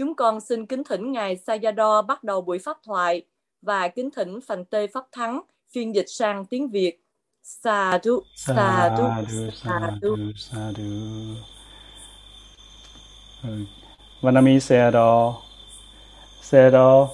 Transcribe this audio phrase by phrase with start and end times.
[0.00, 3.22] Chúng con xin kính thỉnh Ngài Sayadaw bắt đầu buổi pháp thoại
[3.62, 5.40] và kính thỉnh Phành Tê Pháp Thắng
[5.72, 7.00] phiên dịch sang tiếng Việt.
[7.42, 9.04] Sadhu, sadhu,
[9.52, 10.84] sadhu, sadhu.
[14.20, 15.34] Vanami Sayadaw,
[16.42, 17.08] Sayadaw,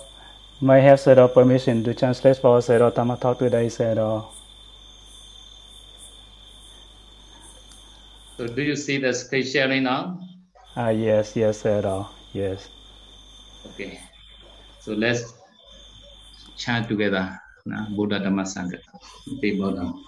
[0.60, 4.22] may I have Sayadaw permission to translate for Sayadaw Tama talk today, Sayadaw?
[8.38, 10.18] So do you see the screen sharing now?
[10.76, 12.75] Ah, yes, yes, Sayadaw, yes.
[13.66, 13.98] Okay.
[14.80, 15.34] So let's
[16.56, 17.40] chant together.
[17.66, 18.78] Now, Buddha Dhamma Sangha.
[19.58, 20.04] Bow down.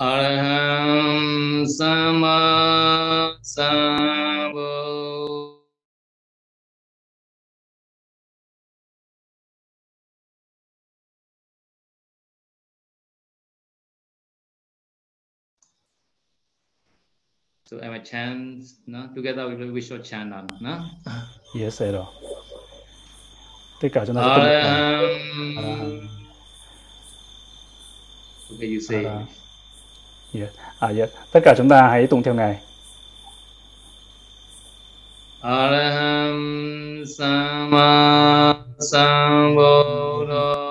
[0.00, 5.39] Araham Sama Sambuddhassa
[17.70, 19.08] So am I chant, no?
[19.14, 20.84] Together we, we should chant no?
[21.54, 22.04] Yes, thầy rồi.
[23.80, 26.08] Tất cả chúng ta sẽ um, Araham.
[28.50, 29.04] Okay, you say.
[29.04, 29.26] Araham.
[30.32, 30.48] Yes.
[30.78, 31.10] À, yes.
[31.32, 32.60] Tất cả chúng ta hãy tụng theo ngài.
[35.40, 40.69] Araham Sama Sambuddho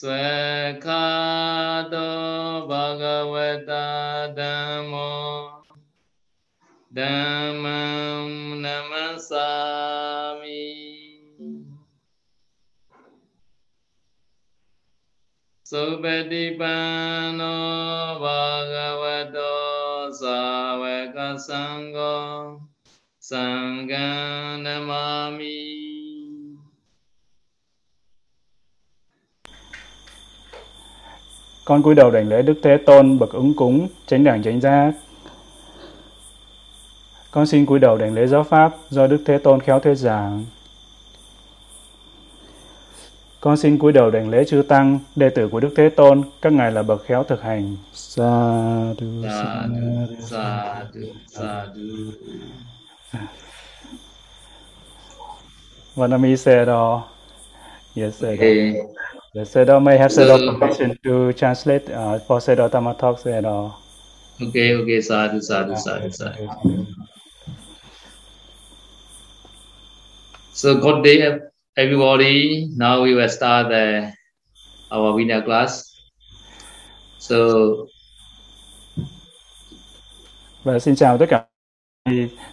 [0.00, 0.88] Svekhato
[2.64, 5.60] Bhagavata Dhammo
[6.88, 9.92] Dhammam Namasami
[15.68, 17.54] Supatipanno
[18.24, 19.52] Bhagavato
[20.16, 22.64] Savaka Sangho
[23.20, 25.79] Sangham Namami
[31.70, 34.92] Con cúi đầu đảnh lễ Đức Thế Tôn bậc ứng cúng, chánh đẳng chánh giác.
[37.30, 40.44] Con xin cúi đầu đảnh lễ giáo pháp do Đức Thế Tôn khéo thuyết giảng.
[43.40, 46.52] Con xin cúi đầu đảnh lễ chư tăng, đệ tử của Đức Thế Tôn, các
[46.52, 47.76] ngài là bậc khéo thực hành.
[47.92, 51.82] Sa du Sadhu, sadhu, sadhu.
[55.94, 57.00] Vanami Sayadaw.
[57.96, 58.38] Yes, Sayadaw.
[58.38, 59.19] Okay.
[59.34, 63.72] Yes, Sayadaw may have So- permission to translate uh, for Sayadaw Tama Talk, Sayadaw.
[64.42, 66.48] Okay, okay, sadhu, sadhu, sadhu, sadhu.
[70.52, 71.38] So good day,
[71.76, 72.68] everybody.
[72.76, 74.12] Now we will start the,
[74.90, 75.84] our winner class.
[77.18, 77.36] So
[80.64, 81.44] Và xin chào tất cả.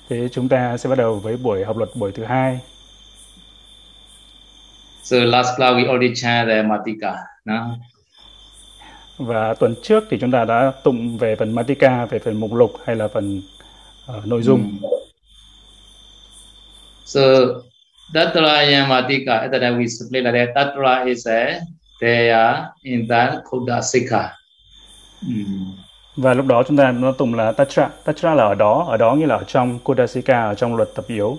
[0.09, 2.59] Thì chúng ta sẽ bắt đầu với buổi học luật buổi thứ hai.
[5.07, 7.15] So last class we already chant the Matika.
[7.45, 7.77] No?
[9.17, 12.71] Và tuần trước thì chúng ta đã tụng về phần Matika, về phần mục lục
[12.85, 13.41] hay là phần
[14.05, 14.59] ờ, nội dung.
[14.59, 14.89] Mm.
[17.05, 17.21] So
[18.13, 21.59] Tatraya Matika, at that we explain like that Tatra is a
[22.01, 24.33] there in that Kuda Sikha.
[25.27, 25.71] Mm.
[26.15, 27.89] Và lúc đó chúng ta nó tụng là Tatra.
[28.03, 31.05] Tatra là ở đó, ở đó nghĩa là ở trong Kudasika, ở trong luật tập
[31.07, 31.37] yếu.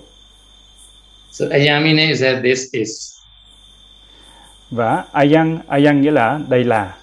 [1.30, 3.17] So Ayamine is that this is.
[4.70, 6.94] Và Ayang, Ayang nghĩa là đây là.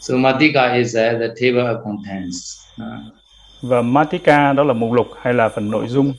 [0.00, 2.66] So Matika is uh, the table of contents.
[2.80, 3.14] Uh,
[3.62, 6.12] Và Matika đó là mục lục hay là phần nội dung.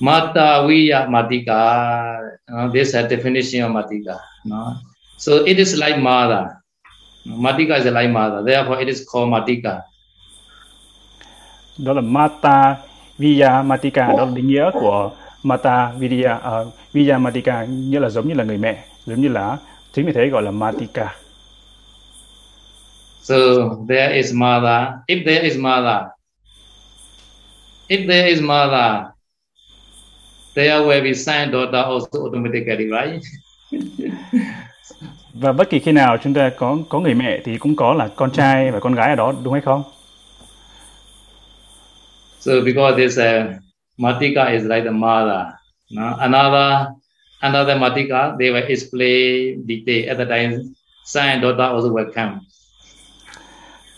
[0.00, 1.60] Mata Viya Matika.
[2.52, 4.18] Uh, this is a definition of Matika.
[4.44, 4.74] No?
[5.16, 6.60] So it is like Mada.
[7.24, 8.42] Matika is like Mada.
[8.42, 9.80] Therefore, it is called Matika.
[11.78, 12.76] Đó là Mata
[13.18, 15.10] Viya Matika, đó là định nghĩa của
[15.42, 19.58] Mata Vidya, uh, Viya Matika nghĩa là giống như là người mẹ, giống như là
[19.92, 21.14] chính vì thế gọi là Matika.
[23.22, 23.34] So
[23.88, 24.92] there is Mada.
[25.08, 26.08] If there is Mada,
[27.88, 29.04] if there is Mada,
[30.54, 33.22] there will be son daughter also automatically, right?
[35.40, 38.08] Và bất kỳ khi nào chúng ta có có người mẹ thì cũng có là
[38.16, 39.82] con trai và con gái ở đó đúng hay không?
[42.46, 43.58] So because this uh,
[43.98, 45.58] Matika is like the mother.
[45.90, 46.14] No?
[46.20, 46.94] Another
[47.42, 50.74] another Matika, they will explain detail at the time.
[51.04, 52.40] Son and daughter also will come.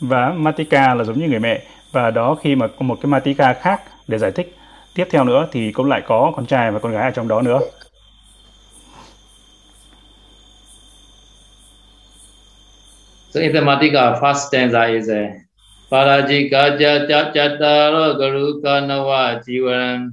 [0.00, 1.62] Và Matika là giống như người mẹ
[1.92, 4.56] và đó khi mà có một cái Matika khác để giải thích
[4.94, 7.42] tiếp theo nữa thì cũng lại có con trai và con gái ở trong đó
[7.42, 7.60] nữa.
[13.30, 15.08] So in the Matika, first stanza is
[15.90, 20.12] uh, Parajika Jata Chataro Garuka Nawa Jivaran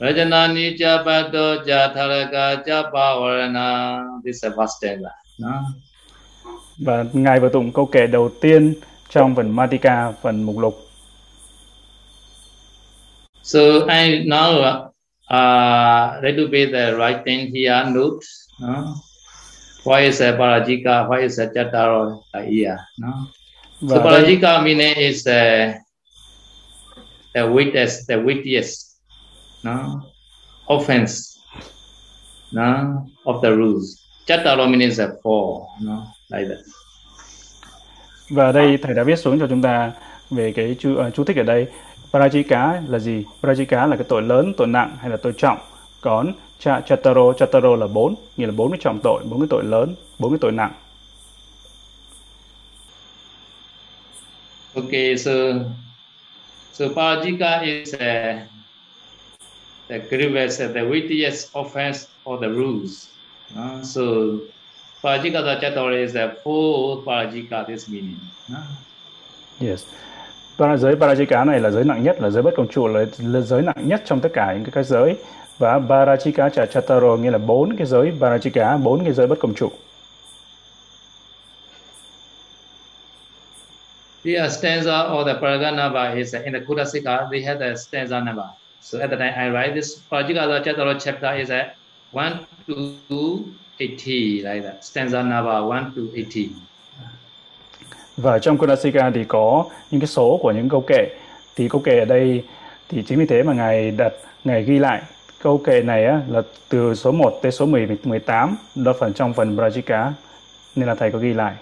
[0.00, 4.84] Rajanani Chapato Jatharaka Chapavarana This is vast.
[5.38, 5.64] No?
[6.78, 8.74] Và Ngài vừa tụng câu kệ đầu tiên
[9.08, 10.86] trong phần Matika, phần mục lục.
[13.42, 14.92] So I now
[15.30, 18.48] uh, ready to be the writing here notes.
[18.60, 18.94] No?
[19.84, 21.08] Why is a Parajika?
[21.08, 22.22] Why is a Chataro?
[22.34, 22.78] Like here.
[22.98, 23.26] No?
[23.80, 25.74] Và so đây, meaning is the
[27.34, 28.96] the wittiest, the wittiest,
[29.62, 30.02] no
[30.66, 31.38] offense,
[32.52, 34.00] no of the rules.
[34.26, 36.58] Chataro meaning is a four, no like that.
[38.30, 39.92] và đây thầy đã viết xuống cho chúng ta
[40.30, 41.66] về cái chú, uh, chú thích ở đây.
[42.12, 43.24] Parajika là gì?
[43.42, 45.58] Parajika là cái tội lớn, tội nặng hay là tội trọng.
[46.00, 49.64] Còn cha, chataro, chataro là bốn, nghĩa là bốn cái trọng tội, bốn cái tội
[49.64, 50.72] lớn, bốn cái tội nặng.
[54.76, 55.66] Okay, so
[56.72, 58.40] so Parajika is uh,
[59.88, 63.08] the grievous, uh, the wittiest offense of the rules.
[63.56, 64.40] Uh, so
[65.02, 68.20] Parajika the is eh, the full Parajika, this meaning.
[68.52, 68.62] Uh,
[69.60, 69.84] Yes.
[70.56, 73.40] Và giới Parajika này là giới nặng nhất, là giới bất công trụ, là, là
[73.40, 75.16] giới nặng nhất trong tất cả những cái, giới.
[75.58, 79.54] Và Parajika cha chataro nghĩa là bốn cái giới Parajika, bốn cái giới bất công
[79.54, 79.70] trụ.
[84.22, 87.76] The uh, stanza or the paragraph number is uh, in the Kudasika, they have the
[87.76, 88.50] stanza number.
[88.80, 91.76] So at the time I write this Parajika the Chatara chapter is at
[92.12, 93.44] 1 to
[93.78, 94.82] 80, like that.
[94.82, 96.50] Stanza number 1 to 80.
[98.16, 101.08] Và trong Kudasika thì có những cái số của những câu kệ.
[101.56, 102.44] Thì câu kệ ở đây
[102.88, 104.12] thì chính vì thế mà ngài đặt
[104.44, 105.02] ngài ghi lại
[105.42, 109.34] câu kệ này á, là từ số 1 tới số 10, 18 đó phần trong
[109.34, 110.12] phần Brajika
[110.76, 111.54] nên là thầy có ghi lại.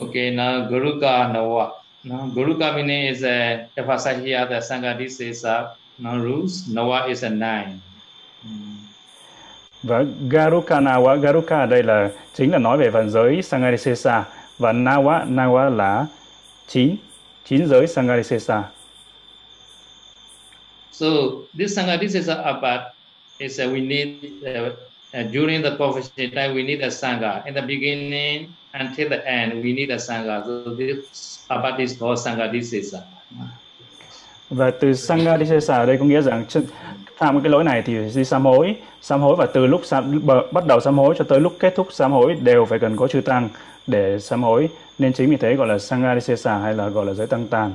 [0.00, 1.72] Okay, now Guruka Nawa.
[2.04, 6.68] Now Guruka meaning is a here the Sangha this is a no rules.
[6.68, 7.80] Nawa is a nine.
[9.82, 14.24] Và Garuka Nawa, Garuka ở đây là chính là nói về phần giới Sangarisesa
[14.58, 16.06] và Nawa, Nawa là
[16.68, 16.96] chín,
[17.44, 18.62] chín giới Sangarisesa.
[20.92, 21.06] So
[21.58, 22.80] this Sangha this is a about
[23.38, 24.72] is a, we need uh,
[25.14, 27.46] uh, during the profession time we need a Sangha.
[27.46, 30.44] In the beginning until the end we need a Sangha.
[30.44, 32.94] So this about is called Sangha this.
[34.50, 36.44] Và từ Sangha Disesa ở đây có nghĩa rằng
[37.18, 40.66] tham cái lỗi này thì đi sám hối, sám hối và từ lúc sám, bắt
[40.66, 43.20] đầu sám hối cho tới lúc kết thúc sám hối đều phải cần có chư
[43.20, 43.48] tăng
[43.86, 44.68] để sám hối.
[44.98, 47.74] Nên chính vì thế gọi là Sangarisesa hay là gọi là giới tăng tàn.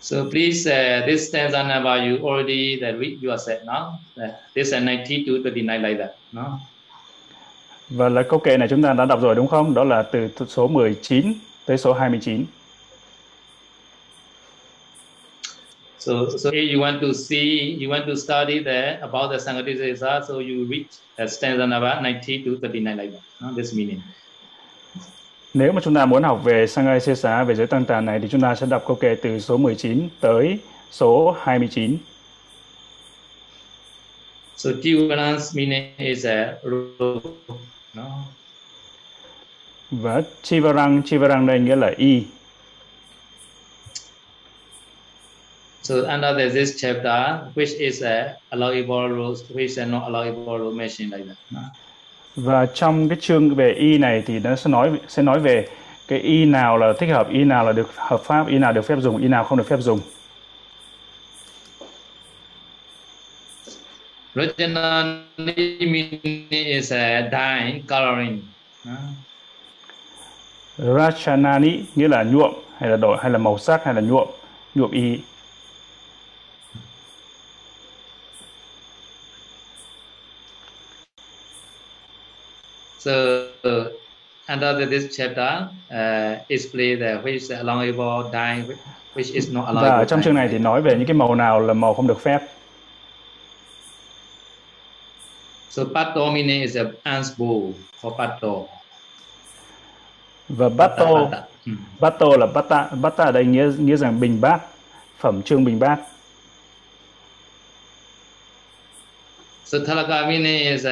[0.00, 3.98] So please, uh, this stanza number you already that read yourself, no?
[4.16, 6.58] Uh, this is 90 to 29 like that, no?
[7.90, 9.74] Và là câu kệ này chúng ta đã đọc rồi đúng không?
[9.74, 11.34] Đó là từ số 19
[11.66, 12.46] tới số 29.
[15.98, 20.22] So, so if you want to see, you want to study there about the Sangatisa,
[20.28, 20.86] so you read
[21.18, 23.52] that stanza number 90 to 39 like that, no?
[23.56, 24.00] This meaning.
[25.54, 28.28] Nếu mà chúng ta muốn học về Sangai Xá, về giới tăng tàn này thì
[28.30, 30.58] chúng ta sẽ đọc câu kệ từ số 19 tới
[30.90, 31.98] số 29.
[34.56, 37.30] So Jivan's meaning is a rope,
[37.94, 38.04] no?
[39.90, 42.24] Và Chivarang, Chivarang đây nghĩa là y.
[45.82, 50.76] So under the, this chapter, which is a allowable rules, which are not allowable rules
[50.76, 51.36] mentioned like that.
[51.50, 51.60] No?
[52.42, 55.68] Và trong cái chương về y này thì nó sẽ nói sẽ nói về
[56.08, 58.82] cái y nào là thích hợp, y nào là được hợp pháp, y nào được
[58.82, 60.00] phép dùng, y nào không được phép dùng.
[64.34, 65.24] Meaning
[66.50, 68.42] is a dyeing, coloring.
[68.84, 68.92] no?
[70.78, 74.28] Rachanani nghĩa là nhuộm hay là đổi hay là màu sắc hay là nhuộm,
[74.74, 75.18] nhuộm y.
[83.00, 83.46] So
[84.48, 88.64] under this chapter, uh, explain the which is allowable dyeing,
[89.14, 89.98] which is not Và allowable.
[89.98, 92.20] ở trong chương này thì nói về những cái màu nào là màu không được
[92.20, 92.40] phép.
[95.70, 98.48] So pato meaning is a ants bowl for pato.
[100.48, 101.42] Và Bato, Bata.
[101.66, 101.76] Hmm.
[102.00, 104.60] Bato là Bata, Bata ở đây nghĩa nghĩa rằng bình bát,
[105.18, 105.98] phẩm chương bình bát.
[109.64, 110.90] So talaka meaning is uh,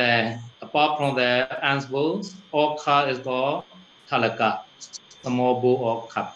[0.61, 3.65] apart from the ants bowls, all cup is called
[4.11, 4.59] talaka,
[5.23, 6.27] small bowl or cup.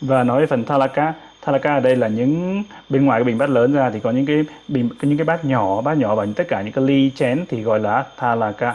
[0.00, 3.50] Và nói về phần Thalaka, Thalaka ở đây là những bên ngoài cái bình bát
[3.50, 6.44] lớn ra thì có những cái bình những cái bát nhỏ, bát nhỏ và tất
[6.48, 8.74] cả những cái ly chén thì gọi là Thalaka.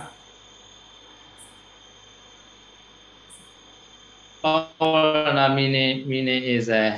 [4.43, 6.93] Pavarana meaning, meaning is uh,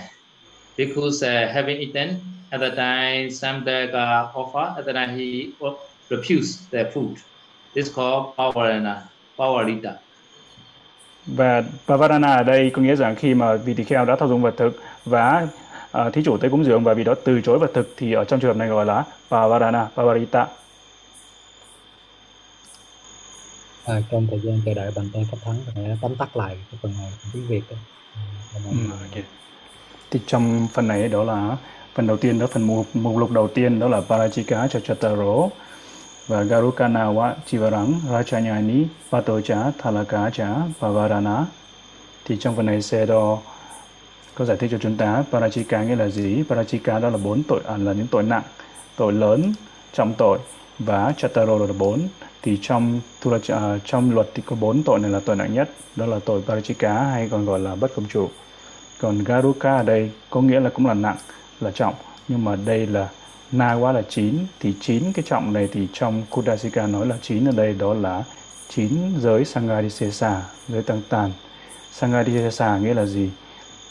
[0.78, 2.20] because uh, having eaten
[2.52, 5.50] at the time Samdaka offer, at the time he
[6.12, 7.16] refused the food.
[7.74, 8.96] This is called Pavarana,
[9.38, 9.94] Pavarita.
[11.26, 14.42] Và Pavarana ở đây có nghĩa rằng khi mà vị tỳ kheo đã thao dụng
[14.42, 15.48] vật thực và
[15.98, 18.24] uh, thí chủ tới cúng dường và vì đó từ chối vật thực thì ở
[18.24, 20.48] trong trường hợp này gọi là Pavarana, Pavarita.
[23.86, 26.80] à, trong thời gian chờ đợi bàn tay cấp thắng sẽ tóm tắt lại cái
[26.82, 27.78] phần này tiếng Việt đó.
[28.54, 28.78] Ừ,
[29.08, 29.24] okay.
[30.12, 31.58] Thì trong phần này đó là
[31.94, 35.50] phần đầu tiên đó phần mục, mục lục đầu tiên đó là Parajika Chachataro
[36.28, 41.46] và Garukanawa Chivarang Rachanyani Patocha Thalakacha Pavarana
[42.26, 43.38] thì trong phần này sẽ đo
[44.36, 45.24] có giải thích cho chúng ta.
[45.32, 46.44] Parajika nghĩa là gì?
[46.50, 48.44] Parajika đó là bốn tội à, là những tội nặng
[48.96, 49.54] tội lớn
[49.94, 50.40] trọng tội
[50.80, 52.00] và Chataro là bốn.
[52.42, 53.42] Thì trong uh,
[53.86, 55.70] trong luật thì có bốn tội này là tội nặng nhất.
[55.96, 58.30] Đó là tội Parajika hay còn gọi là bất công chủ
[59.02, 61.18] còn Garuka ở đây có nghĩa là cũng là nặng
[61.62, 61.94] là trọng.
[62.28, 63.10] Nhưng mà đây là
[63.52, 67.46] na quá là chín, thì chín cái trọng này thì trong Kudasika nói là chín
[67.46, 68.24] ở đây, đó là
[68.70, 68.90] chín
[69.20, 71.32] giới Sangadisesa giới tăng tàn.
[71.92, 73.30] Sangadisesa nghĩa là gì?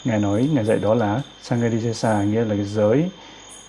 [0.05, 3.09] Ngài nói, ngài dạy đó là Sangadisesa nghĩa là cái giới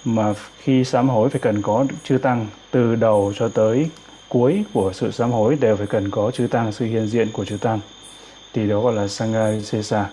[0.05, 3.91] mà khi sám hối phải cần có chư tăng từ đầu cho tới
[4.29, 7.45] cuối của sự sám hối đều phải cần có chư tăng, sự hiện diện của
[7.45, 7.81] chư tăng.
[8.53, 10.07] Thì đó gọi là Sangadisesa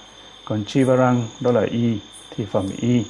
[0.46, 1.98] còn Chivarang, đó là y,
[2.36, 3.04] thì phẩm y.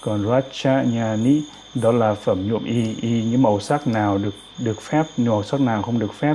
[0.00, 1.40] Còn Rachanyani
[1.82, 5.60] đó là phẩm nhuộm y y những màu sắc nào được được phép màu sắc
[5.60, 6.34] nào không được phép.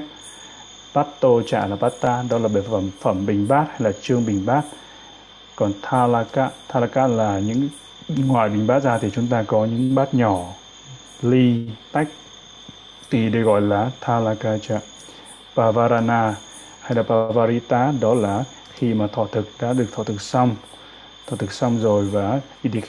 [0.94, 4.46] Patto trả là Patta, đó là bề phẩm phẩm bình bát hay là trương bình
[4.46, 4.62] bát.
[5.56, 7.70] Còn Thalaka Thalaka là những
[8.08, 10.46] ngoài bình bát ra thì chúng ta có những bát nhỏ,
[11.22, 12.08] ly, tách.
[13.10, 14.80] Thì được gọi là Thalaka trả.
[15.56, 16.36] Pavarana
[16.82, 18.44] hay là Pavarita, đó là
[18.74, 20.56] khi mà thọ thực, đã được thọ thực xong.
[21.28, 22.82] Thọ thực xong rồi và vị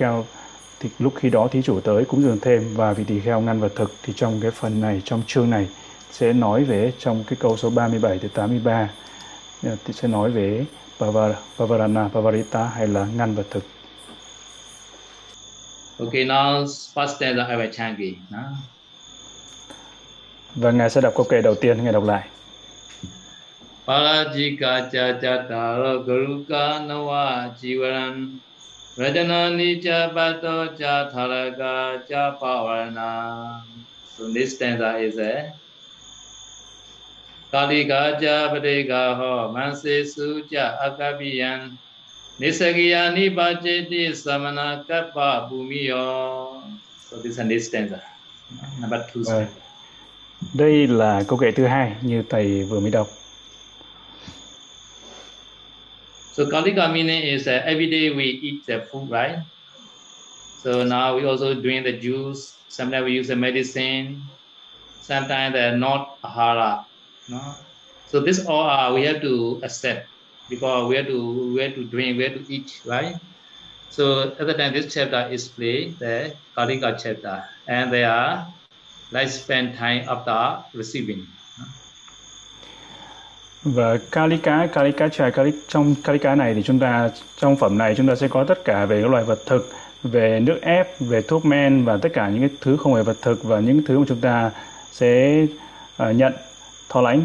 [0.82, 3.60] thì lúc khi đó thí chủ tới cúng dường thêm và vị tỳ kheo ngăn
[3.60, 5.68] vật thực thì trong cái phần này trong chương này
[6.10, 8.88] sẽ nói về trong cái câu số 37 tới 83
[9.62, 10.64] thì sẽ nói về
[11.58, 13.64] Pavarana, Pavarita hay là ngăn vật thực.
[15.98, 18.12] Okay, now first stanza I will.
[20.54, 22.28] Và Ngài sẽ đọc câu kệ đầu tiên, Ngài đọc lại.
[23.86, 28.38] Parajika cha cha taro garuka nawa jivaran
[28.96, 33.62] Rajanani cha pato cha tharaka cha pavarana.
[34.16, 35.54] So this stanza is a
[37.50, 41.78] Kalika cha padeka ho manse su cha akapiyan
[42.38, 46.62] Nisakiya ni bajeti samana kappa bhumiyo.
[47.08, 48.02] So this is this stanza.
[48.80, 49.48] Number two stanza.
[50.54, 53.21] Đây là câu kệ thứ hai như thầy vừa mới đọc.
[56.32, 59.38] So Kalika meaning is uh, every day we eat the food, right?
[60.54, 62.64] So now we also doing the juice.
[62.68, 64.30] Sometimes we use the medicine.
[65.00, 66.86] Sometimes they're not ahara.
[67.28, 67.56] No?
[68.04, 70.10] So this all uh, we have to accept
[70.48, 73.16] because we have to we have to drink, we have to eat, right?
[73.88, 78.54] So at the time this chapter is played the Kalika chapter, and they are
[79.10, 81.38] like spend time after receiving.
[83.64, 88.08] Và kalika kalika trà kali trong kalika này thì chúng ta trong phẩm này chúng
[88.08, 91.44] ta sẽ có tất cả về các loại vật thực về nước ép về thuốc
[91.44, 94.04] men và tất cả những cái thứ không phải vật thực và những thứ mà
[94.08, 94.50] chúng ta
[94.92, 95.42] sẽ
[96.02, 96.32] uh, nhận
[96.88, 97.22] thọ lãnh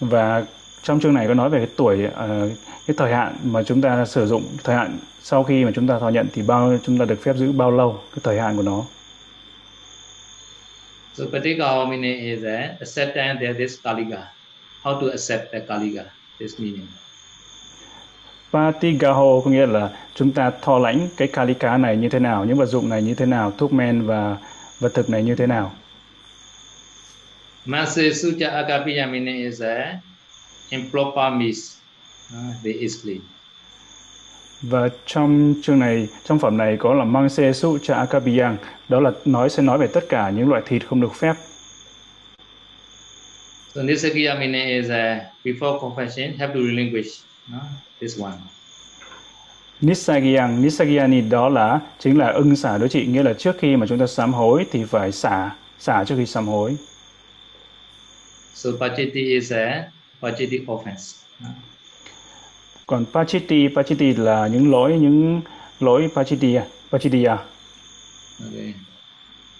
[0.00, 0.44] và
[0.82, 2.50] trong chương này có nói về cái tuổi uh,
[2.86, 5.98] cái thời hạn mà chúng ta sử dụng thời hạn sau khi mà chúng ta
[5.98, 8.62] thọ nhận thì bao chúng ta được phép giữ bao lâu cái thời hạn của
[8.62, 8.84] nó
[11.18, 14.35] So Patika meaning is a acceptance that this Kalika
[14.86, 16.04] how to accept the Kaliga,
[16.38, 16.86] this meaning.
[18.52, 22.58] Patigaho có nghĩa là chúng ta thọ lãnh cái Kalika này như thế nào, những
[22.58, 24.36] vật dụng này như thế nào, thuốc men và
[24.80, 25.72] vật thực này như thế nào.
[27.64, 29.98] Mase Sucha Agapiya meaning is a
[30.70, 31.76] improper miss.
[32.64, 33.20] They explain.
[34.62, 38.56] Và trong chương này, trong phẩm này có là Mangse Sucha Akabiyang,
[38.88, 41.34] đó là nói sẽ nói về tất cả những loại thịt không được phép
[43.76, 47.20] So Nisagya meaning is uh, before confession have to relinquish
[47.52, 47.60] no?
[48.00, 48.40] this one.
[49.82, 53.86] Nisagyang, Nisagyani đó là chính là ưng xả đối trị, nghĩa là trước khi mà
[53.86, 56.76] chúng ta sám hối thì phải xả, xả trước khi sám hối.
[58.54, 59.90] So Pachiti is a
[60.22, 61.24] Pachiti offense.
[62.86, 65.40] Còn Pachiti, Pachiti là những lỗi, những
[65.80, 66.56] lỗi Pachiti,
[66.90, 67.36] Pachitiya.
[68.46, 68.74] Okay.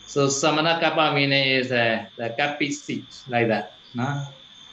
[0.07, 3.77] So Samana Kappa meaning is a, the kapi seat like that.
[3.97, 4.09] No?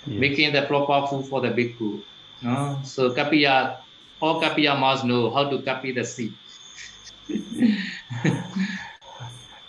[0.05, 0.19] Yes.
[0.19, 1.99] making the proper food for the bhikkhu.
[2.41, 2.75] No?
[2.83, 3.83] So kapiya
[4.23, 6.31] all Kapiya must know how to copy the seed.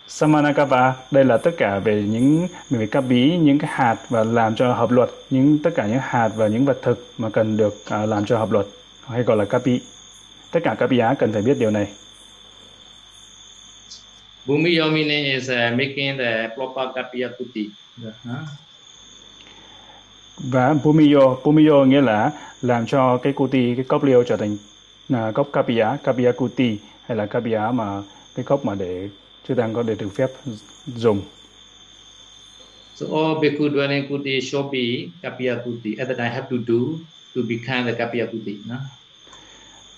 [0.06, 4.56] Samanakapa đây là tất cả về những về các bí những cái hạt và làm
[4.56, 7.74] cho hợp luật những tất cả những hạt và những vật thực mà cần được
[7.74, 8.66] uh, làm cho hợp luật
[9.08, 9.80] hay gọi là kapi
[10.50, 11.86] tất cả các giá cần phải biết điều này
[14.46, 17.68] Bhumi Yomine is uh, making the proper kapiya kuti.
[18.02, 18.44] Uh-huh.
[20.38, 22.30] Và Bhumiyo, Bhumiyo nghĩa là
[22.62, 24.56] làm cho cái kuti, cái cốc liêu trở thành
[25.12, 28.02] uh, cốc kapiya, kapiya kuti hay là kapiya mà
[28.34, 29.08] cái cốc mà để
[29.48, 30.30] chư tăng có để được phép
[30.86, 31.20] dùng.
[32.94, 35.96] So all bhikkhu dwelling kuti should be kapiya kuti.
[35.98, 36.80] At that I have to do
[37.36, 38.56] to become the kapiya kuti.
[38.68, 38.76] No?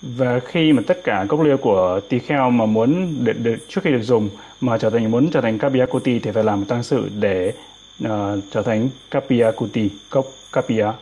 [0.01, 3.81] và khi mà tất cả cốc liêu của tỳ kheo mà muốn để, để, trước
[3.83, 4.29] khi được dùng
[4.61, 7.53] mà trở thành muốn trở thành kapia kuti thì phải làm tăng sự để
[8.03, 10.93] uh, trở thành kapia kuti cốc kapia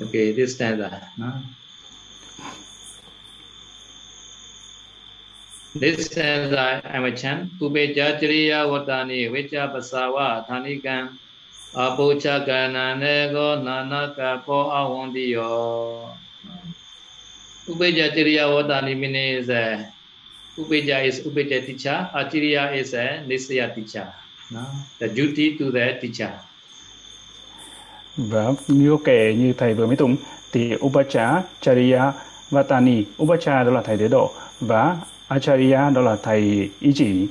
[0.00, 1.00] Okay, this stanza.
[1.16, 1.26] No?
[5.74, 7.50] This stanza I'm a chant.
[7.60, 11.08] Upeja chariya vatani vicha pasawa thanikan
[11.74, 16.14] apocha karana nego nanaka po awandiyo.
[17.68, 19.84] Upeja Chiriya Vatani means uh,
[20.56, 24.10] Upeja is Upeja teacher, Achiriya is a Nisaya teacher.
[25.00, 26.30] The duty to the teacher.
[28.16, 30.16] Và như kể như thầy vừa mới tụng
[30.52, 32.12] thì Upacha, Chariya,
[32.50, 33.04] Vatani.
[33.22, 34.96] Upacha đó là thầy tế độ và
[35.28, 37.26] Acharya đó là thầy ý chỉ,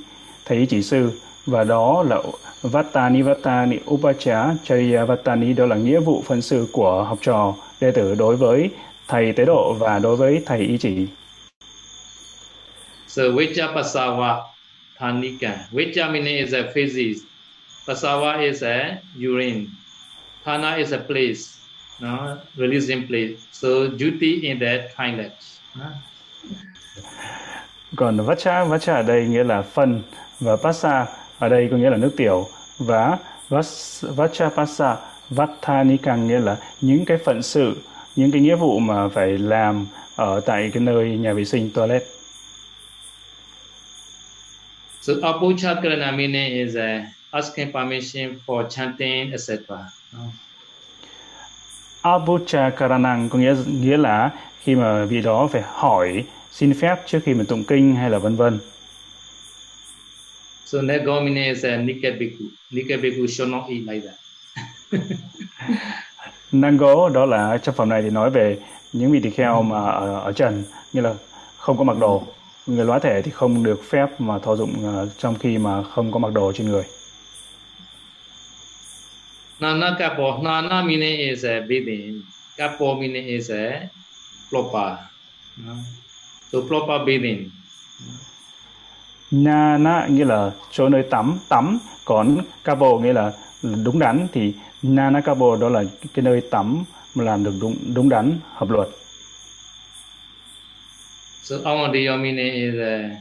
[0.45, 1.11] thầy ý chỉ sư
[1.45, 2.21] và đó là
[2.61, 7.91] Vatani Vatani Upacha Chariya Vatani đó là nghĩa vụ phân sự của học trò đệ
[7.91, 8.69] tử đối với
[9.07, 11.07] thầy tế độ và đối với thầy ý chỉ.
[13.07, 14.41] So Vicha Pasawa
[14.99, 15.67] Thanika.
[15.71, 17.21] vitamin is a physics.
[17.87, 19.67] Pasawa is a urine.
[20.43, 21.57] Thana is a place.
[21.99, 23.39] No, releasing place.
[23.51, 25.33] So duty in the toilet.
[25.75, 25.85] No?
[27.95, 30.01] Còn Vacha, Vacha ở đây nghĩa là phân
[30.39, 31.05] và Pasa
[31.39, 33.17] ở đây có nghĩa là nước tiểu và
[34.01, 34.95] Vacha Pasa
[35.29, 37.75] Vathanika nghĩa là những cái phận sự
[38.15, 42.03] những cái nghĩa vụ mà phải làm ở tại cái nơi nhà vệ sinh toilet.
[45.07, 49.59] So apuchakarana meaning is uh, asking permission for chanting, etc.
[52.01, 54.31] Abuchakaranang có nghĩa nghĩa là
[54.63, 58.19] khi mà vị đó phải hỏi xin phép trước khi mà tụng kinh hay là
[58.19, 58.59] vân vân.
[60.65, 62.43] So negomine is a nikebiku.
[62.71, 64.17] Nikebiku should not eat like that.
[66.51, 68.57] Nango đó là trong phẩm này thì nói về
[68.93, 71.13] những vị tỳ kheo mà ở, ở trần như là
[71.57, 72.23] không có mặc đồ
[72.67, 76.11] người lõa thể thì không được phép mà thọ dụng uh, trong khi mà không
[76.11, 76.83] có mặc đồ trên người.
[79.59, 82.21] Nana kapo, nana meaning is a bathing,
[82.57, 83.87] kapo meaning is a
[84.49, 84.97] proper.
[86.51, 87.49] So proper bathing.
[89.31, 93.33] Nana nghĩa là chỗ nơi tắm, tắm, còn kapo nghĩa là
[93.83, 94.53] đúng đắn thì
[94.83, 96.83] Nanakabo đó là cái nơi tắm
[97.15, 98.87] mà làm được đúng đúng đắn hợp luật.
[101.47, 103.15] So Avandiya meaning is uh,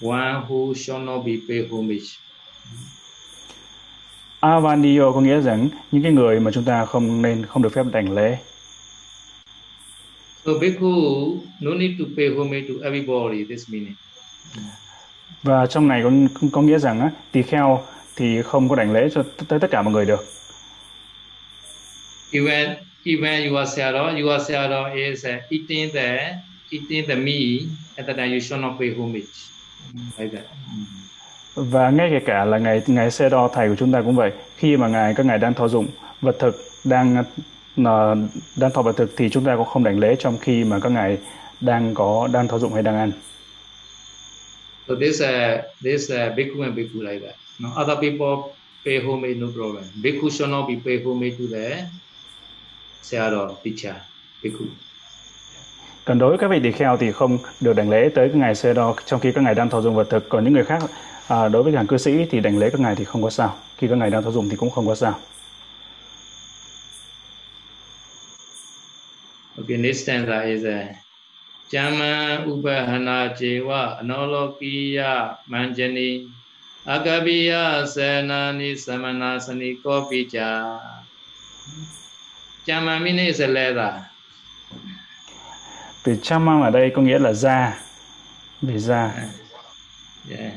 [0.00, 2.18] one who shall not be paid homage.
[4.40, 7.82] Avandiyo có nghĩa rằng những cái người mà chúng ta không nên không được phép
[7.92, 8.38] đảnh lễ.
[10.44, 13.94] So bhikkhu no need to pay homage to everybody this meaning.
[15.42, 16.10] Và trong này có
[16.52, 17.84] có nghĩa rằng á, tỳ kheo
[18.16, 20.24] thì không có đảnh lễ cho tới tất cả mọi người được.
[22.32, 26.34] Even even your sayadaw, your sayadaw is uh, eating the
[26.70, 27.62] eating the meat
[27.96, 29.36] at that you should not pay homage.
[30.18, 30.44] Like that.
[31.54, 34.32] Và ngay kể cả là ngày ngày xe đo thầy của chúng ta cũng vậy.
[34.56, 35.88] Khi mà ngài các ngài đang thọ dụng
[36.20, 37.24] vật thực đang
[37.76, 38.14] là
[38.56, 40.92] đang thọ vật thực thì chúng ta cũng không đảnh lễ trong khi mà các
[40.92, 41.18] ngài
[41.60, 43.12] đang có đang thọ dụng hay đang ăn.
[44.88, 47.34] So this uh, this uh, bhikkhu and bhikkhu like that.
[47.58, 48.54] No, other people
[48.84, 49.84] pay homage no problem.
[50.02, 51.86] Bhikkhu should not be pay homage to the
[53.02, 53.94] sayadaw teacher
[54.42, 54.64] bhikkhu.
[56.08, 58.74] Còn đối với các vị tỳ kheo thì không được đảnh lễ tới ngày xe
[58.74, 60.28] đo trong khi các ngài đang thọ dụng vật thực.
[60.28, 60.82] Còn những người khác
[61.28, 63.56] à, đối với hàng cư sĩ thì đảnh lễ các ngài thì không có sao.
[63.78, 65.18] Khi các ngài đang thọ dụng thì cũng không có sao.
[69.58, 70.94] Okay, next stanza is uh, a
[71.70, 76.28] Chama upahana Jewa anolokiya manjani
[76.84, 80.78] agabiya senani samanasani kopicha.
[82.66, 84.17] Chama meaning is a leather.
[86.08, 87.78] Từ chama ở đây có nghĩa là da,
[88.62, 89.14] về da.
[90.30, 90.52] Yeah.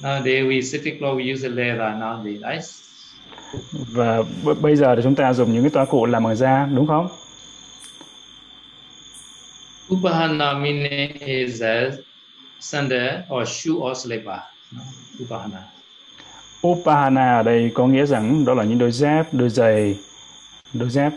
[0.00, 2.82] Nowadays we city cloth we use a leather nowadays?
[3.72, 6.68] Và b- bây giờ thì chúng ta dùng những cái toa cụ làm bằng da,
[6.74, 7.08] đúng không?
[9.94, 11.90] Upahana meaning is a
[12.60, 14.38] sandal or shoe or slipper.
[15.22, 15.62] Upahana.
[16.66, 19.98] Upahana ở đây có nghĩa rằng đó là những đôi dép, đôi giày,
[20.72, 21.12] đôi dép.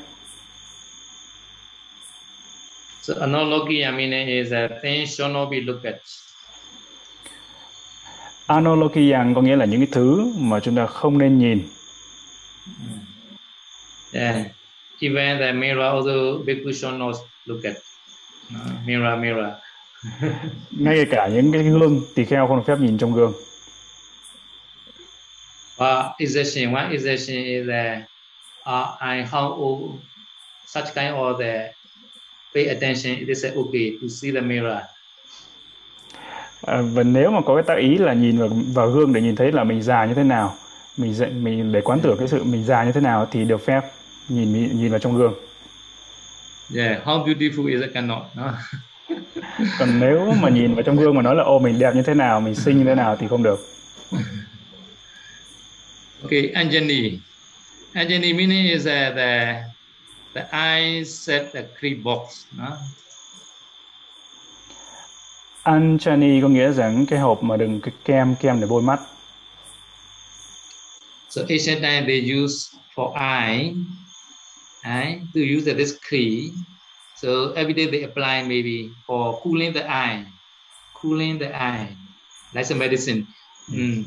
[3.10, 6.02] So analogia meaning is a thing should not be looked at.
[8.48, 11.70] Analogiyan có nghĩa là những cái thứ mà chúng ta không nên nhìn.
[14.14, 14.36] Yeah.
[15.00, 17.76] Even the mirror also bhikkhu should not look at.
[18.56, 19.54] Uh, mirror, mirror.
[20.72, 23.34] Ngay cả những cái gương tỳ kheo không được phép nhìn trong gương.
[25.80, 27.98] But exception, one exception is that
[28.66, 29.80] uh, I how
[30.68, 31.79] such kind of the
[32.56, 34.78] pay attention, it is okay to see the mirror.
[36.62, 39.36] À, và nếu mà có cái tác ý là nhìn vào, vào gương để nhìn
[39.36, 40.56] thấy là mình già như thế nào,
[40.98, 43.66] mình dạy mình để quán tưởng cái sự mình già như thế nào thì được
[43.66, 43.82] phép
[44.30, 45.34] nhìn nhìn vào trong gương.
[46.76, 48.22] Yeah, how beautiful is it cannot.
[48.36, 48.54] No?
[49.80, 52.14] Còn nếu mà nhìn vào trong gương mà nói là ô mình đẹp như thế
[52.14, 53.68] nào, mình xinh như thế nào thì không được.
[56.24, 57.20] Okay, Anjani.
[57.94, 59.64] Anjani meaning is that the
[60.34, 62.46] the eye set the creep box.
[62.58, 62.78] No?
[65.64, 69.00] Anjani có nghĩa rằng cái hộp mà đừng cái kem kem để bôi mắt.
[71.30, 73.74] So ancient time they use for eye,
[74.84, 76.52] eye to use this key.
[77.22, 80.26] So every day they apply maybe for cooling the eye,
[80.94, 81.96] cooling the eye,
[82.54, 83.26] like a medicine.
[83.70, 84.04] Mm.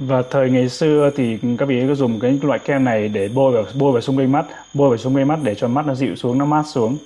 [0.00, 3.52] Và thời ngày xưa thì các vị có dùng cái loại kem này để bôi
[3.52, 5.94] vào bôi vào xung quanh mắt, bôi vào xung quanh mắt để cho mắt nó
[5.94, 6.98] dịu xuống, nó mát xuống.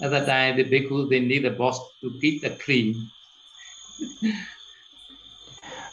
[0.00, 2.92] At that time, the bhikkhu they need the box to keep the clean.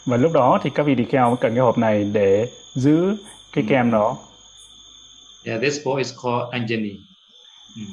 [0.06, 3.16] Và lúc đó thì các vị tỳ kheo cần cái hộp này để giữ
[3.54, 4.18] cái kem đó.
[5.44, 6.98] Yeah, this box is called Anjani.
[7.78, 7.86] Mm.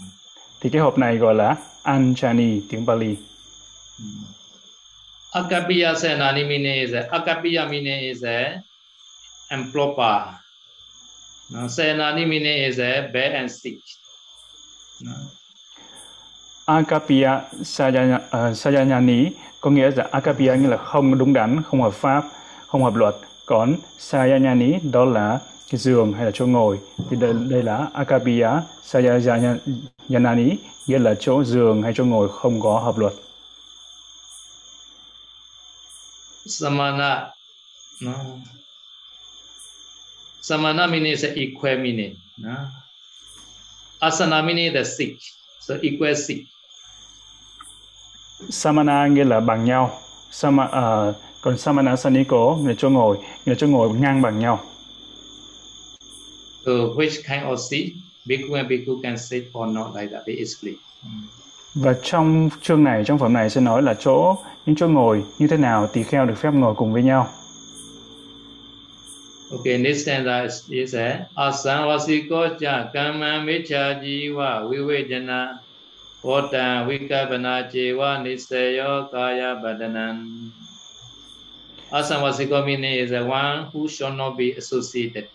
[0.60, 3.16] Thì cái hộp này gọi là Anjani tiếng Pali.
[4.00, 4.37] Mm.
[5.34, 8.62] Akapiya senani meaning is a, Akapiya meaning is a
[9.50, 10.34] improper.
[11.50, 13.78] No, senani meaning is a bad and sick.
[15.00, 15.12] No.
[16.68, 17.40] Akapia
[18.54, 22.24] Sayanyani uh, có nghĩa là Akapia nghĩa là không đúng đắn, không hợp pháp,
[22.66, 23.14] không hợp luật.
[23.46, 25.38] Còn Sayanyani đó là
[25.70, 26.78] cái giường hay là chỗ ngồi.
[27.10, 28.48] Thì đây, đây là Akapia
[28.82, 33.12] Sayanyani nghĩa là chỗ giường hay chỗ ngồi không có hợp luật.
[36.48, 37.32] Samana
[38.00, 38.40] no.
[40.40, 42.16] Samana meaning is equal meaning.
[42.38, 42.68] No?
[44.00, 45.18] Asana meaning the sick.
[45.60, 46.46] So equal sick.
[48.50, 49.98] Samana nghĩa là bằng nhau.
[50.30, 54.38] Sama, uh, còn Samana Saniko nghĩa là chỗ ngồi, nghĩa là chỗ ngồi ngang bằng
[54.38, 54.60] nhau.
[56.64, 57.92] So which kind of seat
[58.26, 60.22] bhikkhu and bhikkhu can sit or not like that?
[60.26, 60.76] They explain.
[61.04, 61.47] Mm.
[61.74, 65.46] Và trong chương này, trong phẩm này sẽ nói là chỗ, những chỗ ngồi như
[65.46, 67.28] thế nào tỳ kheo được phép ngồi cùng với nhau.
[69.50, 75.58] Okay, next stanza is, is a asanvasiko cha kama mecha jiva vivejana
[76.22, 80.50] vota vikapana chewa nisayo kaya badanan.
[81.90, 85.28] Asanvasiko meaning is the one who should not be associated.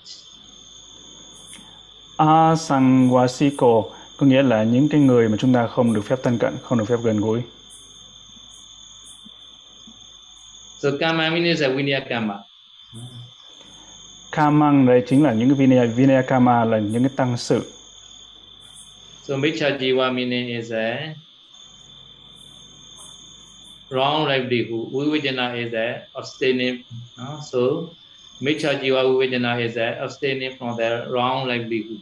[2.19, 3.91] Asangwasiko
[4.23, 6.77] có nghĩa là những cái người mà chúng ta không được phép thân cận, không
[6.77, 7.41] được phép gần gũi.
[10.79, 12.35] So kama means a vinaya kama.
[14.31, 17.71] Kamang đây chính là những cái vinaya, vinaya kama là những cái tăng sự.
[19.23, 21.15] So micha jiva meaning is a
[23.89, 24.91] wrong livelihood.
[24.93, 26.83] Vivajana is a abstaining.
[27.17, 27.39] No?
[27.51, 27.59] So
[28.41, 31.99] micha jiva vivajana is a abstaining from the wrong livelihood.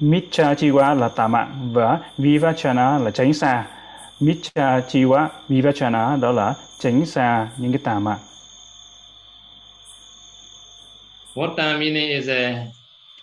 [0.00, 3.66] Micha Chiwa là tà mạng và Vivachana là tránh xa.
[4.20, 8.18] Micha Chiwa, Vivachana đó là tránh xa những cái tà mạng.
[11.34, 12.66] Vata meaning is a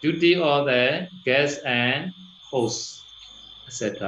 [0.04, 2.12] duty of the guest and
[2.52, 3.02] host,
[3.66, 4.04] etc.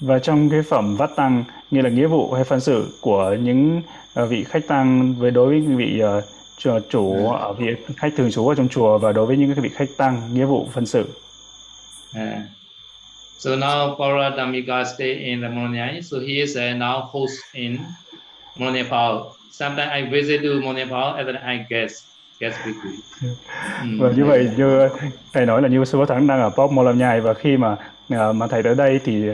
[0.00, 3.82] Và trong cái phẩm vắt tăng như là nghĩa vụ hay phân xử của những
[4.22, 6.24] uh, vị khách tăng với đối với vị uh,
[6.64, 9.62] chùa chủ ở vị khách thường trú ở trong chùa và đối với những cái
[9.62, 11.04] vị khách tăng nghĩa vụ phân xử.
[12.14, 12.38] Yeah.
[13.38, 16.00] So now Paradamika stay in the Monia.
[16.02, 17.78] So he is uh, now host in
[18.56, 19.18] Monepal.
[19.50, 22.04] Sometimes I visit to Monepal and then I guest
[22.40, 22.90] guest bhikkhu.
[23.82, 23.98] Mm.
[24.00, 24.88] Và như vậy như
[25.32, 27.76] thầy nói là như sư Bá Thắng đang ở Pop Mô Nhai và khi mà
[28.08, 29.24] mà thầy tới đây thì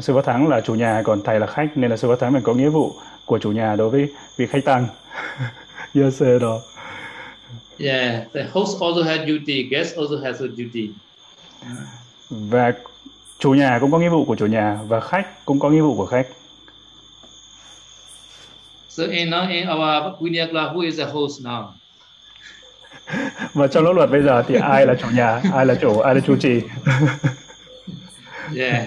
[0.00, 2.32] sư Bá Thắng là chủ nhà còn thầy là khách nên là sư Bá Thắng
[2.32, 2.92] mình có nghĩa vụ
[3.24, 4.86] của chủ nhà đối với vị khách tăng.
[5.94, 6.60] yes, đó.
[7.78, 10.90] Yeah, the host also has duty, guest also has a duty.
[12.30, 12.72] Và
[13.38, 15.96] chủ nhà cũng có nghĩa vụ của chủ nhà và khách cũng có nghĩa vụ
[15.96, 16.26] của khách.
[18.88, 21.64] So in, uh, in our Vinaya class, who is the host now?
[23.54, 26.14] và trong lớp luật bây giờ thì ai là chủ nhà, ai là chủ, ai
[26.14, 26.60] là chủ trì.
[28.56, 28.86] yeah.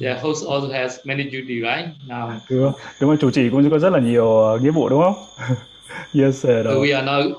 [0.00, 1.88] Yeah, host also has many duty, right?
[2.08, 2.30] Now.
[2.50, 2.72] Đúng?
[3.00, 3.16] Đúng không?
[3.20, 5.14] Chủ trì cũng có rất là nhiều uh, nghĩa vụ đúng không?
[6.24, 6.64] yes, sir.
[6.64, 7.32] So we are now,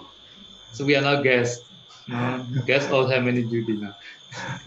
[0.73, 1.63] so we are now guests.
[2.07, 3.91] No, guests also have many duty now.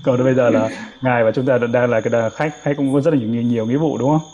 [0.03, 0.69] Còn bây giờ là
[1.03, 3.67] ngài và chúng ta đang là cái khách, khách cũng có rất là nhiều nhiều
[3.67, 4.31] nghĩa vụ đúng không?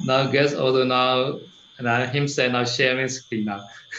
[0.00, 1.38] Now guests also now
[1.76, 3.58] and himself now sharing screen now.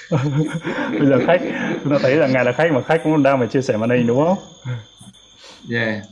[0.99, 1.41] bây giờ khách
[1.83, 3.89] chúng ta thấy là ngài là khách mà khách cũng đang phải chia sẻ màn
[3.89, 4.37] hình đúng không?
[5.71, 6.03] Yeah.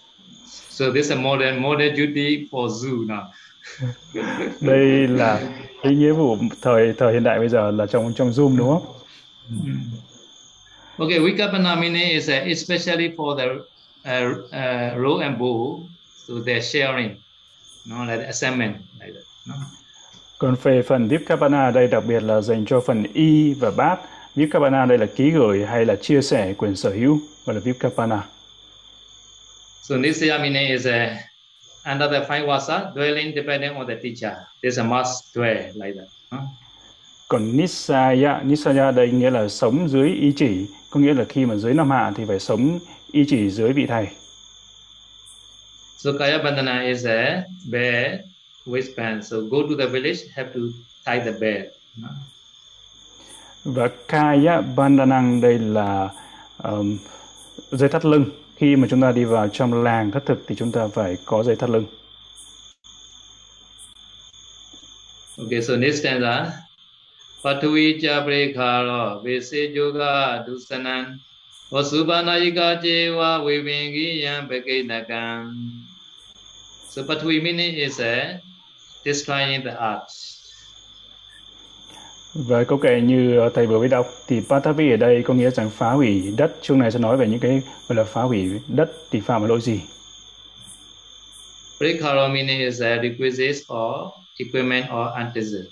[0.70, 3.24] So this is a modern modern duty for Zoom now.
[4.62, 5.40] Đây là
[5.84, 8.97] cái nghĩa vụ thời thời hiện đại bây giờ là trong trong Zoom đúng không?
[9.52, 9.82] Mm.
[11.00, 13.66] Okay, Vikapana meaning is uh, especially for the
[14.06, 15.88] uh, uh, row and bow,
[16.26, 17.18] so they're sharing,
[17.86, 19.24] no, like assignment, like that.
[19.46, 19.56] No?
[20.40, 24.00] Còn về phần Vipkapana đây đặc biệt là dành cho phần y và bát.
[24.36, 28.22] Vipkapana đây là ký gửi hay là chia sẻ quyền sở hữu, gọi là Vipkapana.
[29.82, 31.18] So Nisaya meaning is a,
[31.86, 34.36] under the five vasa, dwelling depending on the teacher.
[34.62, 36.08] There's a must dwell like that.
[36.32, 36.42] Huh?
[37.28, 41.56] Còn Nisaya, Nisaya đây nghĩa là sống dưới ý chỉ, có nghĩa là khi mà
[41.56, 42.80] dưới năm hạ thì phải sống
[43.12, 44.08] ý chỉ dưới vị thầy.
[45.98, 48.20] So Kaya Bandhana is a bed,
[48.66, 49.22] waistband.
[49.22, 50.60] So go to the village, have to
[51.06, 51.70] tie the.
[52.02, 52.12] Huh?
[53.64, 56.10] Và Kaya Bandhanang đây là
[56.64, 56.98] um,
[57.72, 60.72] dây thắt lưng khi mà chúng ta đi vào trong làng thất thực thì chúng
[60.72, 61.86] ta phải có dây thắt lưng.
[65.38, 66.67] Okay, so next stanza.
[67.44, 71.20] Patui Chabrikaro Vese Yoga Dusanan
[71.72, 75.54] Vasubanayika Jewa Vivingiyan Bekinakan.
[76.90, 78.42] So Patui meaning is a
[79.06, 80.34] destroying the arts.
[82.34, 85.70] Và câu kệ như thầy vừa mới đọc thì Patavi ở đây có nghĩa rằng
[85.70, 86.52] phá hủy đất.
[86.62, 89.50] Chương này sẽ nói về những cái gọi là phá hủy đất thì phạm vào
[89.50, 89.80] lỗi gì.
[91.78, 95.68] Prikaro meaning is a requisite or equipment or antecedent.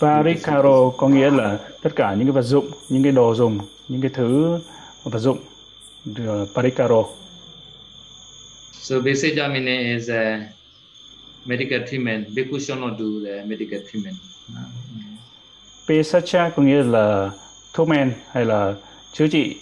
[0.00, 3.58] Parikaro có nghĩa là tất cả những cái vật dụng, những cái đồ dùng,
[3.88, 4.58] những cái thứ
[5.04, 5.38] vật dụng.
[6.54, 7.04] Parikaro.
[8.72, 10.40] So Viseja meaning is a
[11.44, 12.26] medical treatment.
[12.28, 14.16] Bhikkhu should not do the medical treatment.
[15.88, 17.30] Pesacha có nghĩa là
[17.72, 18.74] thuốc men hay là
[19.12, 19.56] chữa trị.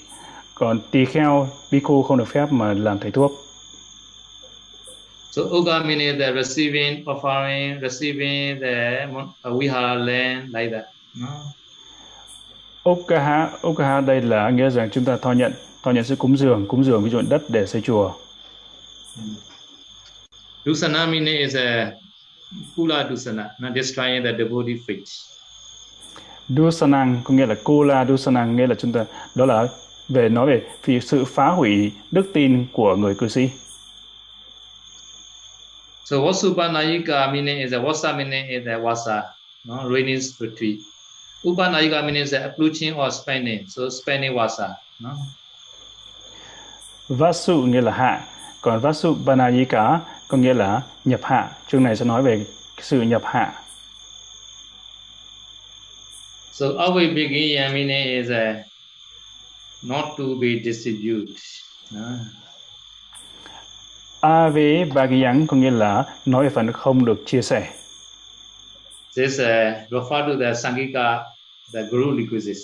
[0.54, 3.32] Còn tỳ kheo, bhikkhu không được phép mà làm thầy thuốc.
[5.30, 9.06] So Uga meaning the receiving, offering, receiving the
[9.44, 10.86] uh, vihara land like that.
[11.14, 11.28] No?
[12.84, 16.66] Ukaha, Ukaha đây là nghĩa rằng chúng ta thọ nhận, thọ nhận sự cúng dường,
[16.68, 18.12] cúng dường ví dụ đất để xây chùa.
[20.64, 21.92] Dusana meaning is a
[22.76, 25.04] kula dusana, not destroying the devotee faith.
[26.48, 29.66] Dusanang có nghĩa là kula dusanang nghĩa là chúng ta đó là
[30.08, 33.50] về nói về sự phá hủy đức tin của người cư sĩ.
[36.08, 39.34] So Vasupanayika meaning is a Vasa meaning is a Vasa,
[39.66, 39.86] no?
[39.86, 40.80] raining retreat.
[41.44, 44.78] Upanayika meaning is a approaching or spending, so spending Vasa.
[45.00, 45.12] No?
[47.08, 48.24] Vasu nghĩa là hạ,
[48.60, 51.50] còn Vasu Banayika có nghĩa là nhập hạ.
[51.66, 52.44] Chương này sẽ nói về
[52.80, 53.52] sự nhập hạ.
[56.52, 56.66] So
[57.14, 58.64] beginning meaning is a
[59.82, 61.36] not to be distributed.
[61.90, 62.00] No?
[64.20, 67.68] Ave Bhagiyang có nghĩa là nói phần không được chia sẻ.
[69.16, 71.18] This uh, refer to the Sangika,
[71.74, 72.62] the Guru requisites.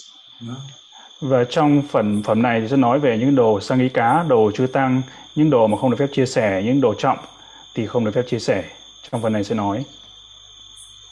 [1.20, 5.02] Và trong phần phẩm này thì sẽ nói về những đồ Sangika, đồ chư tăng,
[5.34, 7.18] những đồ mà không được phép chia sẻ, những đồ trọng
[7.74, 8.64] thì không được phép chia sẻ.
[9.10, 9.84] Trong phần này sẽ nói.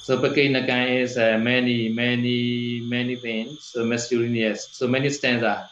[0.02, 3.59] So Pakinaka is uh, many, many, many things.
[3.61, 4.68] So miscellaneous.
[4.72, 5.68] So many stanza.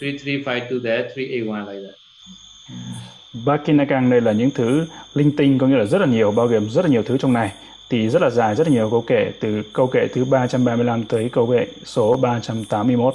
[0.00, 3.21] 3352 there, 381 like that.
[3.32, 6.70] Bakinakang đây là những thứ linh tinh có nghĩa là rất là nhiều, bao gồm
[6.70, 7.52] rất là nhiều thứ trong này.
[7.90, 11.28] Thì rất là dài, rất là nhiều câu kệ từ câu kệ thứ 335 tới
[11.32, 13.14] câu kệ số 381.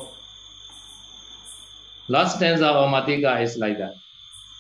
[2.08, 3.94] Last stanza of Matika is like that.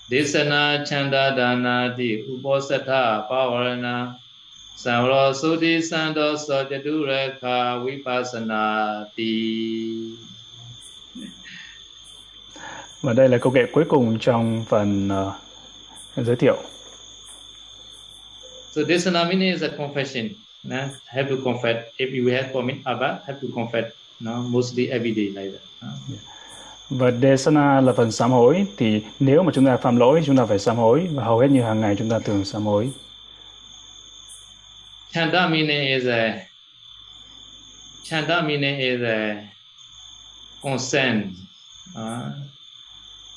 [0.09, 4.13] Desana chanda dana di uposatha pavarana
[4.75, 10.17] samro sudi sando sajaduraka vipassana ti.
[13.01, 15.33] Và đây là câu kệ cuối cùng trong phần uh,
[16.23, 16.57] giới thiệu.
[18.71, 20.29] So Desanamini is a confession.
[20.63, 20.77] No?
[21.05, 21.77] Have to confess.
[21.97, 23.91] If you have commit abba, have to confess.
[24.19, 24.35] No?
[24.49, 25.61] Mostly every day like that.
[25.81, 26.17] No?
[26.89, 30.45] Và desana là phần sám hối thì nếu mà chúng ta phạm lỗi chúng ta
[30.45, 32.91] phải sám hối và hầu hết như hàng ngày chúng ta thường sám hối.
[35.11, 36.39] Chanda meaning is a
[38.03, 39.47] chanda meaning is a
[40.63, 41.25] consent.
[41.95, 42.31] Uh,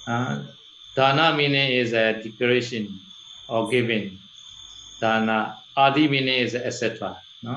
[0.07, 0.60] uh,
[1.00, 3.00] dana meaning is a declaration
[3.48, 4.18] or giving.
[5.00, 7.16] Dana adi meaning is etc.
[7.42, 7.54] No?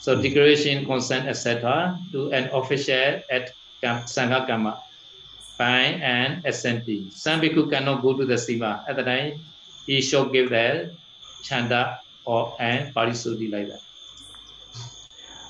[0.00, 1.98] So declaration, consent, etc.
[2.12, 4.76] to an official at Sangha Kama
[5.58, 7.10] by an assentee.
[7.12, 8.84] Some people cannot go to the Sima.
[8.86, 9.40] At the time,
[9.86, 10.90] he should give the
[11.42, 13.80] chanda or an parisodhi like that.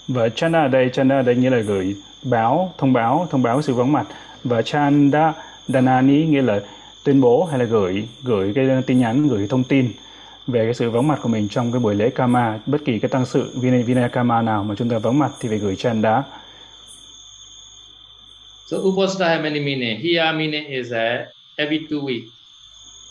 [0.09, 3.63] Và chanda ở đây, chanda ở đây nghĩa là gửi báo, thông báo, thông báo
[3.63, 4.07] sự vắng mặt.
[4.45, 5.33] Và chanda
[5.69, 6.61] danani nghĩa là
[7.07, 9.93] tuyên bố hay là gửi gửi cái tin nhắn, gửi thông tin
[10.47, 13.09] về cái sự vắng mặt của mình trong cái buổi lễ Kama, bất kỳ cái
[13.09, 16.23] tăng sự Vinay, Vinay Kama nào mà chúng ta vắng mặt thì phải gửi chanda.
[18.71, 18.77] So
[19.43, 20.01] meaning.
[20.01, 22.23] Here meaning is a every two week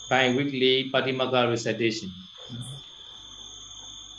[0.09, 2.09] bi-weekly Patimaka recitation.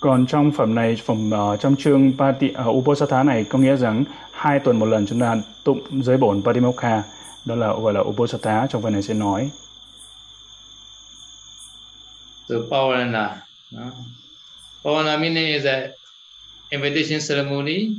[0.01, 4.05] Còn trong phẩm này, phẩm uh, trong chương Pati, uh, Uposatha này có nghĩa rằng
[4.33, 7.03] hai tuần một lần chúng ta tụng giới bổn Patimokha,
[7.45, 9.51] đó là gọi là Uposatha trong phần này sẽ nói.
[12.49, 13.43] So Pavana.
[13.73, 13.93] No?
[14.85, 15.95] Pavana meaning is a
[16.71, 17.97] invitation ceremony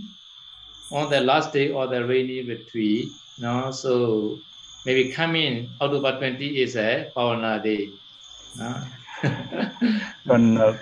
[0.92, 3.10] on the last day of the rainy retreat.
[3.40, 4.40] No, so
[4.86, 7.90] maybe coming October 20 is a Pavana day.
[8.58, 8.74] No?
[10.28, 10.76] Còn ờ, uh,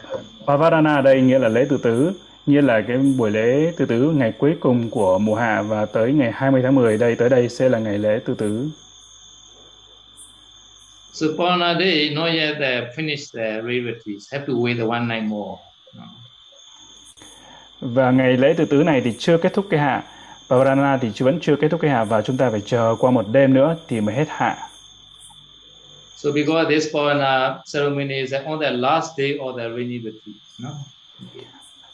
[0.46, 2.14] Pavarana đây nghĩa là lễ tự tứ,
[2.46, 6.14] như là cái buổi lễ tự tứ ngày cuối cùng của mùa hạ và tới
[6.14, 8.70] ngày 20 tháng 10 đây tới đây sẽ là ngày lễ tự tứ.
[11.16, 15.24] So Pavana day, not yet uh, finished the retreats, have to wait the one night
[15.24, 15.58] more.
[17.82, 20.04] Và ngày lễ tự tứ này thì chưa kết thúc cái hạ.
[20.50, 23.26] Pavarana thì vẫn chưa kết thúc cái hạ và chúng ta phải chờ qua một
[23.32, 24.58] đêm nữa thì mới hết hạ.
[26.16, 30.36] So because this Pavana ceremony is on the last day of the rainy retreat.
[30.60, 30.70] No?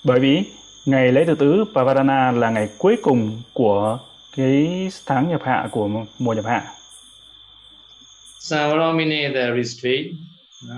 [0.03, 0.43] Bởi vì
[0.85, 3.99] ngày lễ tự tứ Pavarana là ngày cuối cùng của
[4.37, 6.63] cái tháng nhập hạ của mùa nhập hạ.
[8.41, 10.17] Samvara meaning the restraint.
[10.67, 10.75] No?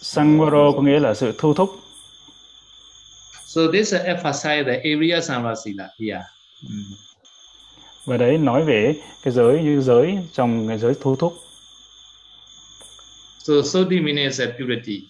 [0.00, 1.80] Sangvaro có nghĩa là sự thu thúc.
[3.46, 6.22] So this emphasize the area samvara sila here.
[6.62, 6.94] Mm.
[8.04, 11.42] Và đấy nói về cái giới như giới trong cái giới thu thúc.
[13.38, 15.08] So is a purity.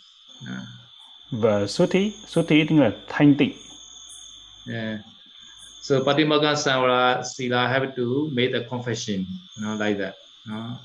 [1.30, 3.52] Và suthi, suthi tức là thanh tịnh.
[4.72, 4.98] Yeah.
[5.82, 9.24] So Patimaka Samvara Sila have to make the confession,
[9.56, 10.14] you know, like that.
[10.48, 10.76] No?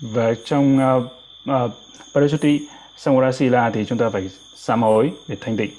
[0.00, 1.04] Và trong uh,
[1.50, 1.72] uh,
[2.14, 2.60] Parasuti
[2.96, 5.70] Samvarasila thì chúng ta phải sám hối để thanh tịnh.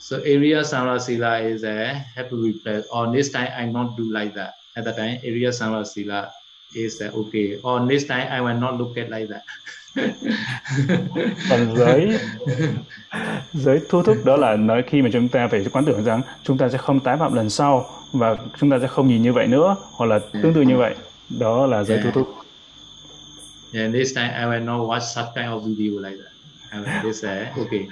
[0.00, 2.86] So area Samvara Sila is a to replace.
[2.90, 4.50] Or next time I not do like that.
[4.74, 6.30] At that time, area Samvara Sila
[6.74, 7.58] is uh, okay.
[7.62, 9.42] Or next time I will not look at like that.
[11.50, 12.18] Còn giới
[13.52, 16.58] giới thu thúc đó là nói khi mà chúng ta phải quán tưởng rằng chúng
[16.58, 19.46] ta sẽ không tái phạm lần sau và chúng ta sẽ không nhìn như vậy
[19.46, 20.94] nữa hoặc là tương tự như vậy.
[21.28, 22.34] Đó là giới thu thúc.
[23.74, 26.32] And this time I will not watch such kind of video like that.
[26.72, 27.86] I will just say okay.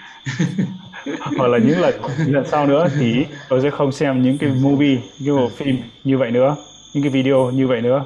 [1.37, 1.94] hoặc là những lần
[2.27, 6.18] lần sau nữa thì tôi sẽ không xem những cái movie những bộ phim như
[6.18, 6.57] vậy nữa
[6.92, 8.05] những cái video như vậy nữa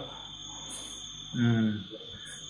[1.34, 1.72] Mm.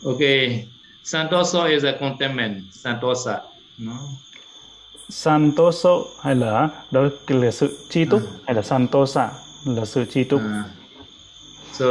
[0.04, 0.68] Okay.
[1.04, 2.62] Santosa is a contentment.
[2.72, 3.40] Santosa.
[3.78, 3.92] No?
[5.10, 9.30] santoso hay là đó là sự chi túc hay là santosa
[9.64, 10.66] là sự chi túc Uh,
[11.72, 11.84] so,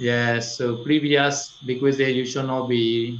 [0.00, 3.18] yeah, so previous requisite you should not be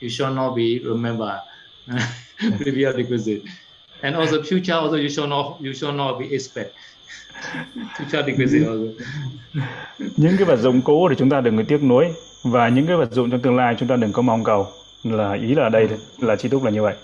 [0.00, 1.40] you should not be remember
[2.58, 3.42] previous requisite,
[4.02, 6.74] and also future also you should not you should not be expect
[7.96, 8.92] future requisite also.
[10.16, 12.06] những cái vật dụng cũ thì chúng ta đừng có tiếc nuối
[12.42, 14.68] và những cái vật dụng trong tương lai chúng ta đừng có mong cầu
[15.04, 16.94] là ý là đây là chi túc là như vậy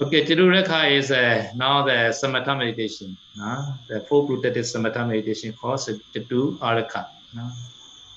[0.00, 3.16] Okay, Chidurekha is uh, now the samatha meditation.
[3.36, 3.78] No?
[3.88, 5.78] The four protected samatha meditation called
[6.12, 7.06] Chidu Araka.
[7.34, 7.42] No?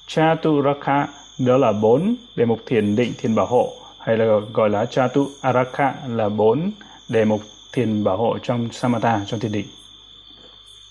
[0.07, 1.07] chatu rakha
[1.38, 5.28] đó là bốn đề mục thiền định thiền bảo hộ hay là gọi là chatu
[5.41, 6.72] araka là bốn
[7.09, 7.41] đề mục
[7.74, 9.65] thiền bảo hộ trong samatha trong thiền định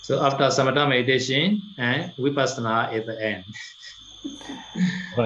[0.03, 3.45] So after samatha meditation and vipassana at the end.
[5.17, 5.25] và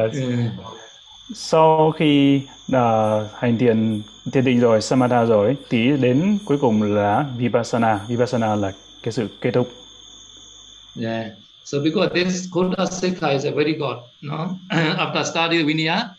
[1.34, 2.42] sau khi
[2.72, 8.54] à, hành thiền thiền định rồi samatha rồi thì đến cuối cùng là vipassana vipassana
[8.54, 8.72] là
[9.02, 9.68] cái sự kết thúc
[11.00, 11.26] Yeah.
[11.70, 14.58] So because this Kota Sikha is a very good, no?
[14.72, 16.16] after study Vinaya,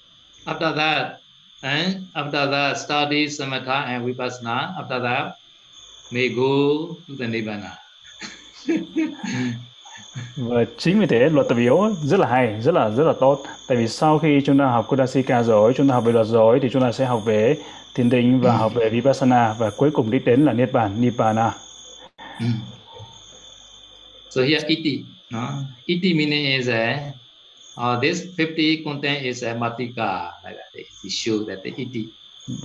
[0.47, 1.19] after that,
[1.61, 5.35] and after that study Samatha and Vipassana, after that
[6.09, 7.75] may go to the Nibbana.
[10.37, 13.43] và chính vì thế luật tập yếu rất là hay rất là rất là tốt.
[13.67, 16.59] Tại vì sau khi chúng ta học Kudasika rồi chúng ta học về luật rồi
[16.61, 17.57] thì chúng ta sẽ học về
[17.95, 21.51] thiền định và học về vipassana và cuối cùng đích đến là niết bàn nibbana
[24.29, 27.13] so here iti no iti meaning is a
[27.77, 32.09] uh, this 50 content is a matika like that it show that the iti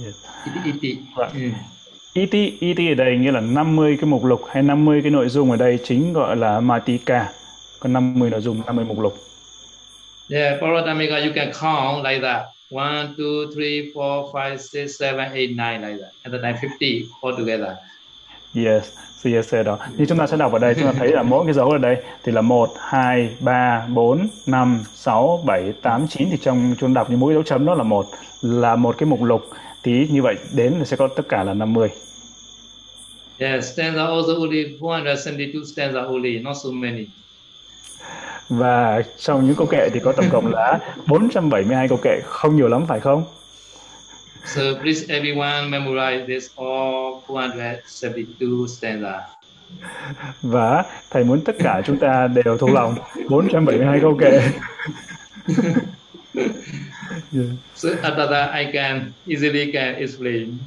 [0.03, 0.17] yes.
[0.47, 1.35] iti iti right.
[1.35, 1.77] mm.
[2.17, 5.51] ET, ET ở đây nghĩa là 50 cái mục lục hay 50 cái nội dung
[5.51, 7.33] ở đây chính gọi là Matika.
[7.81, 9.19] Có 50 nội dung, 50 mục lục.
[10.31, 12.47] Yeah, Paratamika you can count like that.
[12.71, 16.13] 1, 2, 3, 4, 5, 6, 7, 8, 9 like that.
[16.25, 17.77] And then 50 altogether.
[18.55, 18.91] Yes,
[19.25, 19.79] yes, đó.
[19.97, 21.79] Như chúng ta sẽ đọc ở đây, chúng ta thấy là mỗi cái dấu ở
[21.79, 26.95] đây thì là 1, 2, 3, 4, 5, 6, 7, 8, 9 thì trong chúng
[26.95, 28.07] đọc như mỗi dấu chấm đó là một
[28.43, 29.43] là một cái mục lục
[29.83, 31.89] thì như vậy đến thì sẽ có tất cả là 50.
[33.39, 37.07] Yes, stanza also only 472 stanza only, not so many.
[38.49, 42.69] Và trong những câu kệ thì có tổng cộng là 472 câu kệ, không nhiều
[42.69, 43.25] lắm phải không?
[44.47, 49.21] So please everyone memorize this all 472 stanza.
[50.43, 52.95] Và thầy muốn tất cả chúng ta đều thuộc lòng
[53.29, 54.31] 472 câu kệ.
[57.33, 57.47] yeah.
[57.75, 60.59] So after that I can easily can explain.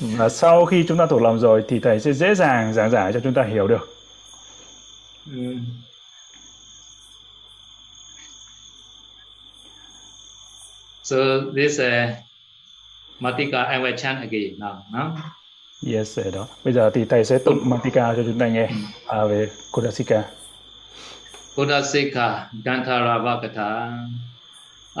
[0.00, 3.12] Và sau khi chúng ta thuộc lòng rồi thì thầy sẽ dễ dàng giảng giải
[3.12, 3.96] cho chúng ta hiểu được.
[5.26, 5.58] Mm.
[11.02, 11.16] So
[11.56, 12.27] this uh,
[13.20, 14.82] Matika I will chant again now.
[14.92, 15.16] No?
[15.82, 16.46] Yes, đó.
[16.64, 18.68] Bây giờ thì thầy sẽ tụng Matika cho chúng ta nghe
[19.06, 20.22] à, về Kodasika.
[21.56, 23.88] Kodasika Gantarava Katha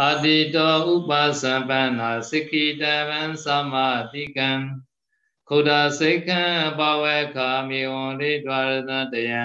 [0.06, 1.10] အတိတောဥပ
[1.40, 3.74] သံပန္နာစိကိတဗံသမ
[4.12, 4.50] တိကံ
[5.48, 6.42] ခုဒစိတ်ခံ
[6.78, 7.04] ဘဝ
[7.34, 9.42] ခာမေဝံရိဒွာရတတယံ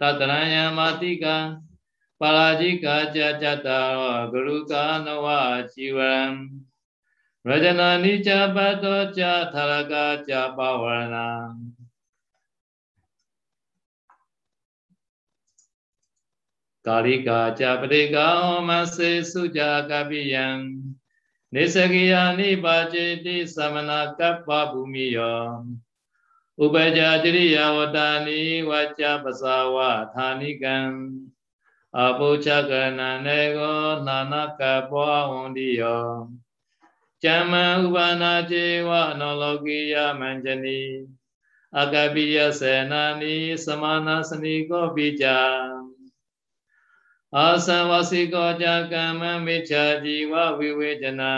[0.00, 1.36] တတရယံမတိကံ
[2.20, 5.26] ပါရာဇိကာကြကြတာရောဂရုကာနဝ
[5.72, 6.14] ជីဝံ
[7.47, 9.19] ရจนาနိจပတောจ
[9.53, 11.29] ထာရကာจပဝရဏံ
[16.85, 18.27] ကာလိကာကြပရိကာ
[18.67, 20.45] မစေစုကြကပိယံ
[21.53, 25.43] နေစကိယနိပါจิติသမနာကပ္ပဘူမိယော
[26.63, 29.77] ဥပကြတရိယဝတနိဝကြပဇာဝ
[30.13, 30.77] ဌာနိကံ
[31.97, 36.05] အပုချကနံနေကောနာနာကပောဝန္တိယော
[37.23, 38.53] จม္မဥပနာเจ
[38.87, 40.81] ဝနောလောကိယမัญจနိ
[41.79, 45.25] အကပိယစေနာနိသမနာစနိကောပိကြ
[47.35, 51.35] အာသဝစီကောကြကမ္မမိစ္ဆာជីဝဝိဝေจနံ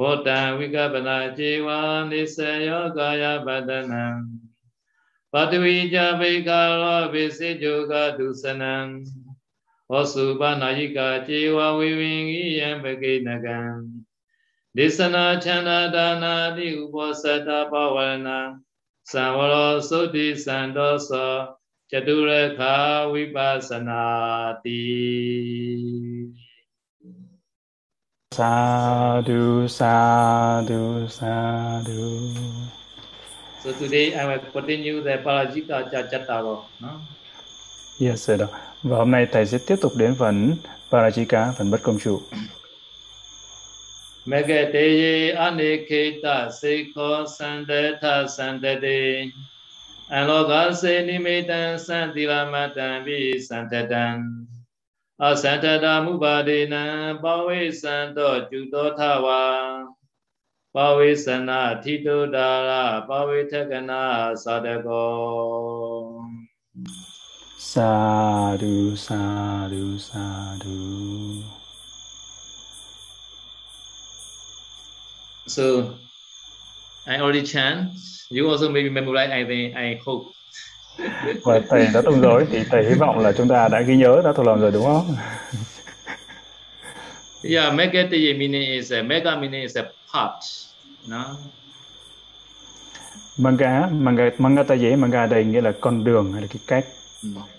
[0.00, 1.68] ဝတ္တံဝိကပနာဇေဝ
[2.10, 2.36] နိစ
[2.68, 4.04] ယောကာယပတနံ
[5.32, 8.74] ပတဝီကြဘိကာရောဘိစေဂျုကဒုစနံ
[9.88, 13.58] ဟောစုပနာယိကာဇေဝဝိဝင်ဤယံပကိနကံ
[14.76, 18.38] ဒေသနာချန္တာဒါနာတိဥပောသတ္တပဝရဏံ
[19.10, 21.32] သံဝရောသုတိသံတောသော
[21.90, 22.74] จตุรคา
[23.14, 24.04] วิปัสนา
[24.64, 24.82] ติ
[28.32, 32.02] Sadhu, sadhu, sadhu.
[33.62, 36.64] So today I will continue the Parajika Chattaro.
[36.80, 37.00] No?
[37.98, 38.48] Yes, sir.
[38.82, 40.56] Và hôm nay thầy sẽ tiếp tục đến phần
[40.90, 42.20] Parajika, phần bất công trụ.
[44.29, 49.31] Megateye aniketa sikho sandeta sandete
[50.15, 54.05] အလောကစေနိမိတံသံတိလမတံပိသံတတံ
[55.23, 56.85] အသံတတမုပါဒေနံ
[57.23, 59.43] ပဝိသံတောจุတောထဝါ
[60.75, 62.71] ပဝိသနာထိတုဒါရ
[63.07, 64.03] ပဝိထကနာ
[64.43, 65.15] သာတကော
[67.71, 67.93] သာ
[68.61, 68.75] ဓု
[69.05, 69.23] သာ
[69.71, 70.25] ဓုသာ
[70.63, 71.56] ဓု
[75.47, 75.93] So
[77.07, 77.91] I already chant.
[78.29, 79.31] You also maybe memorize.
[79.31, 79.75] I think.
[79.75, 80.33] I hope.
[81.43, 84.21] Và thầy đã tụng rồi thì thầy hy vọng là chúng ta đã ghi nhớ
[84.23, 85.15] đã thuộc lòng rồi đúng không?
[87.43, 89.83] yeah, Megataye meaning is a mega meaning is a
[90.13, 90.43] part.
[91.07, 91.35] No?
[93.37, 96.85] Manga, manga, manga ta dễ manga đây nghĩa là con đường hay là cái cách.
[97.23, 97.56] Mm.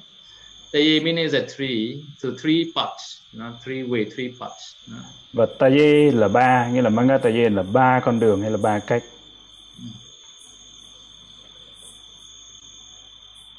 [0.73, 1.01] Taye
[1.35, 3.53] a three, so three parts, no?
[3.65, 4.75] three way, three parts.
[4.87, 4.97] No?
[5.33, 8.79] Và taye là ba, nghĩa là manga taye là ba con đường hay là ba
[8.79, 9.03] cách.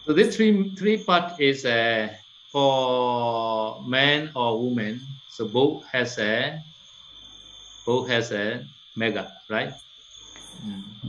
[0.07, 2.09] So this three three part is uh,
[2.51, 4.99] for man or woman.
[5.29, 6.59] So both has a
[7.85, 8.59] both has a
[8.95, 9.73] mega, right?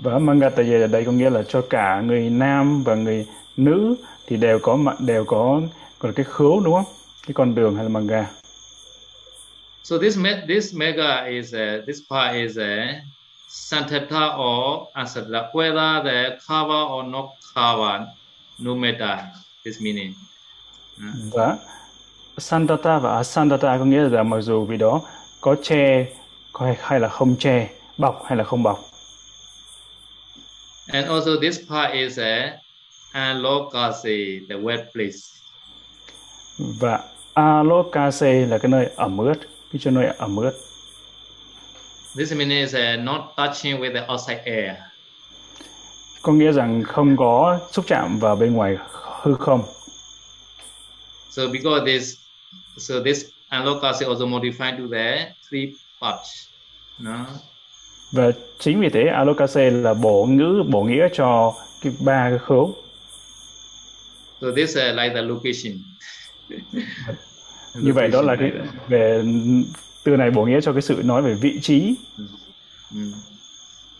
[0.02, 3.26] Và Mangataya ở đây có nghĩa là cho cả người nam và người
[3.56, 3.94] nữ
[4.26, 5.60] thì đều có đều có
[6.00, 6.94] còn cái khứu đúng không?
[7.26, 8.30] Cái con đường hay là manga.
[9.82, 13.02] So this this mega is a, this part is a
[13.48, 17.24] santata or asatata, whether the cover or not
[17.54, 18.06] cover,
[18.58, 19.18] no matter
[19.64, 20.14] this meaning.
[21.32, 21.56] Và
[22.38, 25.00] santata và asantata có nghĩa là mặc dù vì đó
[25.40, 26.06] có che
[26.80, 28.80] hay là không che, bọc hay là không bọc.
[30.92, 32.58] And also this part is a
[33.12, 35.40] alokase, the wet place.
[36.60, 37.00] Và
[37.34, 39.34] alokase là cái nơi ẩm ướt,
[39.72, 40.52] cái chỗ nơi ẩm ướt.
[42.16, 44.76] This means uh, not touching with the outside air.
[46.22, 48.76] Có nghĩa rằng không có xúc chạm vào bên ngoài
[49.22, 49.62] hư không.
[51.30, 52.14] So because this,
[52.78, 56.48] so this alokase also modified to the three parts.
[56.98, 57.26] No?
[58.12, 62.74] Và chính vì thế alokase là bổ ngữ bổ nghĩa cho cái ba cái khứu.
[64.40, 65.78] So this is uh, like the location.
[67.74, 68.52] Như vậy đó là cái
[68.88, 69.24] về
[70.04, 71.94] từ này bổ nghĩa cho cái sự nói về vị trí.
[72.94, 73.12] Mm.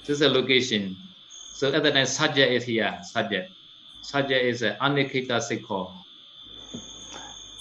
[0.07, 0.95] This is a location.
[1.55, 2.93] So at the time, subject is here.
[3.15, 3.49] Subject.
[4.03, 5.87] Subject is a anikita sikho.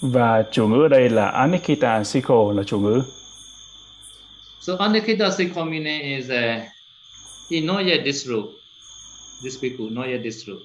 [0.00, 3.02] Và chủ ngữ ở đây là anikita sikho là chủ ngữ.
[4.60, 6.62] So anikita sikho meaning is uh,
[7.50, 8.44] he not yet this root.
[9.42, 10.62] This people not yet this root.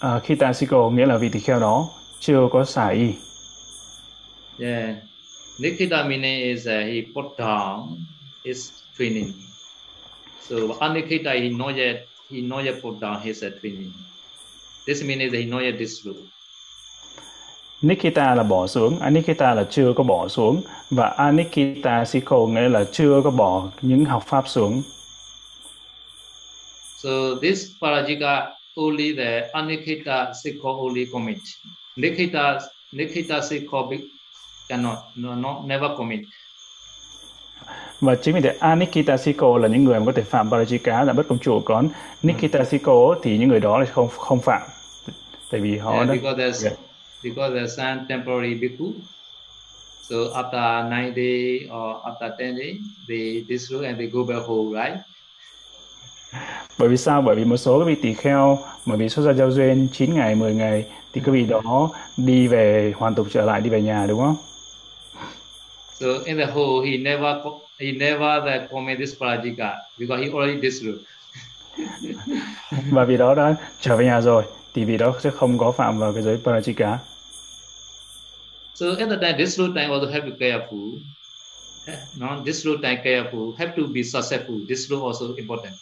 [0.00, 1.88] Anikita sikho nghĩa là vị tỳ kheo đó
[2.20, 3.12] chưa có xả y.
[4.58, 4.96] Yeah.
[5.58, 7.96] Nikita meaning is uh, he put down
[8.44, 9.32] his training.
[10.48, 11.96] So Anikita he not yet
[12.30, 13.92] he not yet put down his uh, training.
[14.86, 16.16] This means he not yet disroot.
[17.82, 22.84] Nikita là bỏ xuống, Anikita là chưa có bỏ xuống và Anikita Sikho nghĩa là
[22.92, 24.82] chưa có bỏ những học pháp xuống.
[26.96, 27.10] So
[27.42, 31.38] this parajika only the Anikita Sikho only commit.
[31.96, 32.60] Nikita
[32.92, 34.00] Nikita Sikho
[34.68, 36.20] cannot, no, not, never commit.
[38.00, 41.12] Và chính vì thế Anikita Sikho là những người mà có thể phạm Parajika là
[41.12, 41.88] bất công chủ còn
[42.22, 44.62] Nikita Sikho thì những người đó là không không phạm
[45.50, 46.78] tại vì họ yeah, đã because there's yeah.
[47.22, 48.92] because there's some temporary bhikkhu
[50.02, 54.70] so after nine day or after ten day they disrobe and they go back home
[54.72, 54.98] right
[56.78, 57.22] bởi vì sao?
[57.22, 60.14] Bởi vì một số các vị tỳ kheo bởi vì xuất gia giao duyên 9
[60.14, 63.82] ngày 10 ngày thì các vị đó đi về hoàn tục trở lại đi về
[63.82, 64.36] nhà đúng không?
[66.00, 67.36] So in the whole he never
[67.80, 70.98] he never the commit this parajika because he already disrobe
[72.90, 75.98] và vì đó đã trở về nhà rồi thì vì đó sẽ không có phạm
[75.98, 76.96] vào cái giới parajika
[78.74, 80.98] so at the time this road time also have to careful.
[82.18, 84.56] No this road time careful have to be successful.
[84.68, 85.74] This road also important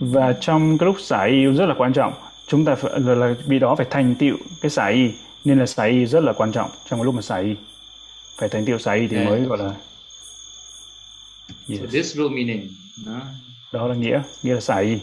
[0.00, 2.14] và trong cái lúc xả y rất là quan trọng.
[2.46, 5.10] Chúng ta phải là, là vì đó phải thành tựu cái xả y
[5.44, 7.54] nên là xả y rất là quan trọng trong cái lúc mà xả y.
[8.36, 9.74] Phải thành tựu xả y thì mới gọi là
[11.68, 11.80] yes.
[11.80, 12.68] so this road meaning
[13.06, 13.20] no?
[13.72, 14.98] đó là nghĩa nghĩa là xả y.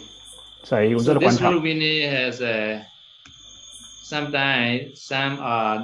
[0.64, 2.80] Xả y cũng rất so là quan this trọng meaning has a
[4.04, 5.84] sometimes some are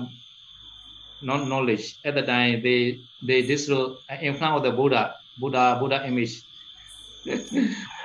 [1.22, 1.84] not knowledge.
[2.04, 6.32] At the time they they disrobe in front of the Buddha Buddha Buddha image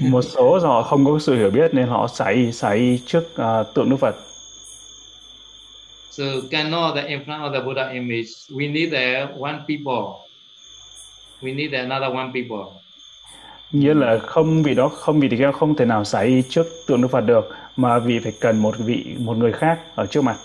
[0.00, 3.36] một số họ không có sự hiểu biết nên họ xả y xả y trước
[3.36, 4.16] à, tượng Đức Phật
[6.10, 10.20] So cannot that in front of the Buddha image, we need the one people.
[11.42, 12.80] We need another one people.
[13.72, 17.02] nghĩa là không vì đó không vì thì không thể nào xả y trước tượng
[17.02, 20.36] Đức Phật được mà vì phải cần một vị một người khác ở trước mặt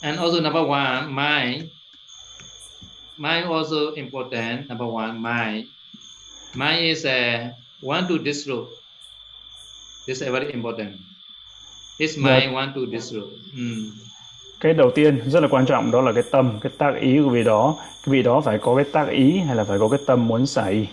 [0.00, 1.64] And also number one, mind.
[3.16, 4.68] Mind also important.
[4.68, 5.66] Number one, mind.
[6.54, 7.50] Mind is a
[7.82, 8.68] want to disrobe.
[10.06, 10.96] This is very important.
[11.98, 13.32] His mind want to disrobe.
[13.54, 13.92] Mm.
[14.60, 17.30] cái đầu tiên rất là quan trọng đó là cái tâm cái tác ý của
[17.30, 20.00] vị đó cái vị đó phải có cái tác ý hay là phải có cái
[20.06, 20.86] tâm muốn xả y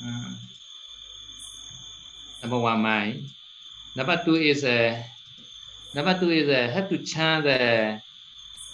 [0.00, 0.34] Mm.
[2.42, 3.30] Number one, mind.
[3.96, 5.04] Number two is a.
[5.94, 8.00] number two is a, have to chant the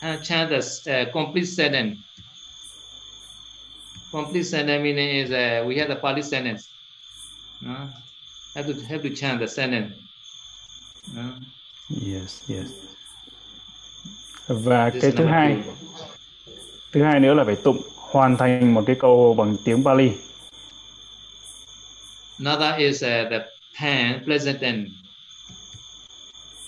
[0.02, 1.98] uh, chant the uh, complete sentence.
[4.14, 6.68] Complete sentence meaning is uh, we have the Pali sentence.
[7.60, 7.88] No?
[8.54, 9.92] Have to have to chant the sentence.
[11.14, 11.22] No?
[11.90, 12.66] yes yes
[14.46, 15.72] và This cái thứ hai two.
[16.92, 20.12] thứ hai nữa là phải tụng hoàn thành một cái câu bằng tiếng Pali
[22.38, 23.46] Another is uh, the
[23.80, 24.90] pen, pleasant tense.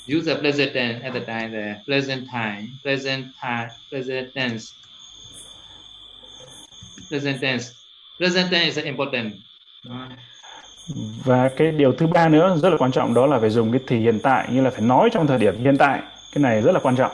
[0.09, 4.73] Use the pleasant tense at the time, the pleasant time, pleasant time, pleasant tense.
[7.09, 7.73] Present tense.
[8.19, 9.33] Present tense is important.
[11.25, 13.81] Và cái điều thứ ba nữa rất là quan trọng đó là phải dùng cái
[13.87, 16.01] thì hiện tại như là phải nói trong thời điểm hiện tại.
[16.33, 17.13] Cái này rất là quan trọng.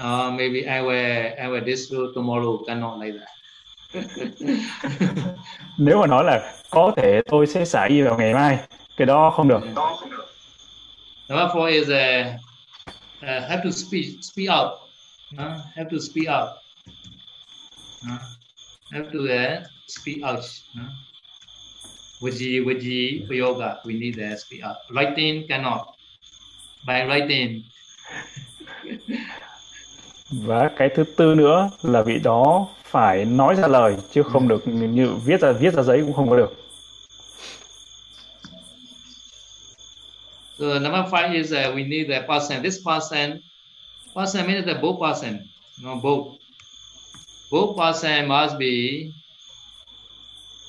[0.00, 3.28] Uh, maybe I will I will this tomorrow cannot like that.
[5.78, 8.58] Nếu mà nói là có thể tôi sẽ xả y vào ngày mai
[8.96, 9.60] cái đó không được.
[11.28, 12.26] Number four is uh,
[13.22, 14.72] uh, have to speak speak out
[15.34, 16.48] uh, have to speak out
[18.06, 18.20] uh,
[18.92, 20.44] have to uh, speak out
[20.78, 20.88] uh.
[22.20, 24.76] Vaji, Vaji, yoga, we need to speak out.
[24.90, 25.96] Writing cannot.
[26.86, 27.62] By writing.
[30.30, 34.66] Và cái thứ tư nữa là vị đó phải nói ra lời chứ không được
[34.66, 36.54] như viết ra viết ra giấy cũng không có được.
[40.58, 42.62] So number five is uh, we need a person.
[42.62, 43.40] This person,
[44.14, 45.38] person means the both person,
[45.82, 46.26] no both.
[47.50, 49.10] Both person must be,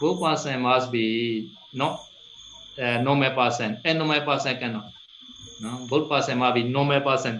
[0.01, 1.91] both person must be not
[2.77, 3.75] uh, normal person.
[3.84, 4.84] A normal person cannot.
[5.61, 7.39] No, both person must be normal person.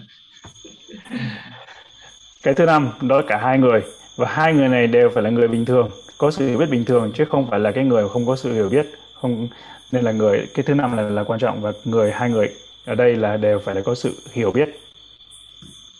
[2.42, 3.82] Cái thứ năm đó là cả hai người.
[4.16, 6.84] Và hai người này đều phải là người bình thường có sự hiểu biết bình
[6.84, 8.86] thường chứ không phải là cái người không có sự hiểu biết.
[9.14, 9.48] Không
[9.92, 11.62] nên là người cái thứ năm là là quan trọng.
[11.62, 12.48] Và người hai người
[12.84, 14.68] ở đây là đều phải là có sự hiểu biết.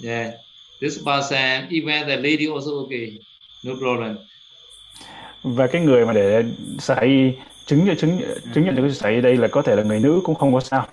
[0.04, 0.34] Yeah.
[0.80, 3.18] This person even the lady also okay
[3.62, 4.16] no problem
[5.42, 6.44] và cái người mà để
[6.78, 7.36] xảy
[7.66, 8.20] chứng nhận chứng
[8.54, 10.60] chứng nhận được cái xảy đây là có thể là người nữ cũng không có
[10.60, 10.86] sao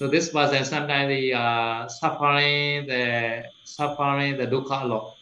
[0.00, 5.14] So this person sometimes they are suffering the suffering the dukkha lot.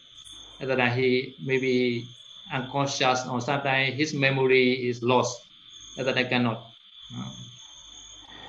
[0.61, 2.05] And then he maybe
[2.53, 5.43] unconscious or sometimes his memory is lost.
[5.97, 6.59] And then I cannot
[7.11, 7.48] uh,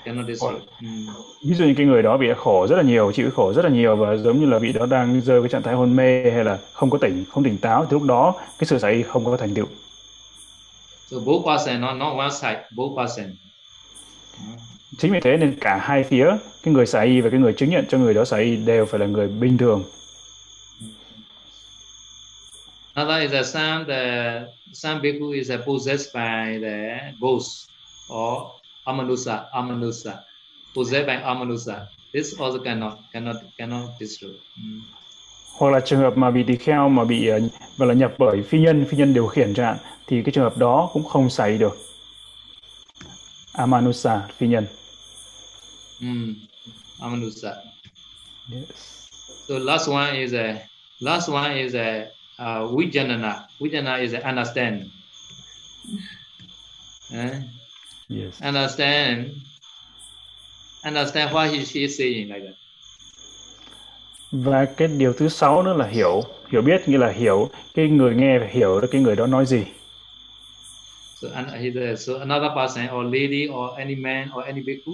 [0.06, 1.08] Mm.
[1.44, 3.72] Ví dụ như cái người đó bị khổ rất là nhiều, chịu khổ rất là
[3.72, 6.44] nhiều và giống như là vị đó đang rơi cái trạng thái hôn mê hay
[6.44, 9.38] là không có tỉnh, không tỉnh táo thì lúc đó cái sự xảy không có
[9.38, 9.66] thành tựu.
[11.12, 13.36] So both person, not not one side, both person.
[14.98, 16.26] Chính vì thế nên cả hai phía
[16.64, 18.86] cái người xả y và cái người chứng nhận cho người đó xả y đều
[18.86, 19.84] phải là người bình thường
[22.94, 24.42] Another is that some the
[24.74, 27.70] some bhikkhu is possessed by the ghost
[28.14, 30.14] or amanusa, amanusa,
[30.76, 31.88] possessed by amanusa.
[32.14, 34.32] This also cannot cannot cannot destroy.
[34.58, 34.82] Mm.
[35.60, 37.40] Hoặc là trường hợp mà bị tỳ kheo mà bị và
[37.78, 39.78] ờ, là nhập bởi phi nhân, phi nhân điều khiển chẳng
[40.08, 41.78] thì cái trường hợp đó cũng không xảy được.
[43.54, 44.66] Amanusa, phi nhân.
[46.02, 46.34] Mm,
[47.00, 47.52] Amanusa.
[48.54, 49.10] Yes.
[49.48, 50.56] So last one is a
[51.00, 52.08] last one is a
[52.40, 53.48] uh, Vijanana.
[53.60, 54.82] Vijanana is a understand.
[57.14, 57.59] Eh?
[58.10, 58.42] Yes.
[58.42, 59.26] Understand.
[60.84, 62.56] Understand what he, she is saying like that.
[64.32, 68.16] Và cái điều thứ sáu nữa là hiểu, hiểu biết như là hiểu cái người
[68.16, 69.64] nghe hiểu được cái người đó nói gì.
[71.22, 71.50] So, and,
[72.00, 74.94] so another person or lady or any man or any bhikkhu,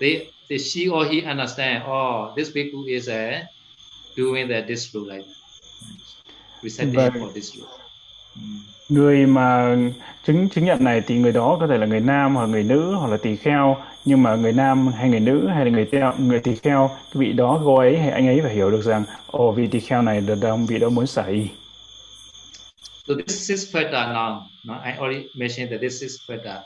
[0.00, 3.46] they thì she or he understand oh this people is uh,
[4.16, 5.26] doing the rule like
[6.62, 7.12] reciting vâng.
[7.12, 7.30] for
[8.36, 8.73] mm.
[8.88, 9.76] Người mà
[10.26, 12.94] chứng chứng nhận này thì người đó có thể là người nam hoặc người nữ
[12.94, 13.76] hoặc là tỳ kheo.
[14.04, 17.20] Nhưng mà người nam hay người nữ hay là người theo người tỳ kheo cái
[17.20, 19.80] vị đó cô ấy hay anh ấy phải hiểu được rằng ồ oh, vị tỳ
[19.80, 21.46] kheo này được đông vị đó muốn xả y.
[23.08, 26.60] So this is feta now no, I already mentioned that this is feta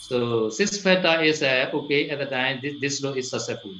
[0.00, 3.72] So six factor is uh, okay at the time this, this law is successful.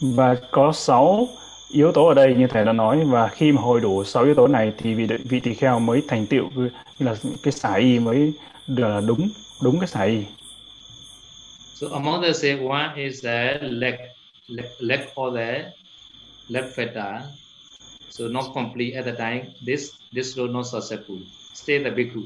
[0.00, 1.28] Và có 6
[1.70, 4.34] yếu tố ở đây như thầy đã nói và khi mà hội đủ 6 yếu
[4.34, 7.98] tố này thì vị vị tỳ kheo mới thành tựu như là cái xả y
[7.98, 8.32] mới
[8.66, 9.28] được đúng
[9.62, 10.22] đúng cái xả y.
[11.74, 13.94] So among the say one is the leg
[14.48, 15.70] leg, leg for the
[16.48, 17.20] left feta.
[18.10, 19.44] So not complete at the time.
[19.66, 21.16] This this law not successful.
[21.54, 22.20] Stay the bhikkhu.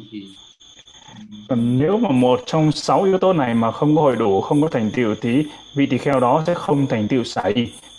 [1.49, 4.63] Còn nếu mà một trong sáu yếu tố này mà không có hội đủ, không
[4.63, 7.51] có thành tựu thì vị tỳ kheo đó sẽ không thành tựu xả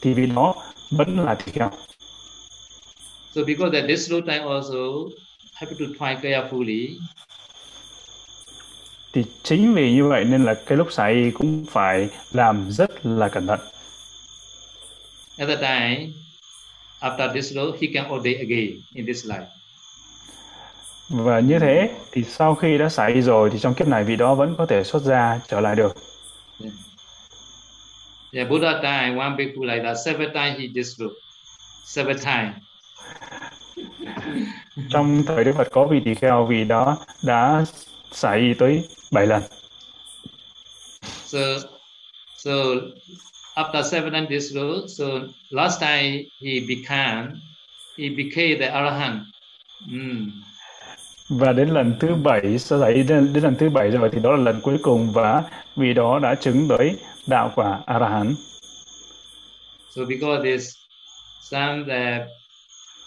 [0.01, 0.55] thì vì đó
[0.97, 1.71] vẫn là tỳ kheo.
[3.35, 5.09] So because at this low time also
[5.53, 6.89] have to try carefully.
[9.13, 13.29] Thì chính vì như vậy nên là cái lúc xả cũng phải làm rất là
[13.29, 13.59] cẩn thận.
[15.37, 16.11] At the time,
[16.99, 19.45] after this low, he can ordain again in this life.
[21.09, 24.35] Và như thế thì sau khi đã xảy rồi thì trong kiếp này vị đó
[24.35, 25.95] vẫn có thể xuất ra trở lại được.
[26.61, 26.73] Yeah,
[28.33, 29.97] yeah Buddha died one bhikkhu like that.
[29.97, 31.15] Seven times he disrobed.
[31.85, 32.55] Seven times.
[34.89, 37.65] trong thời Đức Phật có vị tỳ kheo vì đó đã
[38.11, 39.43] xảy tới 7 lần.
[41.25, 41.39] So,
[42.35, 42.51] so
[43.55, 45.05] after seven times disrobed, so
[45.49, 47.27] last time he became,
[47.97, 49.19] he became the arahant.
[49.87, 50.43] Mm
[51.29, 54.37] và đến lần thứ bảy đấy đến, đến lần thứ bảy rồi thì đó là
[54.37, 55.43] lần cuối cùng và
[55.75, 56.95] vì đó đã chứng tới
[57.27, 58.35] đạo quả a la hán
[59.95, 60.75] so because this
[61.41, 62.27] some the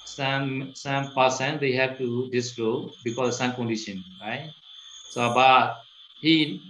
[0.04, 4.50] some some person they have to disrobe because some condition right?
[5.10, 5.82] So but
[6.22, 6.60] he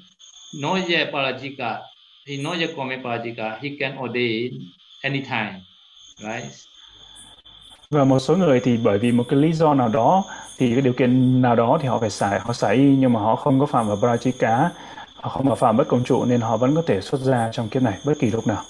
[0.54, 1.80] not yet parajika
[2.26, 4.52] he not yet commit parajika he can ordain
[5.02, 5.60] anytime
[6.22, 6.52] right?
[7.90, 10.24] Và một số người thì bởi vì một cái lý do nào đó
[10.58, 13.20] thì cái điều kiện nào đó thì họ phải xài họ xài y nhưng mà
[13.20, 14.68] họ không có phạm vào Brajika
[15.26, 17.68] họ không vào phạm bất công trụ nên họ vẫn có thể xuất ra trong
[17.68, 18.62] kiếp này bất kỳ lúc nào.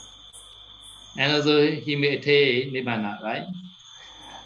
[1.16, 1.52] And also
[1.86, 3.44] he may attain nibbana right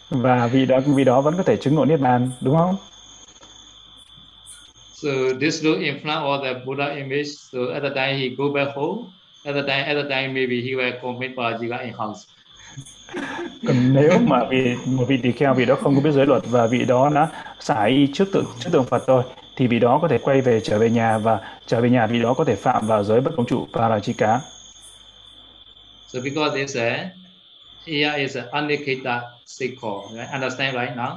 [0.09, 2.75] và vì đó vì đó vẫn có thể chứng ngộ niết bàn đúng không?
[4.93, 5.09] So
[5.41, 8.75] this look in front of the Buddha image so at the time he go back
[8.75, 9.01] home.
[9.43, 12.21] At the time at the time maybe he will commit Parajika in house.
[13.67, 16.41] Còn nếu mà vì một vị tỳ kheo vị đó không có biết giới luật
[16.45, 17.27] và vị đó đã
[17.59, 19.23] xả y trước tượng trước tượng Phật thôi
[19.61, 22.21] thì vị đó có thể quay về trở về nhà và trở về nhà vị
[22.21, 24.39] đó có thể phạm vào giới bất công trụ parajika.
[26.07, 27.09] So because it's a
[27.87, 30.29] here is a anikita sikho, right?
[30.33, 31.15] Understand right now?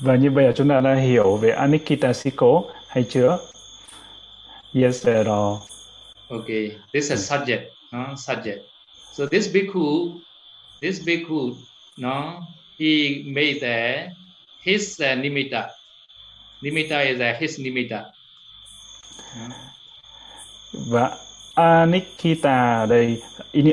[0.00, 3.38] Và như bây giờ chúng ta đã hiểu về anikita sikho hay chưa?
[4.74, 5.26] Yes, sir.
[6.28, 8.14] Okay, this is subject, no?
[8.16, 8.58] subject.
[9.12, 10.12] So this bhikkhu,
[10.80, 11.54] this bhikkhu,
[11.98, 12.40] no,
[12.78, 14.08] he made the,
[14.62, 15.68] his uh, nimitta.
[16.62, 18.04] Nimitta is uh, his nimitta.
[20.72, 21.10] Và
[21.54, 23.22] Anikita đây,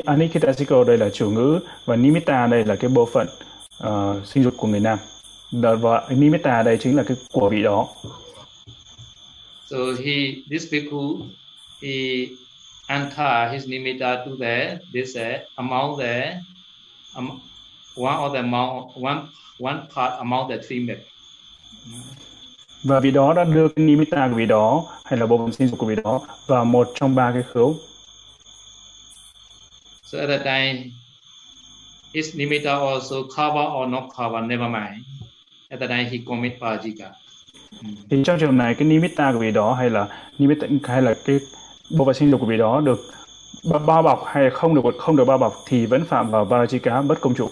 [0.04, 3.26] Anikita Siko đây là chủ ngữ và Nimitta đây là cái bộ phận
[3.86, 4.98] uh, sinh dục của người nam.
[5.52, 7.88] Và Nimitta đây chính là cái của vị đó.
[9.70, 11.18] So he, this bhikkhu,
[11.82, 12.26] he
[12.88, 16.40] enter his nimitta to the this uh, among the
[17.16, 17.40] um,
[17.96, 19.28] one of the among one
[19.60, 21.06] one part among the three myths.
[22.84, 25.68] Và vị đó đã đưa cái nimitta của vị đó hay là bộ phận sinh
[25.68, 27.76] dục của vị đó vào một trong ba cái khứu.
[30.02, 30.90] So at that time,
[32.14, 35.04] his nimitta also cover or not cover, never mind.
[35.68, 37.10] At that time, he commit parajika.
[38.10, 40.08] Thì trong trường này cái nimitta của vị đó hay là
[40.38, 41.38] nimitta hay là cái
[41.90, 43.00] bộ phận sinh dục của vị đó được
[43.86, 47.20] bao bọc hay không được không được bao bọc thì vẫn phạm vào Varajika bất
[47.20, 47.50] công trụ.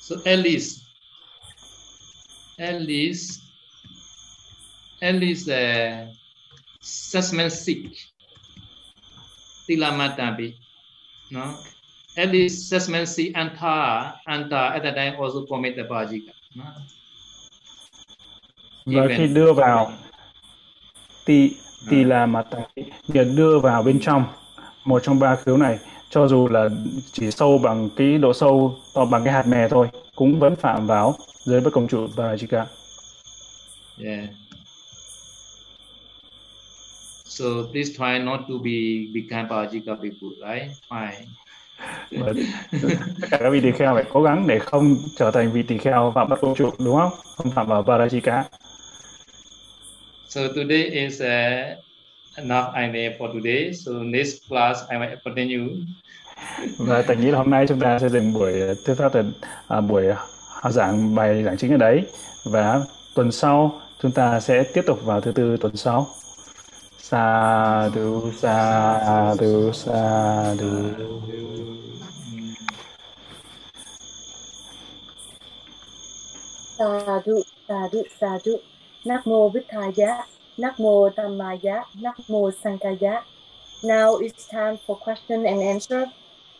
[0.00, 0.80] So at least,
[2.60, 3.40] at least,
[5.00, 6.06] at least uh,
[6.80, 7.96] assessment sick,
[9.66, 10.54] tilamatabi,
[11.30, 11.56] no?
[12.16, 16.32] Assessment sick anta, anta at that time also commit the Varajika.
[16.54, 16.64] No?
[18.86, 19.92] Và khi đưa vào
[21.26, 21.56] thì
[21.90, 22.42] thì là mà
[23.08, 24.24] việc đưa vào bên trong
[24.84, 25.78] một trong ba khiếu này
[26.10, 26.68] cho dù là
[27.12, 29.88] chỉ sâu bằng cái độ sâu to bằng cái hạt mè thôi
[30.20, 31.14] cũng vẫn phạm vào
[31.44, 32.64] giới bất công trụ và Jika.
[34.04, 34.24] Yeah.
[37.24, 40.70] So please try not to be become Parajika people, right?
[40.90, 41.26] Try.
[43.20, 45.78] tất cả các vị tỳ kheo phải cố gắng để không trở thành vị tỳ
[45.78, 47.12] kheo phạm bất công trụ đúng không?
[47.36, 48.42] Không phạm vào Parajika.
[50.28, 51.78] So today is uh,
[52.36, 53.72] enough idea for today.
[53.74, 55.68] So next class I will continue.
[56.78, 58.52] Và tôi nghĩ là hôm nay chúng ta sẽ dừng buổi
[58.84, 59.22] thuyết pháp từ
[59.68, 60.06] à, buổi
[60.60, 62.06] ờ, giảng bài giảng chính ở đấy
[62.44, 62.80] và
[63.14, 66.06] tuần sau chúng ta sẽ tiếp tục vào thứ tư tuần sau.
[66.98, 70.68] Sa du sa du sa du.
[76.78, 78.56] Sa du sa du sa du.
[79.04, 80.26] Nam mô Bích Thaya,
[80.58, 83.22] Nam mô Dhammaya, Nam mô Sankhaya.
[83.82, 86.06] Now it's time for question and answer.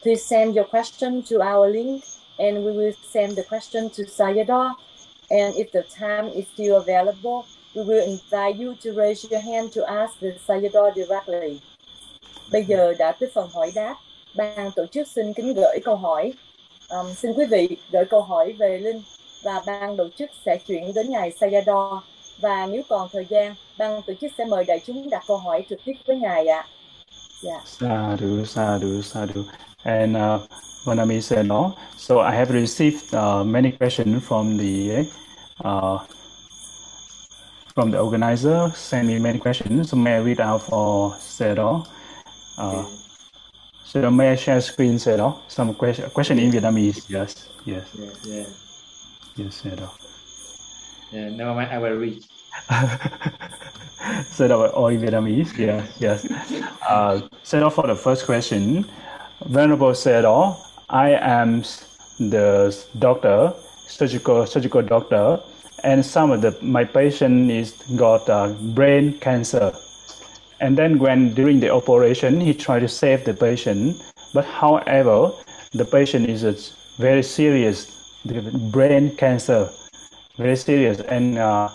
[0.02, 2.04] Please send your question to our link
[2.38, 4.74] and we will send the question to Sayadaw.
[5.30, 7.44] And if the time is still available,
[7.74, 11.60] we will invite you to raise your hand to ask the Sayadaw directly.
[12.52, 13.94] Bây giờ đã tới phần hỏi đáp.
[14.34, 16.32] Ban tổ chức xin kính gửi câu hỏi.
[16.88, 19.02] Um, xin quý vị gửi câu hỏi về Linh
[19.42, 22.00] và ban tổ chức sẽ chuyển đến ngài Sayadaw
[22.40, 25.64] và nếu còn thời gian ban tổ chức sẽ mời đại chúng đặt câu hỏi
[25.68, 26.66] trực tiếp với ngài ạ.
[27.42, 27.52] Dạ.
[27.52, 27.66] Yeah.
[27.66, 29.42] Sadhu, sadhu, sadhu.
[29.84, 30.40] And uh,
[30.84, 31.76] Vanami said no.
[31.96, 35.08] So I have received uh, many questions from the
[35.64, 35.98] uh,
[37.74, 38.70] from the organizer.
[38.74, 39.90] Send me many questions.
[39.90, 41.86] So may I read out for Sedo?
[42.58, 42.84] Uh,
[43.84, 45.38] so may I share screen, Sedo?
[45.48, 47.08] Some question question in Vietnamese.
[47.08, 48.46] Yes, yes, Yeah, yeah.
[49.36, 49.88] yes, Sedo.
[51.12, 52.24] Yeah, never mind, I will read.
[54.30, 55.56] set up all in Vietnamese.
[55.58, 56.26] Yeah, yes.
[56.88, 58.84] Uh, set for the first question.
[59.46, 60.56] Venerable said, "Oh,
[60.88, 61.62] I am
[62.18, 63.54] the doctor,
[63.86, 65.40] surgical surgical doctor,
[65.82, 69.72] and some of the my patient is got uh, brain cancer.
[70.60, 73.96] And then when during the operation, he tried to save the patient,
[74.34, 75.32] but however,
[75.72, 76.54] the patient is a
[77.00, 77.88] very serious
[78.70, 79.70] brain cancer,
[80.36, 81.70] very serious, and uh,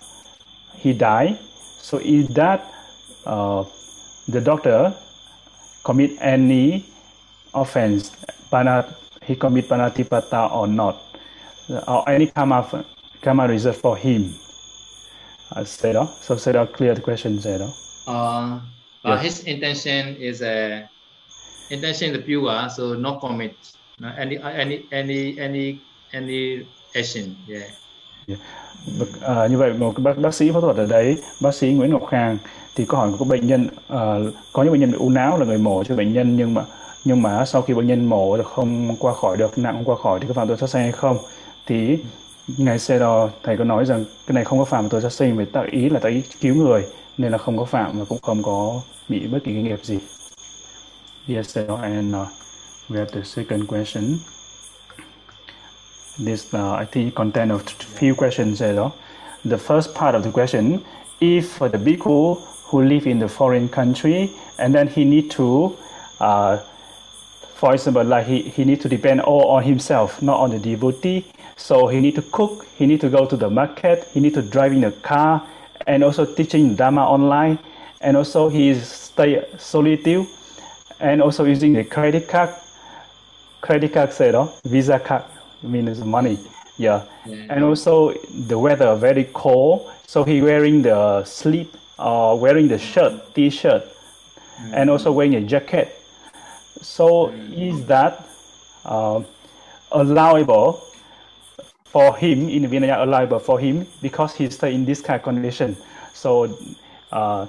[0.77, 1.39] he died.
[1.79, 2.61] So is that
[3.25, 3.63] uh,
[4.27, 4.93] the doctor
[5.83, 6.85] commit any
[7.55, 8.11] offense,
[8.51, 11.01] panat, he commit panatipata or not,
[11.87, 12.85] or any karma,
[13.21, 14.35] karma result for him?
[15.51, 17.71] Uh, Seda, so Seda, clear the question, Seda.
[18.07, 18.59] Uh,
[19.03, 20.89] but his intention is a
[21.69, 23.55] intention is pure, so no commit,
[23.99, 25.81] no, any any any any
[26.13, 27.35] any action.
[27.47, 27.69] Yeah.
[28.27, 28.37] yeah.
[29.21, 32.05] À, như vậy một bác bác sĩ phẫu thuật ở đấy, bác sĩ Nguyễn Ngọc
[32.09, 32.37] Khang
[32.75, 35.45] thì có hỏi có bệnh nhân uh, có những bệnh nhân bị u não là
[35.45, 36.65] người mổ cho bệnh nhân nhưng mà
[37.05, 40.19] nhưng mà sau khi bệnh nhân mổ không qua khỏi được nặng không qua khỏi
[40.19, 41.17] thì có phạm tội sát sinh hay không
[41.65, 41.97] thì
[42.57, 45.37] ngài xe đò thầy có nói rằng cái này không có phạm tội sát sinh
[45.37, 46.85] vì tạo ý là tạo ý cứu người
[47.17, 49.99] nên là không có phạm và cũng không có bị bất kỳ cái nghiệp gì.
[51.27, 51.69] Yes, sir.
[51.81, 52.27] And uh,
[52.89, 54.19] we have the second question.
[56.17, 57.59] This, uh, I think, content of
[57.99, 58.61] few questions.
[58.61, 58.91] You
[59.43, 60.79] The first part of the question,
[61.19, 62.37] if the bhikkhu
[62.69, 65.75] who live in the foreign country and then he need to,
[66.19, 66.57] uh,
[67.65, 71.25] for example, like he, he need to depend all on himself, not on the devotee.
[71.55, 74.43] So he need to cook, he need to go to the market, he need to
[74.43, 75.41] drive in a car,
[75.87, 77.57] and also teaching Dharma online,
[78.01, 80.27] and also he is stay solitude,
[80.99, 82.53] and also using the credit card,
[83.61, 84.53] credit card, say, no?
[84.63, 85.23] Visa card
[85.63, 86.37] means money.
[86.77, 87.05] Yeah.
[87.25, 87.47] yeah.
[87.49, 88.13] And also
[88.47, 93.81] the weather very cold, so he wearing the sleep or uh, wearing the shirt, t-shirt,
[93.81, 94.71] mm-hmm.
[94.71, 96.03] and also wearing a jacket.
[96.85, 98.27] So is that
[98.85, 99.23] uh,
[99.91, 100.85] allowable
[101.85, 105.75] for him in Vinaya allowable for him because he stay in this kind of condition?
[106.13, 106.55] So
[107.11, 107.47] uh,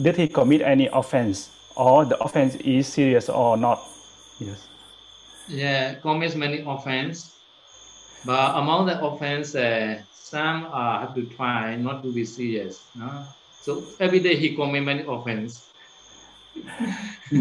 [0.00, 3.80] did he commit any offense or the offense is serious or not?
[4.38, 4.68] Yes.
[5.48, 7.36] Yeah, commits many offense
[8.26, 12.82] but among the offense, uh, some uh, have to try not to be serious.
[12.98, 13.22] No?
[13.62, 15.70] So every day he commit many offense.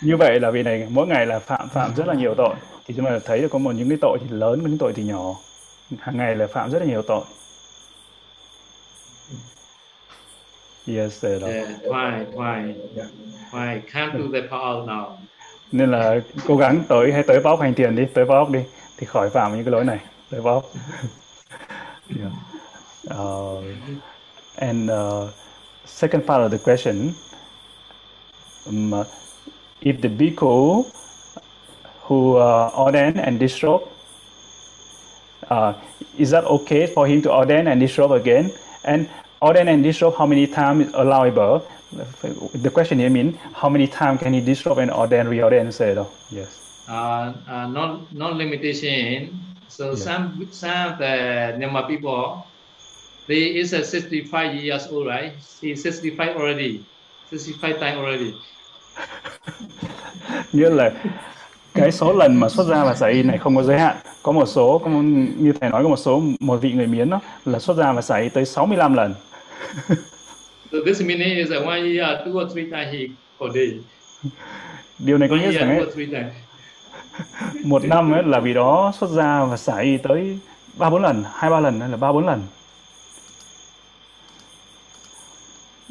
[0.00, 2.54] như vậy là vì này mỗi ngày là phạm phạm rất là nhiều tội.
[2.86, 5.02] Thì chúng ta thấy được có một những cái tội thì lớn những tội thì
[5.02, 5.34] nhỏ.
[5.98, 7.24] Hàng ngày là phạm rất là nhiều tội.
[10.86, 11.24] Yes.
[11.24, 11.42] Yeah,
[11.82, 12.74] why why
[13.52, 15.16] why can't do the power now?
[15.72, 18.60] Nên là cố gắng tới hay tới báo hành tiền đi tới báo đi
[18.96, 19.98] thì khỏi phạm những cái lỗi này
[20.30, 20.62] được không
[22.20, 22.32] yeah.
[23.20, 23.64] uh,
[24.56, 25.30] and uh,
[25.86, 27.08] second part of the question
[28.66, 29.06] um,
[29.80, 30.86] if the bhikkhu
[32.02, 33.88] who uh, ordain and disrobe
[35.48, 35.74] uh,
[36.18, 38.52] is that okay for him to ordain and disrobe again
[38.84, 39.08] and
[39.42, 41.66] ordain and disrobe how many times is allowable
[42.54, 45.94] the question here means how many times can he disrobe and ordain reordain say
[46.30, 47.66] yes uh, uh,
[48.12, 49.38] not limitation.
[49.68, 49.94] So yeah.
[49.94, 52.44] some some of the Myanmar people,
[53.28, 55.32] they is a 65 years old, right?
[55.60, 56.84] He's 65 already,
[57.30, 58.32] 65 time already.
[60.52, 60.90] Nghĩa là
[61.74, 63.96] cái số lần mà xuất gia và xả y này không có giới hạn.
[64.22, 67.20] Có một số, có như thầy nói có một số một vị người miến đó
[67.44, 69.14] là xuất gia và xả y tới 65 lần.
[70.72, 72.98] so this meaning is that one year, two or three times he
[73.40, 73.80] per day.
[74.98, 75.86] Điều này có nghĩa rằng ấy,
[77.64, 80.38] một năm ấy là vì đó xuất gia và xả y tới
[80.76, 82.42] ba bốn lần hai ba lần hay là ba bốn lần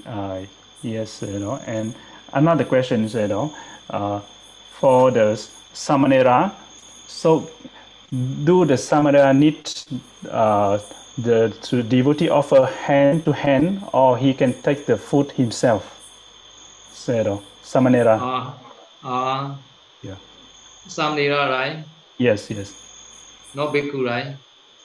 [0.01, 0.47] uh,
[0.81, 1.95] yes you know and
[2.33, 3.53] another question is you know
[3.89, 4.19] uh,
[4.79, 5.27] for the
[5.73, 6.51] samanera
[7.07, 7.49] so
[8.43, 9.57] do the samanera need
[10.29, 10.79] uh,
[11.17, 15.83] the to devotee offer hand to hand or he can take the food himself
[16.93, 18.53] so samanera uh,
[19.03, 19.55] uh,
[20.89, 21.85] Samnira, right?
[22.17, 22.73] Yes, yes.
[23.53, 24.35] Not Bhikkhu, right?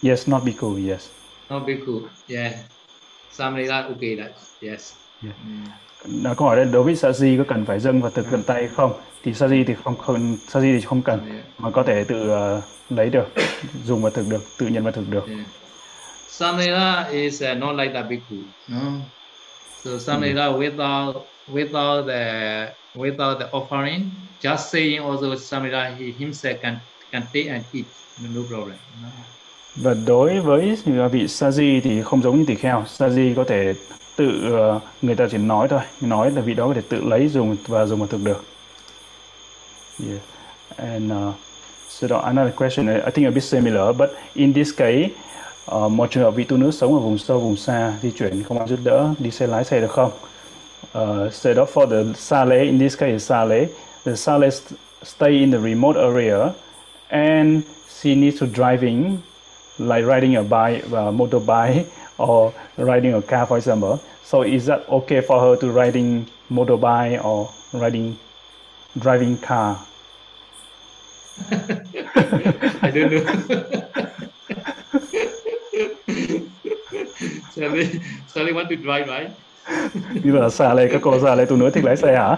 [0.03, 1.09] Yes, not Bhikkhu, yes.
[1.49, 2.61] Not Bhikkhu, yeah.
[3.33, 4.95] Samnira, okay, that, yes.
[5.23, 5.33] Yeah.
[5.47, 5.73] Mm.
[6.09, 8.43] Nó câu hỏi là đối với sa di có cần phải dâng và thực cận
[8.43, 8.93] tay không?
[9.25, 12.31] Thì sa di thì không không sa di thì không cần mà có thể tự
[12.31, 13.27] uh, lấy được,
[13.85, 15.29] dùng và thực được, tự nhận và thực được.
[15.29, 15.41] Yeah.
[16.29, 18.37] Samnira is uh, not like that bhikkhu.
[18.69, 18.79] No.
[19.85, 20.59] So Samnira mm.
[20.59, 21.15] without
[21.53, 24.01] without the without the offering
[24.43, 26.77] just saying also Samira he himself can
[27.11, 27.85] can take and eat
[28.35, 28.77] no problem.
[29.77, 30.77] Và đối với
[31.13, 32.85] vị Saji thì không giống như tỳ kheo.
[32.99, 33.75] Saji có thể
[34.17, 37.29] tự ờ, người ta chỉ nói thôi, nói là vị đó có thể tự lấy
[37.29, 38.45] dùng và dùng mà thực được.
[40.07, 40.21] Yeah.
[40.77, 41.35] And uh,
[41.89, 45.09] so another question, I think a bit similar, but in this case,
[45.71, 48.43] uh, một trường hợp vị tu nữ sống ở vùng sâu vùng xa di chuyển
[48.43, 50.11] không ai giúp đỡ đi xe lái xe được không
[50.99, 53.67] uh, so đó for the sale in this case sale
[54.05, 56.51] the sale st- stay in the remote area
[57.09, 57.63] and
[58.01, 59.19] she needs to driving
[59.79, 61.85] like riding a bike uh, motorbike
[62.19, 67.25] or riding a car for example so is that okay for her to riding motorbike
[67.25, 68.19] or riding
[68.99, 69.79] driving car
[72.83, 73.25] I don't know.
[77.51, 79.31] Sally, Sally want to drive, right?
[80.25, 82.37] như là xa lê các cô xa lê tu nữ thích lái xe hả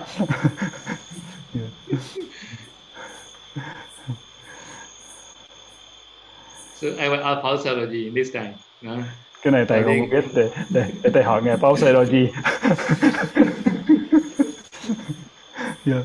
[6.80, 7.56] So I will ask Paul
[8.14, 8.54] this time.
[8.82, 8.96] No?
[9.46, 12.26] Cái này thầy không biết để để, để thầy hỏi ngài Paul Seroji
[15.86, 16.04] yeah,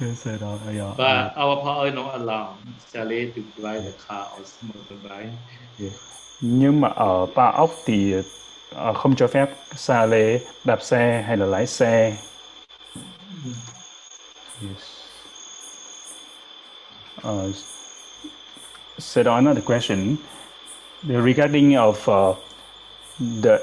[0.00, 0.96] yeah, say that, yeah.
[0.96, 2.46] But our Paul not allow
[2.92, 5.32] Sally to drive the car or motorbike.
[6.40, 8.14] nhưng mà ở Ba Ốc thì
[8.74, 12.16] ờ, không cho phép xa lê đạp xe hay là lái xe
[14.62, 14.98] yes.
[17.24, 17.54] Uh,
[18.98, 20.16] so another question
[21.02, 22.47] regarding of uh,
[23.18, 23.60] the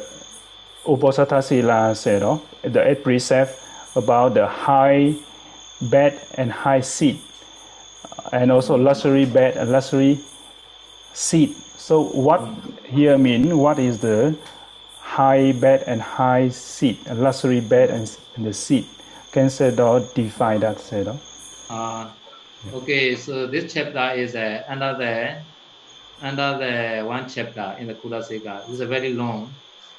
[0.86, 3.60] Uposatthasila said, oh, the eighth precept
[3.96, 5.16] about the high
[5.82, 7.20] bed and high seat,
[8.32, 10.20] and also luxury bed and luxury
[11.14, 11.56] seat.
[11.56, 12.42] So what
[12.86, 13.58] here mean?
[13.58, 14.38] What is the
[15.00, 18.86] high bed and high seat, a luxury bed and, and the seat?
[19.32, 21.18] Can Sayadaw define that, Sayadaw?
[21.70, 22.10] Uh,
[22.74, 24.64] okay, so this chapter is uh,
[26.22, 28.70] another another one chapter in the Kudasika.
[28.70, 29.54] It's a very long.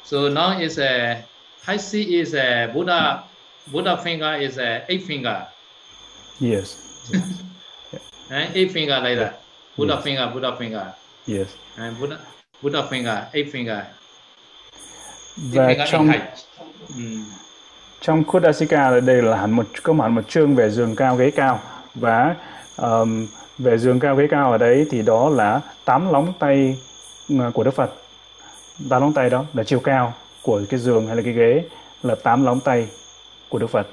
[0.04, 1.24] So now is a
[1.64, 3.24] high C is a Buddha
[3.72, 5.46] Buddha finger is a eight finger.
[6.40, 6.76] Yes,
[8.30, 9.40] And eight finger like that.
[9.76, 10.04] Buddha Yes.
[10.04, 10.94] finger, Buddha finger.
[11.26, 11.48] yes.
[11.78, 12.18] And Buddha
[12.62, 13.86] Buddha finger, eight finger.
[15.38, 16.22] Eight Và finger trong in height.
[16.96, 17.24] Mm.
[18.00, 21.60] trong Kudasika đây là hẳn một có hẳn một chương về giường cao ghế cao
[21.94, 22.36] và
[22.76, 23.26] um,
[23.58, 26.76] về giường cao ghế cao ở đấy thì đó là tám lóng tay
[27.40, 27.90] à, của Đức Phật
[28.90, 31.64] tám lóng tay đó là chiều cao của cái giường hay là cái ghế
[32.02, 32.88] là tám lóng tay
[33.48, 33.86] của Đức Phật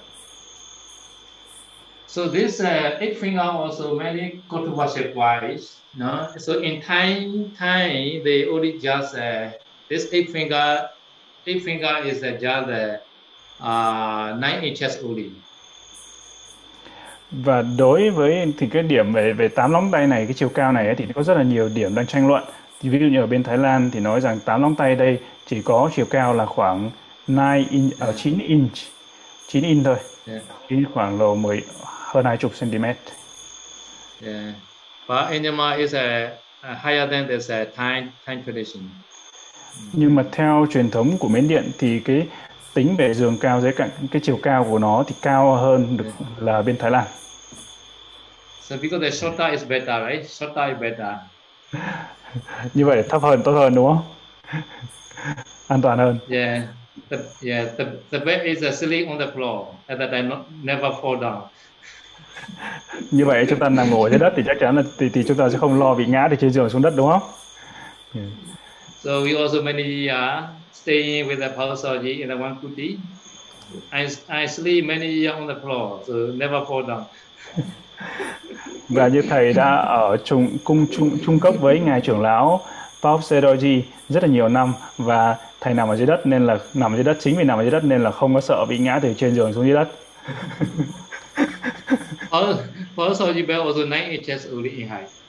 [2.07, 5.79] So this uh, eight finger also many go to worship wise.
[5.97, 9.49] No, so in Thai, Thai they only just uh,
[9.89, 10.89] this eight finger,
[11.47, 15.31] eight finger is uh, just uh, uh, nine inches only
[17.33, 20.71] và đối với thì cái điểm về về tám lóng tay này cái chiều cao
[20.71, 22.43] này ấy, thì có rất là nhiều điểm đang tranh luận
[22.81, 25.19] thì ví dụ như ở bên Thái Lan thì nói rằng tám lóng tay đây
[25.45, 26.91] chỉ có chiều cao là khoảng
[27.27, 27.37] 9
[27.69, 28.71] inch, ở 9 inch
[29.47, 29.95] 9 inch thôi
[30.27, 32.83] Yeah, Chỉ khoảng độ 10 hơn 20 cm.
[32.83, 34.55] yeah.
[35.07, 35.99] But Myanmar is uh,
[36.71, 38.83] uh, higher than this uh, Thai Thai tradition.
[39.93, 42.27] Nhưng mà theo truyền thống của Miến Điện thì cái
[42.73, 46.05] tính về giường cao dưới cạnh cái chiều cao của nó thì cao hơn được
[46.39, 47.05] là bên Thái Lan.
[48.61, 50.29] So because the shorter is better, right?
[50.29, 51.15] Shorter is better.
[52.73, 54.03] Như vậy thấp hơn tốt hơn đúng không?
[55.67, 56.19] An toàn hơn.
[56.29, 56.61] Yeah.
[57.09, 60.39] The, yeah, the, the bed is uh, sleep on the floor, and that I not,
[60.63, 61.41] never fall down.
[63.11, 65.37] Như vậy chúng ta nằm ở trên đất thì chắc chắn là thì, thì chúng
[65.37, 67.21] ta sẽ không lo bị ngã từ trên giường xuống đất đúng không?
[69.03, 72.97] So we also many years staying with the Pausaji in the one kuti.
[73.91, 77.03] I, I sleep many years on the floor, so never fall down.
[78.89, 82.61] Và như thầy đã ở chung cung chung chung cấp với ngài trưởng lão
[83.01, 86.93] Paul Seroji rất là nhiều năm và thầy nằm ở dưới đất nên là nằm
[86.93, 88.77] ở dưới đất chính vì nằm ở dưới đất nên là không có sợ bị
[88.77, 89.87] ngã từ trên giường xuống dưới đất.
[92.95, 95.22] Pausaji bed also nine inches only in height.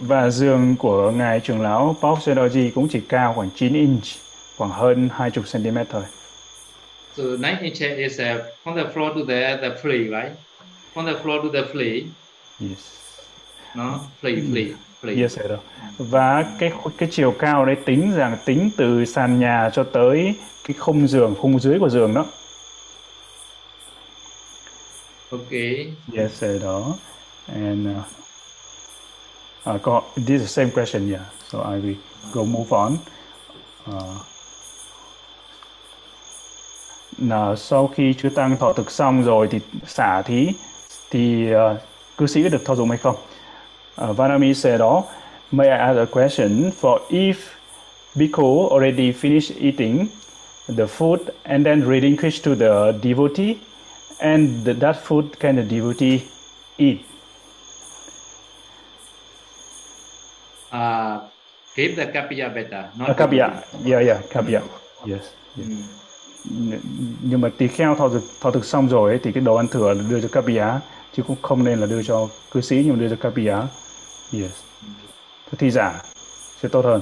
[0.00, 4.02] Và giường của ngài trưởng lão Paul Seroji cũng chỉ cao khoảng 9 inch,
[4.56, 6.02] khoảng hơn 20 cm thôi.
[7.16, 8.26] So nine inches is uh,
[8.64, 10.32] from the floor to the the flea, right?
[10.94, 12.02] From the floor to the flea,
[12.60, 12.78] Yes.
[13.74, 14.72] no flea, flea,
[15.02, 15.22] flea.
[15.22, 15.50] Yes, sir.
[15.98, 20.34] Và cái cái chiều cao đấy tính rằng tính từ sàn nhà cho tới
[20.68, 22.26] cái khung giường, khung dưới của giường đó.
[25.30, 25.92] Okay.
[26.16, 26.62] Yes, sir.
[26.62, 26.94] Đó.
[27.54, 28.23] And uh,
[29.70, 31.24] uh, có, this is the same question, yeah.
[31.48, 31.96] So I will
[32.32, 32.98] go move on.
[33.88, 34.20] Uh,
[37.18, 40.48] là sau khi chư tăng thọ thực xong rồi thì xả thí
[41.10, 41.80] thì uh,
[42.16, 43.16] cư sĩ được thọ dụng hay không?
[44.04, 45.04] Uh, Vanami said đó,
[45.50, 47.34] may I ask a question for if
[48.14, 50.06] bhikkhu already finished eating
[50.68, 53.56] the food and then relinquish to the devotee
[54.18, 56.20] and th- that food can the devotee
[56.78, 56.98] eat?
[60.74, 61.20] Uh,
[61.76, 63.62] Keep the kapia better, not kapia.
[63.84, 64.60] Yeah, yeah, kapia.
[65.06, 65.22] Yes.
[65.56, 65.66] yes.
[65.66, 65.82] Mm.
[66.70, 66.78] Nh-
[67.22, 69.68] nhưng mà tỳ kheo thọ thực thọ thực xong rồi ấy, thì cái đồ ăn
[69.68, 70.64] thừa đưa cho kapia
[71.16, 73.56] chứ cũng không nên là đưa cho cư sĩ nhưng mà đưa cho kapia.
[74.32, 74.52] Yes.
[75.50, 76.02] Thế thi giả
[76.62, 77.00] sẽ tốt hơn.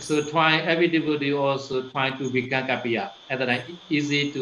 [0.00, 2.66] So try every devotee also try to become.
[3.28, 4.40] At that time, easy to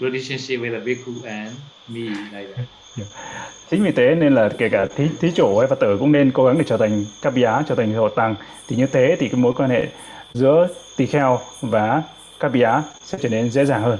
[0.00, 1.50] relationship with the bhikkhu and
[1.88, 2.00] me
[2.32, 2.66] like that.
[3.70, 6.30] Chính vì thế nên là kể cả thí, thí chủ hay Phật tử cũng nên
[6.30, 8.34] cố gắng để trở thành kapia, trở thành hộ tăng.
[8.68, 9.86] Thì như thế thì cái mối quan hệ
[10.32, 12.02] giữa tỳ kheo và
[12.40, 12.70] kapia
[13.04, 13.98] sẽ trở nên dễ dàng hơn.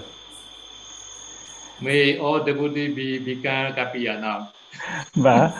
[1.80, 4.40] May all devotee be become kapia now.
[5.14, 5.50] và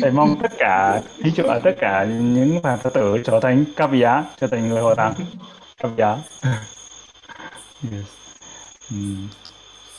[0.00, 4.10] thầy mong tất cả thí chủ ở tất cả những phật tử trở thành kapia
[4.40, 5.14] trở thành người hộ tăng
[5.82, 6.04] kapia
[7.92, 8.06] yes
[8.90, 9.28] mm.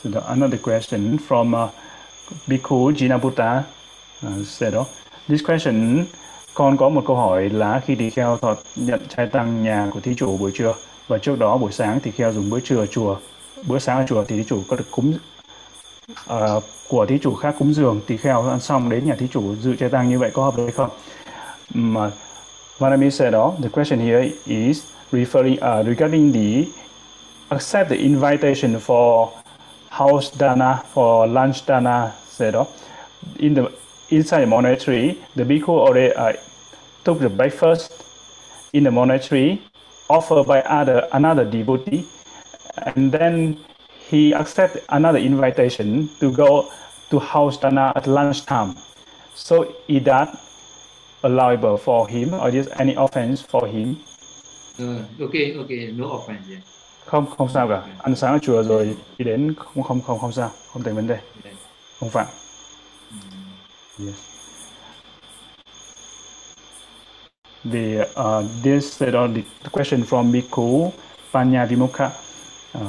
[0.02, 1.70] so the, another question from uh,
[2.46, 3.64] Bhikkhu Jinabutta uh,
[4.22, 4.86] ờ, said oh,
[5.28, 6.04] this question
[6.54, 10.00] con có một câu hỏi là khi tỳ kheo thọ nhận trai tăng nhà của
[10.00, 10.74] thí chủ buổi trưa
[11.08, 13.16] và trước đó buổi sáng tỳ kheo dùng bữa trưa ở chùa
[13.66, 15.14] bữa sáng ở chùa thì thí chủ có được cúng
[16.32, 19.54] uh, của thí chủ khác cúng dường tỳ kheo ăn xong đến nhà thí chủ
[19.56, 20.90] dự trai tăng như vậy có hợp lý không?
[21.74, 22.10] Mà
[22.78, 26.64] Vanami ờ, said đó, the question here is referring uh, regarding the
[27.48, 29.28] accept the invitation for
[29.90, 32.12] house dana for lunch dana
[32.50, 32.66] đó.
[33.38, 33.70] In the
[34.10, 36.32] inside the monastery, the bhikkhu already uh,
[37.04, 37.92] took the breakfast
[38.72, 39.60] in the monastery
[40.08, 42.06] offered by other another devotee,
[42.86, 43.58] and then
[44.08, 46.70] he accepted another invitation to go
[47.10, 48.74] to house dana at lunchtime.
[49.34, 50.28] So is that
[51.22, 53.98] allowable for him, or is any offense for him?
[54.78, 56.46] Uh, okay, okay, no offense.
[56.48, 56.69] Yeah.
[57.10, 57.82] Không, không sao cả.
[57.98, 61.06] Ăn sáng ở chùa rồi đi đến không không không không sao, không thành vấn
[61.06, 61.18] đề,
[62.00, 62.26] không phạm.
[63.98, 64.14] Yes.
[67.72, 70.90] The uh, this set on the question from Bhikkhu
[71.32, 72.10] Panya Vimukha.
[72.78, 72.82] Uh,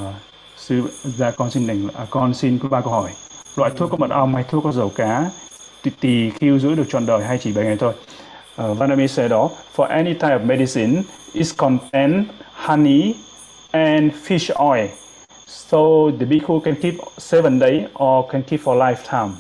[0.57, 3.09] sư gia con xin đành à, con xin ba câu hỏi.
[3.55, 5.29] Loại thuốc có mật ong hay thuốc có dầu cá
[5.83, 7.93] thì tỳ khiêu giữ được trọn đời hay chỉ 7 ngày thôi?
[8.61, 11.01] Uh, Vanami said đó, for any type of medicine,
[11.33, 13.13] is contain honey
[13.73, 14.89] and fish oil.
[15.47, 19.37] So the bhikkhu can keep seven days or can keep for lifetime.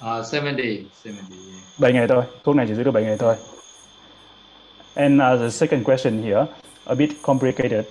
[0.00, 1.38] Uh, seven days, seven days.
[1.48, 1.62] Yeah.
[1.78, 3.34] 7 ngày thôi, thuốc này chỉ giữ được 7 ngày thôi.
[4.94, 6.46] And uh, the second question here,
[6.84, 7.84] a bit complicated.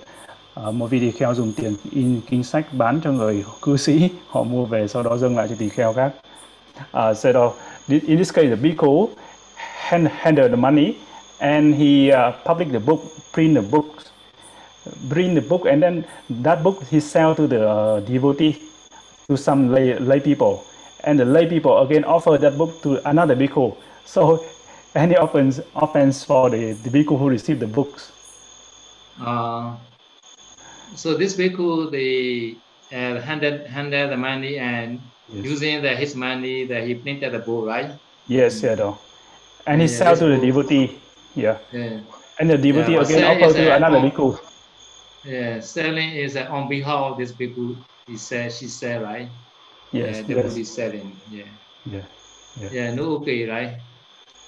[0.60, 4.08] Uh, một vị tỳ kheo dùng tiền in kinh sách bán cho người cư sĩ,
[4.28, 6.12] họ mua về sau đó dâng lại cho tỳ kheo khác.
[6.80, 7.52] Uh, said, oh,
[7.88, 9.08] in this case, the bhikkhu
[9.56, 10.94] hand, handled the money
[11.40, 13.00] and he uh, published the book,
[13.32, 13.86] print the book,
[15.08, 18.60] print the book, and then that book he sell to the uh, devotee,
[19.28, 20.64] to some lay, lay people,
[21.04, 23.76] and the lay people again offer that book to another bhikkhu.
[24.04, 24.44] So,
[24.94, 28.12] any offense offense for the, the bhikkhu who received the books?
[29.20, 29.76] Uh,
[30.94, 32.56] so this bhikkhu, they
[32.94, 35.44] uh, handed handed the money and Yes.
[35.44, 37.92] using the, his money that he printed the book, right?
[38.28, 38.98] Yes, yeah, though.
[39.66, 40.44] And he Yeah, sell to the book.
[40.46, 40.98] devotee.
[41.34, 42.00] Yeah, Yeah.
[42.38, 44.38] and the devotee but again offer to another bhikkhu.
[45.24, 47.76] Yeah, selling is uh, on behalf of this bhikkhu.
[48.06, 49.28] He said, she said, right?
[49.92, 51.16] Yes, yeah, yes, devotee selling.
[51.30, 51.44] Yeah.
[51.86, 52.70] yeah.
[52.72, 53.78] Yeah, no okay, right?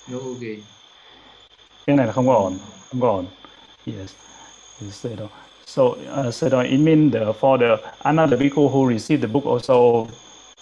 [0.09, 0.63] No okay.
[1.87, 2.59] cái này là không có ổn
[2.91, 3.27] không có ổn
[3.87, 4.15] yes
[4.83, 5.29] yes say đó
[5.67, 10.07] so uh, đó it mean the for the another bhikkhu who received the book also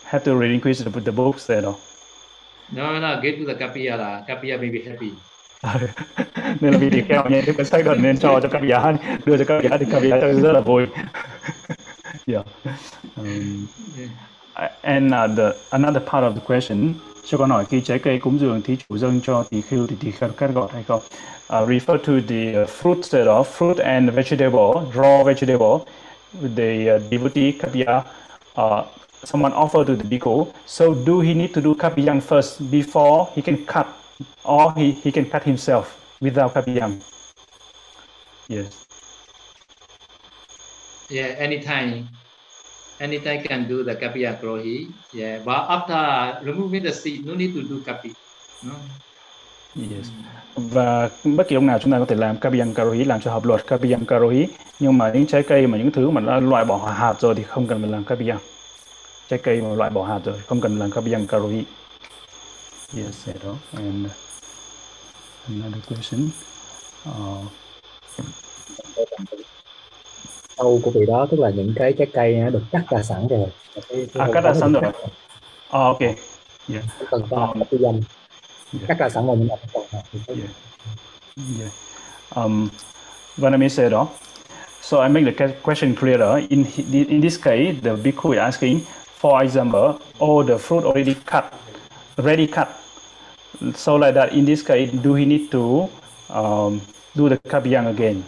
[0.05, 1.75] have to relinquish the, the book say đó
[2.73, 4.25] No, no, get to the kapia lah.
[4.27, 5.13] Kapia may be happy.
[6.61, 8.93] nên là vì tỳ kheo nghe cái cuốn sách đó nên cho cho các giá
[9.25, 10.87] đưa cho các giá thì các giá rất là vui
[12.27, 12.47] yeah
[13.17, 13.67] um,
[13.99, 14.71] Yeah.
[14.83, 16.95] and uh, the another part of the question
[17.25, 19.97] cho con hỏi khi trái cây cúng dường thí chủ dâng cho tỳ khưu thì
[20.01, 21.01] tỳ kheo cắt gọt hay không?
[21.01, 25.85] Uh, refer to the uh, fruit set of fruit and vegetable, raw vegetable,
[26.57, 28.03] the uh, devotee kapya,
[28.57, 28.85] uh,
[29.25, 30.47] someone offered to the bhikkhu.
[30.67, 33.87] So do he need to do kapyang first before he can cut,
[34.45, 35.85] or he, he can cut himself
[36.21, 37.01] without kapyang?
[38.49, 38.85] Yes.
[41.11, 42.09] Yeah, anytime.
[42.99, 44.87] Anytime can do the kapia krohi.
[45.15, 48.11] Yeah, but after removing the seed, no need to do kapi.
[48.63, 48.73] No.
[49.77, 50.07] Yes.
[50.55, 53.45] Và bất kỳ lúc nào chúng ta có thể làm Kabiyan Karohi, làm cho hợp
[53.45, 54.47] luật Kabiyan Karohi.
[54.81, 57.43] Nhưng mà những trái cây mà những thứ mà đã loại bỏ hạt rồi thì
[57.43, 58.39] không cần phải làm Kabiyan.
[59.29, 61.65] Trái cây mà loại bỏ hạt rồi không cần làm Kabiyan Karohi.
[62.97, 63.57] Yes, all.
[63.77, 64.07] And
[65.49, 66.29] another question.
[67.09, 67.45] Uh,
[70.57, 73.29] câu của vị đó tức là những cái trái cây nó được cắt ra sẵn
[73.29, 74.83] rồi Và cái- cái à, cắt đó ra sẵn rồi.
[74.83, 76.15] cắt oh, okay.
[76.99, 78.01] không cần phải làm cái danh
[78.73, 78.89] Yeah.
[78.89, 79.59] cắt ra sẵn rồi làm
[80.13, 80.49] thì có Yeah.
[81.61, 81.73] Yeah.
[82.35, 82.69] Um,
[83.37, 84.09] Vietnamese said, oh,
[84.83, 86.45] so I make the question clearer.
[86.51, 88.81] In in this case, the bhikkhu is asking,
[89.21, 91.45] for example, all the fruit already cut,
[92.17, 92.69] ready cut.
[93.75, 95.89] So like that, in this case, do he need to
[96.31, 96.81] um,
[97.15, 98.25] do the kapiyang again?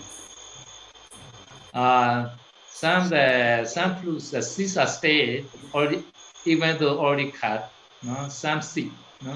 [1.75, 2.29] Uh,
[2.71, 5.99] some the some fruits, the seeds are stay already,
[6.45, 7.71] even though already cut.
[8.03, 8.91] No, some seed,
[9.25, 9.33] no,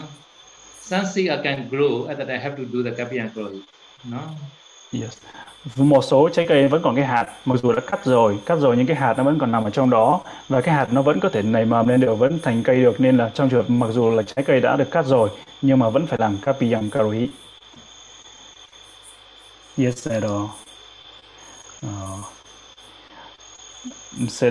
[0.81, 2.07] some seed can grow.
[2.07, 3.61] Other than have to do the kapiyang grow.
[4.05, 4.21] No.
[4.93, 5.19] Yes.
[5.77, 8.77] Một số trái cây vẫn còn cái hạt, mặc dù đã cắt rồi, cắt rồi
[8.77, 11.21] nhưng cái hạt nó vẫn còn nằm ở trong đó và cái hạt nó vẫn
[11.21, 13.71] có thể nảy mầm lên được, vẫn thành cây được nên là trong trường hợp
[13.71, 15.31] mặc dù là trái cây đã được cắt rồi
[15.63, 17.29] nhưng mà vẫn phải làm các piyam karuhi.
[19.77, 20.25] Yes, at.
[21.87, 22.25] Uh,
[24.29, 24.47] so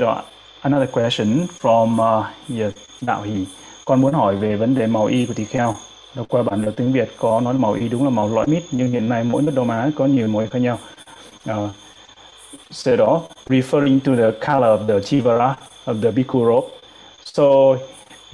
[0.61, 3.45] another question from uh, yes, Đạo Hỷ.
[3.85, 5.75] Con muốn hỏi về vấn đề màu y của tỳ kheo.
[6.15, 8.63] Đọc qua bản đồ tiếng Việt có nói màu y đúng là màu lõi mít
[8.71, 10.79] nhưng hiện nay mỗi nước Đông Á có nhiều màu khác nhau.
[11.51, 11.69] Uh,
[12.71, 15.53] so đó, referring to the color of the chivara
[15.85, 16.67] of the bhikkhu robe.
[17.23, 17.43] So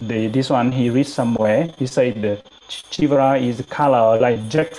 [0.09, 1.67] the this one he read somewhere.
[1.79, 2.37] He said that
[2.67, 4.73] chivara is color like jack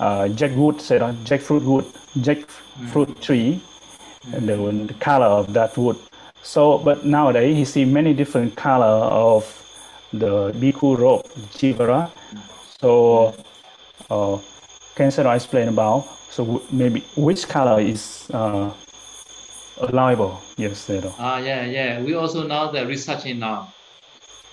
[0.00, 1.84] uh, jackwood, say that jackfruit wood,
[2.18, 3.20] jackfruit mm.
[3.20, 3.60] tree,
[4.32, 5.96] and the, the color of that wood.
[6.42, 9.44] So, but nowadays you see many different color of
[10.12, 12.10] the bhikkhu robe, chivara.
[12.80, 13.34] So,
[14.08, 14.38] uh,
[14.94, 16.08] can Sarah explain about?
[16.30, 18.72] So maybe which color is uh,
[19.78, 20.40] allowable?
[20.56, 21.12] Yes, Sarah.
[21.18, 22.00] Ah, yeah, yeah.
[22.00, 23.72] We also know the researching now.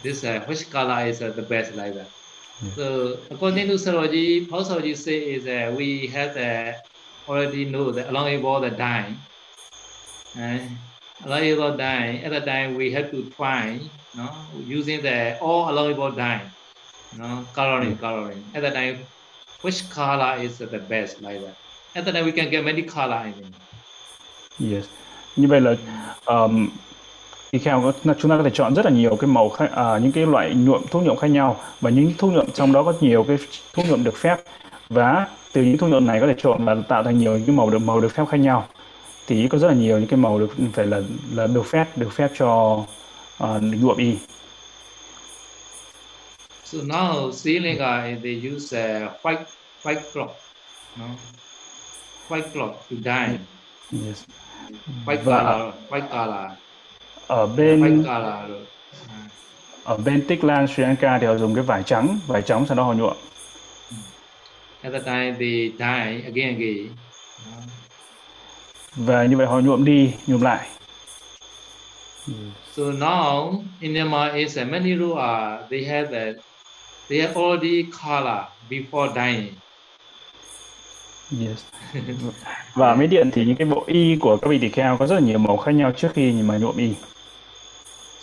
[0.03, 2.07] This uh, which color is uh, the best like that.
[2.75, 6.75] So according to Sarojji, how Sarojji say is that we have the
[7.29, 9.17] already know that the allowable the dying.
[10.35, 10.59] Uh,
[11.23, 12.23] allowable dying.
[12.23, 13.79] At the time we have to try,
[14.15, 14.29] no,
[14.65, 16.49] using the all allowable dying,
[17.17, 18.43] no, coloring, coloring.
[18.55, 18.99] At the time,
[19.61, 21.55] which color is the best like that?
[21.95, 23.15] At the time we can get many color.
[23.15, 23.53] I think.
[24.59, 24.85] Yes.
[25.35, 25.75] Như vậy là
[26.25, 26.67] um,
[27.51, 30.11] thì kheo chúng ta có thể chọn rất là nhiều cái màu khác, à, những
[30.11, 33.23] cái loại nhuộm thuốc nhuộm khác nhau và những thuốc nhuộm trong đó có nhiều
[33.23, 33.37] cái
[33.73, 34.37] thuốc nhuộm được phép
[34.89, 37.55] và từ những thuốc nhuộm này có thể chọn và tạo thành nhiều những cái
[37.55, 38.67] màu được màu được phép khác nhau
[39.27, 41.01] thì có rất là nhiều những cái màu được phải là
[41.33, 42.79] là được phép được phép cho
[43.43, 44.15] uh, nhuộm y.
[46.63, 49.43] So now Sri Lanka they use a white
[49.83, 50.35] white cloth,
[50.99, 51.05] no?
[52.29, 53.37] white cloth to dye.
[54.05, 54.23] Yes.
[55.05, 56.51] White và, color, white color
[57.27, 58.03] ở bên
[59.83, 62.77] ở bên Tích Lan Sri Lanka thì họ dùng cái vải trắng vải trắng sau
[62.77, 63.13] đó họ nhuộm.
[64.81, 66.87] At the time they dye again again
[68.95, 70.67] và như vậy họ nhuộm đi nhuộm lại.
[72.75, 76.33] So now in Myanmar is a many rules they have a
[77.09, 78.39] they have already color
[78.69, 79.53] before dyeing
[81.31, 81.65] Yes.
[82.73, 85.15] và ở Điện thì những cái bộ y của các vị tỳ kheo có rất
[85.15, 86.93] là nhiều màu khác nhau trước khi mà nhuộm y.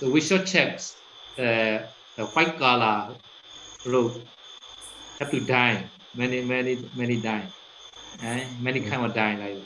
[0.01, 0.81] So we should check
[1.37, 1.81] the,
[2.17, 3.15] the white color
[3.85, 4.15] robe
[5.21, 5.85] have to dye
[6.15, 7.43] many many many dye
[8.23, 9.61] Đấy, many kind of dye like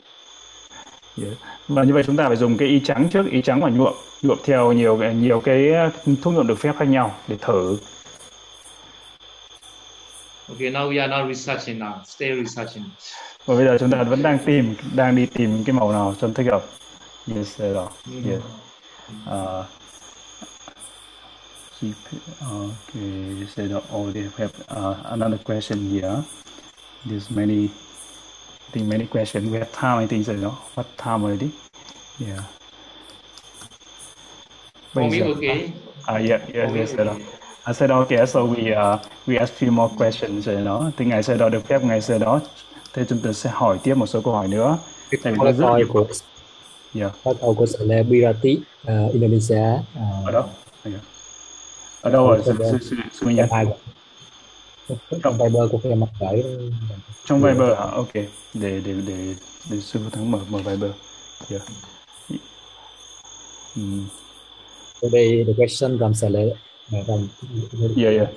[1.23, 1.35] Yeah.
[1.69, 3.95] Và như vậy chúng ta phải dùng cái y trắng trước, y trắng và nhuộm,
[4.23, 5.73] nhuộm theo nhiều nhiều cái
[6.23, 7.79] thuốc nhuộm được phép khác nhau để thử.
[10.49, 12.85] Okay, now we are now researching now, stay researching.
[13.47, 16.29] Và bây giờ chúng ta vẫn đang tìm, đang đi tìm cái màu nào cho
[16.35, 16.63] thích hợp.
[17.37, 17.91] Yes, đó.
[18.27, 18.43] Yeah.
[19.27, 19.78] Uh,
[21.81, 21.97] keep
[22.43, 26.25] okay said already have uh, another question here
[27.07, 27.71] there's many
[28.69, 31.51] I think many questions we have time I think so no what time already
[32.19, 32.43] yeah
[34.93, 35.73] For me, okay.
[36.09, 37.25] Uh, yeah, yeah, yes, okay.
[37.67, 40.91] I said okay, so we uh, we ask few more questions rồi đó.
[40.97, 42.41] Thì ngài sẽ đó được phép ngài sẽ đó.
[42.95, 44.79] Thế chúng ta sẽ hỏi tiếp một số câu hỏi nữa.
[45.23, 45.87] Tại vì rất nhiều.
[45.93, 46.07] Của,
[46.95, 47.13] yeah.
[47.25, 49.73] Câu hỏi của Celebrity uh, Indonesia.
[49.75, 50.49] Uh, ở đó.
[50.85, 51.18] Yeah
[52.01, 52.43] ở đâu rồi?
[52.81, 52.97] Sư
[53.27, 53.49] minh nhật
[55.23, 56.45] trong Viber của mặt gửi
[57.25, 57.85] trong Viber hả?
[57.85, 58.15] Ok.
[58.55, 59.35] Để để để
[59.71, 60.91] để sư thắng mở mở Viber.
[61.51, 61.63] Yeah.
[63.77, 64.05] mm.
[65.03, 66.57] Today the question from Sale
[66.91, 67.27] from
[67.97, 68.29] yeah yeah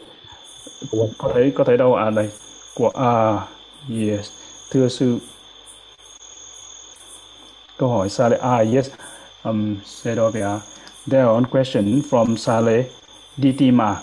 [1.17, 1.95] có thấy có thấy đâu?
[1.95, 2.29] À đây.
[2.75, 3.47] Của à
[3.89, 4.29] yes.
[4.71, 5.17] Thưa sư.
[7.77, 8.89] Câu hỏi Sale ah yes.
[9.43, 9.75] Um
[10.11, 10.33] uh,
[11.11, 12.83] there one question from Sale
[13.37, 13.95] Ditima.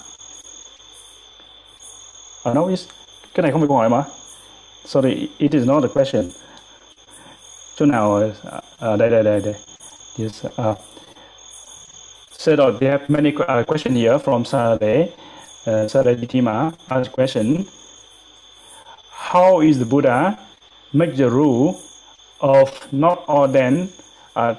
[2.44, 2.88] À, no, is,
[3.34, 4.04] cái này không phải câu hỏi mà.
[4.84, 6.30] Sorry, it is not a question.
[7.76, 8.22] Chỗ nào?
[8.78, 9.54] À, đây, đây, đây, đây.
[10.18, 10.44] Yes.
[10.44, 10.74] Uh,
[12.30, 15.12] so they have many uh, question here from Sade.
[15.66, 17.64] Uh, Sade Ditima asked question.
[19.10, 20.38] How is the Buddha
[20.92, 21.80] make the rule
[22.40, 23.88] of not ordain,
[24.36, 24.54] uh,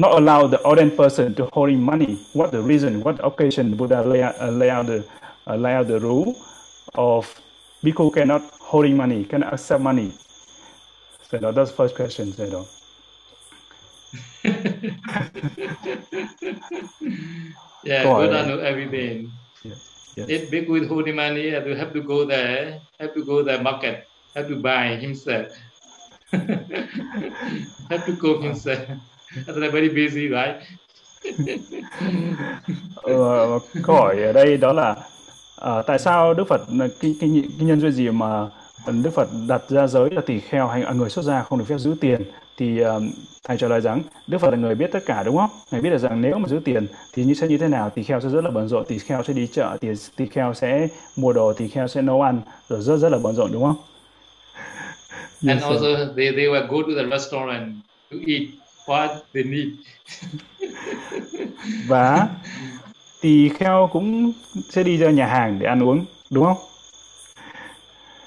[0.00, 2.18] not allow the ordinary person to holding money.
[2.32, 3.02] What the reason?
[3.04, 5.04] What occasion Buddha lay out, uh, lay out the
[5.46, 6.40] uh, lay out the rule
[6.94, 7.28] of
[7.84, 10.12] bhikkhu cannot holding money, cannot accept money.
[11.28, 12.32] So that's the first question.
[12.32, 12.44] So,
[17.84, 19.28] yeah, hỏi Buddha know everything.
[19.64, 19.78] Yes,
[20.16, 20.26] yes.
[20.28, 24.08] If bhikkhu is holding money, you have to go there, have to go the market,
[24.34, 25.46] have to buy himself.
[27.92, 28.88] have to cook himself.
[29.34, 30.56] That's very busy, right?
[33.02, 34.96] Ờ, câu hỏi ở đây đó là
[35.56, 38.46] ờ, tại sao Đức Phật cái, cái, cái nhân duyên gì mà
[39.02, 41.64] Đức Phật đặt ra giới là tỳ kheo hay à, người xuất gia không được
[41.68, 42.22] phép giữ tiền
[42.56, 43.00] thì ờ,
[43.44, 45.50] thầy trả lời rằng Đức Phật là người biết tất cả đúng không?
[45.70, 47.90] Ngài biết được rằng nếu mà giữ tiền thì như sẽ như thế nào?
[47.90, 50.54] Tỳ kheo sẽ rất là bận rộn, tỳ kheo sẽ đi chợ, tỳ, tỳ kheo
[50.54, 53.62] sẽ mua đồ, tỳ kheo sẽ nấu ăn rồi rất rất là bận rộn đúng
[53.62, 53.76] không?
[55.46, 58.59] and Yes, also they, they will go to the restaurant to eat
[58.90, 59.68] what they need.
[61.86, 62.28] Và
[63.20, 64.32] tỳ kheo cũng
[64.70, 66.56] sẽ đi ra nhà hàng để ăn uống đúng không?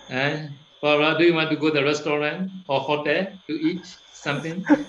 [0.10, 0.40] And
[0.81, 3.77] Barbara, do you want to go to the restaurant or hotel to eat
[4.14, 4.64] something?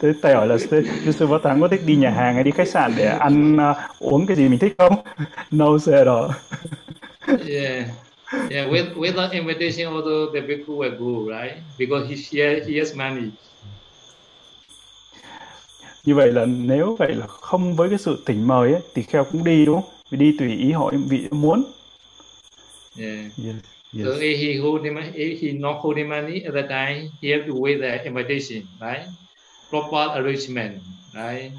[0.00, 0.58] Thế thầy hỏi là
[1.18, 3.74] sư, Võ Thắng có thích đi nhà hàng hay đi khách sạn để ăn à,
[3.98, 4.94] uống cái gì mình thích không?
[5.50, 6.30] No sir at all.
[7.48, 7.86] yeah.
[8.50, 11.62] Yeah, with without invitation, although the bhikkhu will go, right?
[11.78, 13.30] Because he he, he has money.
[16.04, 19.24] Như vậy là nếu vậy là không với cái sự thỉnh mời ấy, thì kheo
[19.24, 19.90] cũng đi đúng không?
[20.10, 21.64] Vì đi tùy ý họ vị muốn.
[22.98, 23.18] Yeah.
[23.44, 23.56] Yes.
[23.92, 24.20] So Yes.
[24.20, 27.54] if he holding mon- if he not holding money at that time, he have to
[27.54, 29.08] wait the invitation, right?
[29.70, 30.72] Proper arrangement,
[31.12, 31.52] right?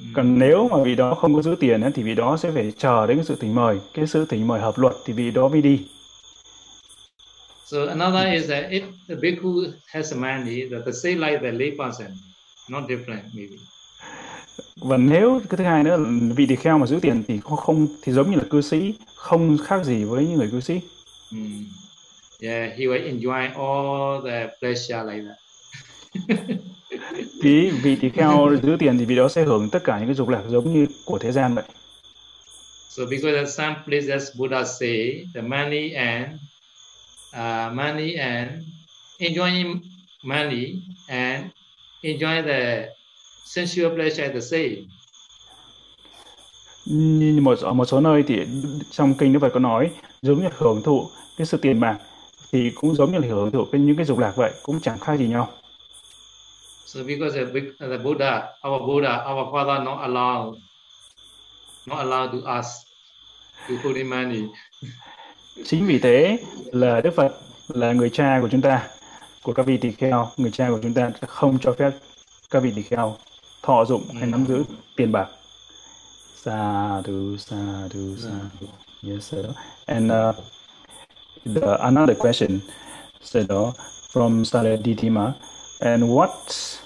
[0.00, 0.12] Mm.
[0.14, 2.72] Còn nếu mà vị đó không có giữ tiền ấy, thì vị đó sẽ phải
[2.78, 3.78] chờ đến cái sự thỉnh mời.
[3.94, 5.80] Cái sự thỉnh mời hợp luật thì vị đó mới đi.
[7.66, 11.70] So another is that if the bhikkhu has money, that the same like the lay
[11.78, 12.10] person,
[12.68, 13.56] not different maybe.
[14.76, 17.56] Và nếu cái thứ hai nữa là vị tỳ kheo mà giữ tiền thì không,
[17.56, 20.80] không thì giống như là cư sĩ, không khác gì với những người cư sĩ.
[21.30, 21.64] Mm.
[22.40, 25.38] Yeah, he will enjoy all the pleasure like that.
[27.42, 30.14] Thì vị tỳ kheo giữ tiền thì vị đó sẽ hưởng tất cả những cái
[30.14, 31.64] dục lạc giống như của thế gian vậy.
[32.88, 36.26] So because at some places Buddha say the money and
[37.36, 38.50] uh, money and
[39.18, 39.80] enjoying
[40.24, 41.44] money and
[42.02, 42.88] enjoy the
[43.44, 44.76] sensual pleasure the same.
[46.86, 48.36] như một ở một số nơi thì
[48.90, 49.90] trong kinh Đức Phật có nói
[50.22, 51.06] giống như hưởng thụ
[51.36, 51.98] cái sự tiền bạc
[52.52, 54.98] thì cũng giống như là hưởng thụ cái những cái dục lạc vậy cũng chẳng
[54.98, 55.48] khác gì nhau
[56.86, 60.54] So because the, the Buddha, our Buddha, our father not allowed,
[61.86, 62.66] not allowed to us
[63.68, 64.42] to put in money.
[65.64, 66.38] chính vì thế
[66.72, 67.32] là Đức Phật
[67.68, 68.88] là người cha của chúng ta
[69.42, 71.90] của các vị tỳ kheo người cha của chúng ta không cho phép
[72.50, 73.16] các vị tỳ kheo
[73.62, 74.64] thọ dụng hay nắm giữ
[74.96, 75.28] tiền bạc.
[76.44, 78.66] Sadhu sadhu sadhu
[79.02, 79.46] yes sir.
[79.86, 80.34] And uh,
[81.44, 82.60] the another question
[83.20, 83.72] said uh,
[84.12, 85.32] from Saraditima
[85.80, 86.78] and what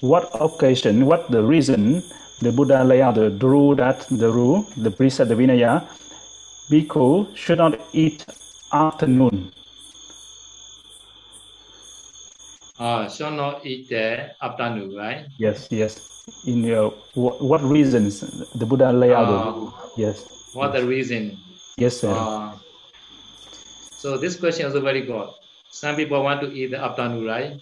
[0.00, 2.02] what occasion what the reason
[2.42, 5.80] the Buddha lay out the rule that the rule the precept the Vinaya
[6.70, 8.24] bhikkhu should not eat
[8.72, 9.50] afternoon
[12.78, 15.24] Uh, shall not eat the afternoon, right?
[15.38, 15.96] yes yes
[16.46, 18.20] in your what, what reasons
[18.58, 20.16] the Buddha lay out Uh, yes
[20.54, 21.30] what the reason?
[21.78, 22.52] yes sir Uh,
[23.98, 25.28] so this question is very good.
[25.70, 27.52] Some people want to eat the afternoon, right?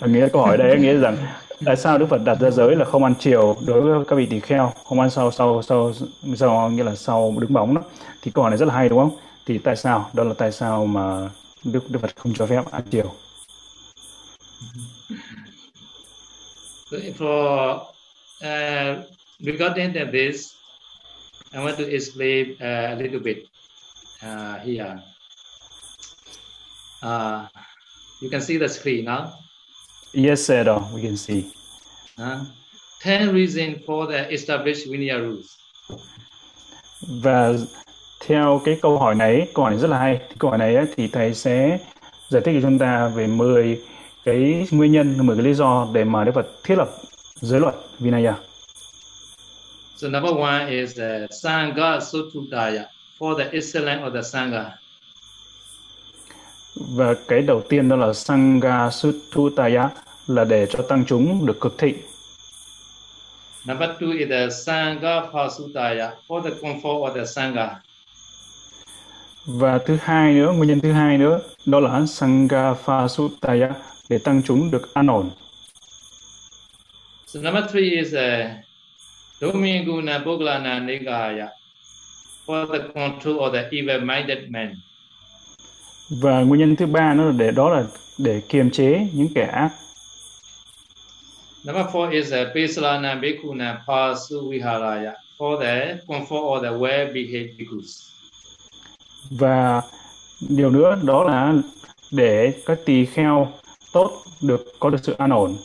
[0.06, 1.16] Nghĩa câu hỏi đây nghĩa rằng
[1.64, 4.26] tại sao Đức Phật đặt ra giới là không ăn chiều đối với các vị
[4.26, 5.92] tỳ kheo không ăn sau sau sau
[6.36, 7.82] sau nghĩa là sau đứng bóng đó
[8.22, 9.10] thì câu hỏi này rất là hay đúng không
[9.46, 11.28] thì tại sao đó là tại sao mà
[11.64, 13.14] Đức Đức Phật không cho phép ăn chiều
[17.18, 17.86] for
[18.44, 19.04] uh,
[19.40, 20.54] regarding to this,
[21.54, 23.46] I want to explain uh, a little bit
[24.22, 25.02] uh, here.
[27.02, 27.46] Uh,
[28.20, 29.32] you can see the screen now.
[30.12, 30.64] yes sir
[30.94, 31.44] we can see
[32.18, 32.44] Uh,
[33.00, 35.56] ten reasons for the established Vinaya rules.
[37.00, 37.54] và
[38.26, 41.08] theo cái câu hỏi này câu hỏi này rất là hay câu hỏi này thì
[41.08, 41.78] thầy sẽ
[42.28, 43.80] giải thích cho chúng ta về 10
[44.24, 46.88] cái nguyên nhân 10 cái lý do để mà Đức Phật thiết lập
[47.34, 48.34] giới luật Vinaya
[49.96, 52.84] So number one is uh, Sangha Sutudaya
[53.18, 54.64] for the excellence of the Sangha.
[56.76, 59.88] và cái đầu tiên đó là Sangha Suttutaya
[60.26, 61.96] là để cho tăng chúng được cực thịnh
[63.64, 67.68] Number two is the Sangha Pasutaya for the comfort of the Sangha.
[69.46, 73.68] Và thứ hai nữa, nguyên nhân thứ hai nữa, đó là Sangha Phasutaya
[74.08, 75.30] để tăng chúng được an ổn.
[77.26, 78.20] So number three is uh,
[79.40, 81.48] Dominguna Boglana Nigaya
[82.46, 84.74] for the control of the evil-minded man.
[86.10, 87.84] Và nguyên nhân thứ ba nữa là để đó là
[88.18, 89.70] để kiềm chế những kẻ ác.
[91.64, 98.12] Number four is uh, Pesalana Bhikkhuna Pasu Viharaya for the comfort of the well-behaved bhikkhus.
[99.38, 99.82] Và
[100.40, 101.54] điều nữa đó là
[102.10, 103.52] để các tỳ kheo
[103.92, 105.56] tốt được có được sự an ổn.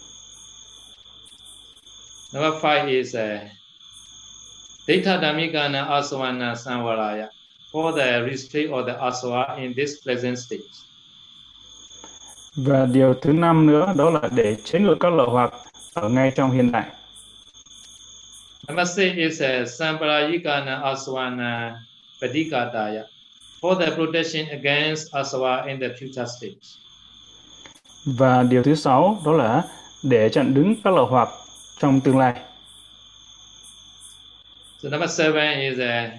[2.33, 3.21] Number five is uh,
[4.87, 7.27] Dita Dhammikana Asavana Samvaraya
[7.71, 10.61] for the restraint of the asava in this present state.
[12.55, 15.53] Và điều thứ năm nữa đó là để chế ngự các lợi hoặc
[15.93, 16.85] ở ngay trong hiện tại.
[18.67, 21.75] Number six is uh, Samparayikana Asavana
[22.21, 23.03] Padikataya
[23.61, 26.59] for the protection against asava in the future state.
[28.05, 29.63] Và điều thứ sáu đó là
[30.03, 31.29] để chặn đứng các lợi hoặc
[31.79, 32.33] trong tương lai.
[34.83, 36.11] So number seven is uh,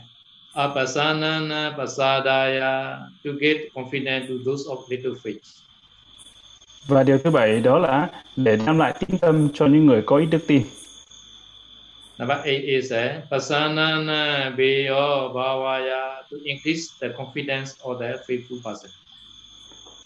[0.54, 5.38] Apasanana Pasadaya to get confidence to those of little faith.
[6.86, 10.16] Và điều thứ bảy đó là để đem lại tín tâm cho những người có
[10.16, 10.62] ít đức tin.
[12.18, 18.90] Number eight is uh, Pasanana Beyo Bhavaya to increase the confidence of the faithful person.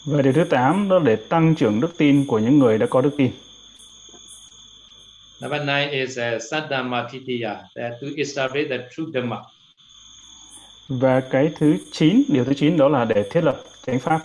[0.05, 3.01] Và điều thứ tám đó để tăng trưởng đức tin của những người đã có
[3.01, 3.31] đức tin.
[5.41, 9.37] Number nine is uh, Saddhamma Titiya, that to establish the true Dhamma.
[10.89, 13.57] Và cái thứ chín, điều thứ chín đó là để thiết lập
[13.87, 14.21] chánh pháp.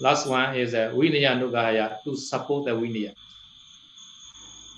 [0.00, 3.10] Last one is uh, Vinaya Nugaya, to support the Vinaya.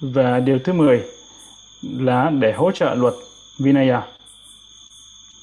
[0.01, 1.18] Và điều thứ 10
[1.83, 3.15] là để hỗ trợ luật
[3.59, 4.03] Vinaya.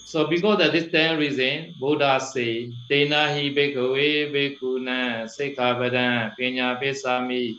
[0.06, 7.58] So because of this ten reason, Buddha say, Tena hi bhikkhave bhikkhuna sikkhapadam pinya pisami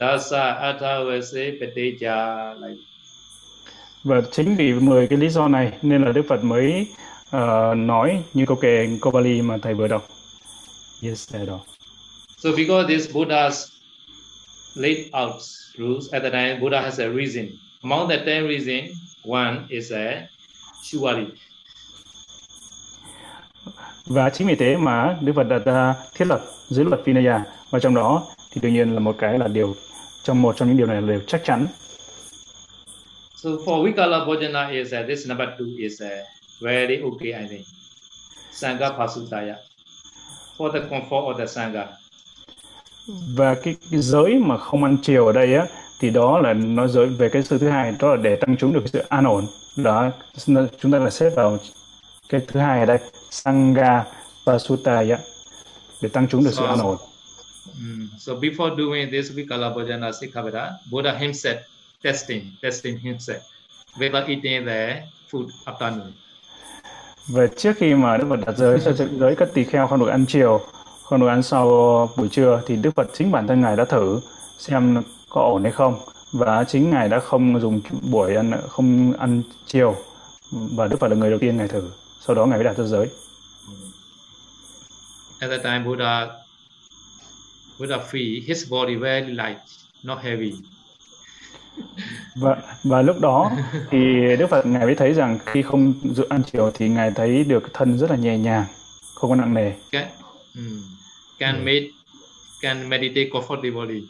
[0.00, 2.82] dasa athavase pateja like
[4.04, 6.86] Và chính vì 10 cái lý do này nên là Đức Phật mới
[7.30, 10.08] ờ, nói như câu kệ câu Bali mà thầy vừa đọc.
[11.02, 11.60] Yes, thầy đó.
[12.36, 13.68] So because this Buddha's
[14.74, 15.42] laid out
[15.78, 17.46] rules at the time, Buddha has a reason.
[17.84, 18.90] Among the ten reasons,
[19.24, 20.26] one is a
[20.82, 21.26] Shiwari.
[24.06, 27.78] Và chính vì thế mà Đức Phật đặt ra thiết lập giới luật Vinaya và
[27.78, 29.74] trong đó thì đương nhiên là một cái là điều
[30.22, 31.66] trong một trong những điều này là điều chắc chắn.
[33.36, 36.08] So for Vikala Bhojana is uh, this number two is uh,
[36.60, 37.66] very okay, I think.
[38.52, 39.54] Sangha Pasutaya.
[40.58, 41.86] For the comfort of the Sangha.
[43.36, 45.66] Và cái, cái giới mà không ăn chiều ở đây á
[46.04, 48.72] thì đó là nói giới về cái sự thứ hai đó là để tăng chúng
[48.72, 49.46] được sự an ổn.
[49.76, 50.10] Đó
[50.80, 51.58] chúng ta là xếp vào
[52.28, 52.98] cái thứ hai ở đây
[53.30, 54.04] Sangha
[54.46, 55.18] Pasutaya
[56.00, 56.96] để tăng chúng được sự an ổn.
[57.80, 58.06] Mm.
[58.18, 61.56] So before doing this Vikala Bhojana Sikkhavada, Buddha himself
[62.02, 63.40] testing, testing himself
[63.98, 66.12] without eating the food afternoon.
[67.28, 70.08] Và trước khi mà Đức Phật đặt giới cho giới các tỳ kheo không được
[70.08, 70.60] ăn chiều,
[71.02, 71.68] không được ăn sau
[72.16, 74.20] buổi trưa thì Đức Phật chính bản thân ngài đã thử
[74.58, 75.02] xem
[75.34, 75.98] có ổn hay không
[76.32, 77.80] và chính ngài đã không dùng
[78.10, 79.96] buổi ăn không ăn chiều
[80.50, 81.90] và Đức Phật là người đầu tiên ngài thử.
[82.26, 83.08] Sau đó ngài mới đặt ra giới.
[85.38, 86.26] At that time Buddha
[87.78, 89.58] Buddha feel his body very light,
[90.02, 90.52] not heavy.
[92.36, 93.50] Và và lúc đó
[93.90, 93.98] thì
[94.38, 97.74] Đức Phật ngài mới thấy rằng khi không dự ăn chiều thì ngài thấy được
[97.74, 98.64] thân rất là nhẹ nhàng,
[99.14, 99.72] không có nặng nề.
[99.92, 100.06] Can,
[100.54, 100.82] mm,
[101.38, 101.82] can med,
[102.60, 104.02] can meditate comfortably.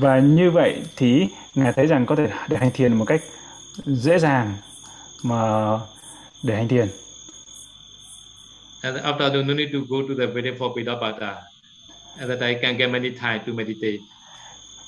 [0.00, 3.22] Và như vậy thì ngài thấy rằng có thể để hành thiền một cách
[3.86, 4.54] dễ dàng
[5.22, 5.70] mà
[6.42, 6.88] để hành thiền.
[8.82, 11.34] And after that, no need to go to the wedding for Pidapada.
[12.18, 13.98] At that time, can get many time to meditate.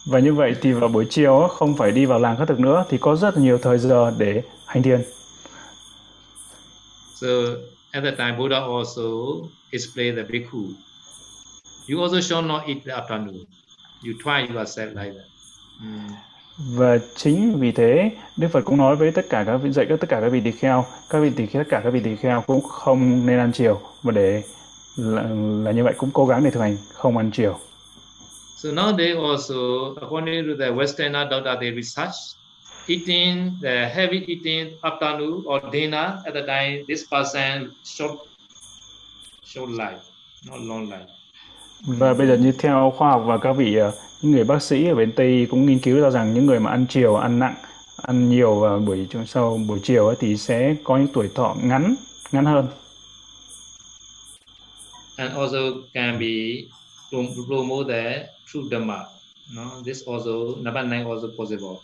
[0.07, 2.85] Và như vậy thì vào buổi chiều không phải đi vào làng khất thực nữa
[2.91, 5.03] thì có rất nhiều thời giờ để hành thiền.
[7.15, 7.27] So
[7.91, 9.03] at that time, Buddha also
[9.71, 10.63] explained the bhikkhu.
[11.91, 13.45] You also shall not eat the afternoon.
[14.05, 15.27] You try yourself like that.
[15.81, 16.15] Mm.
[16.59, 20.01] Và chính vì thế Đức Phật cũng nói với tất cả các vị dạy các
[20.01, 22.17] tất cả các vị tỳ kheo, các vị tỳ kheo tất cả các vị tỳ
[22.17, 24.43] kheo cũng không nên ăn chiều và để
[24.97, 25.23] là,
[25.65, 27.59] là như vậy cũng cố gắng để thực hành không ăn chiều.
[28.57, 32.15] So nowadays also, according to the Western doctor, they research
[32.89, 38.19] eating the heavy eating afternoon or dinner at the time this person short
[39.45, 40.01] short life,
[40.51, 41.18] not long life.
[41.87, 43.93] Và bây giờ như theo khoa học và các vị ờ,
[44.23, 46.71] những người bác sĩ ở bên Tây cũng nghiên cứu ra rằng những người mà
[46.71, 47.55] ăn chiều, ăn nặng,
[48.03, 51.95] ăn nhiều vào buổi sau buổi chiều ấy, thì sẽ có những tuổi thọ ngắn
[52.33, 52.67] ngắn hơn.
[55.19, 56.69] and also can be
[57.47, 59.05] promote the true dharma.
[59.55, 61.81] No, this also number nine also possible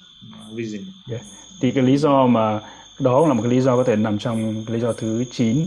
[0.56, 0.80] reason.
[1.10, 1.22] Yeah.
[1.60, 2.60] Thì cái lý do mà
[2.98, 5.66] đó là một cái lý do có thể nằm trong cái lý do thứ 9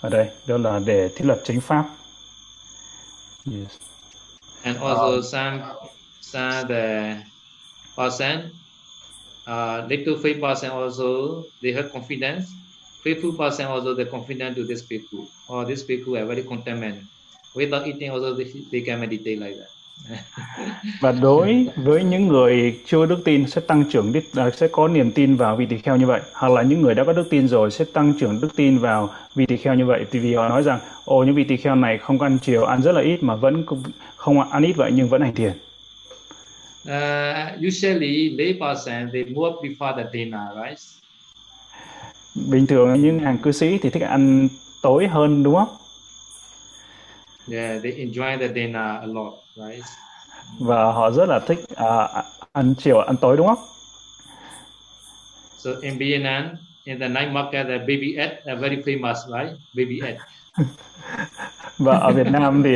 [0.00, 1.84] ở đây đó là để thiết lập chánh pháp.
[3.46, 3.78] Yes.
[4.62, 5.56] And also some
[6.20, 7.24] some the
[7.96, 8.60] person
[9.46, 12.46] uh, little faith person also they have confidence.
[13.04, 17.10] Faithful person also they confident to this people or this people are very content.
[17.54, 19.75] Without eating also they, they can meditate like that.
[21.00, 24.88] Và đối với những người chưa đức tin sẽ tăng trưởng đức à, sẽ có
[24.88, 27.30] niềm tin vào vị tỳ kheo như vậy hoặc là những người đã có đức
[27.30, 30.34] tin rồi sẽ tăng trưởng đức tin vào vị tỳ kheo như vậy thì vì
[30.34, 33.00] họ nói rằng ồ những vị tỳ kheo này không ăn chiều ăn rất là
[33.00, 33.64] ít mà vẫn
[34.16, 35.52] không ăn ít vậy nhưng vẫn hành thiền
[36.86, 40.78] Uh, usually lay person they move before the dinner, right?
[42.50, 44.48] Bình thường những hàng cư sĩ thì thích ăn
[44.82, 45.68] tối hơn đúng không?
[47.52, 49.84] Yeah, they enjoy the dinner a lot, right?
[50.58, 53.58] Và họ rất là thích uh, ăn chiều ăn tối đúng không?
[55.58, 56.44] So in Vietnam,
[56.84, 59.52] in the night market, the baby egg are very famous, right?
[59.74, 60.16] Baby egg.
[61.78, 62.70] và ở Việt Nam thì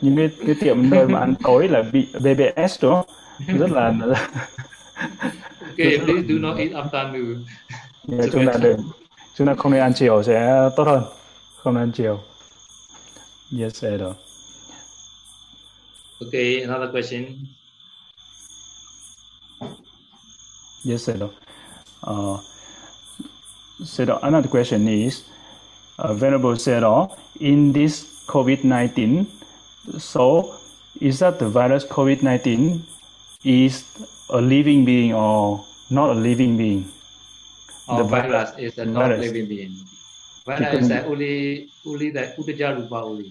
[0.00, 1.82] những cái, cái tiệm nơi mà ăn tối là
[2.18, 3.06] BBS đúng không?
[3.58, 3.88] rất là
[5.60, 7.44] okay, please do not eat afternoon.
[8.12, 8.80] Yeah, chúng ta đừng
[9.34, 11.02] chúng ta không nên ăn chiều sẽ tốt hơn
[11.56, 12.20] không nên ăn chiều
[13.60, 14.12] yes Edo
[16.22, 17.48] okay another question
[20.84, 21.30] yes sir.
[22.04, 22.38] uh,
[23.82, 25.24] Sedo, another question is
[25.98, 29.26] uh, Venerable Sedo, in this COVID-19
[29.98, 30.56] so
[31.00, 32.80] is that the virus COVID-19
[33.44, 33.84] is
[34.30, 36.90] a living being or not a living being?
[37.88, 39.20] Oh, the virus, is a not virus.
[39.20, 39.72] living being.
[40.44, 43.30] Virus is only only the Uttaja Rupa only.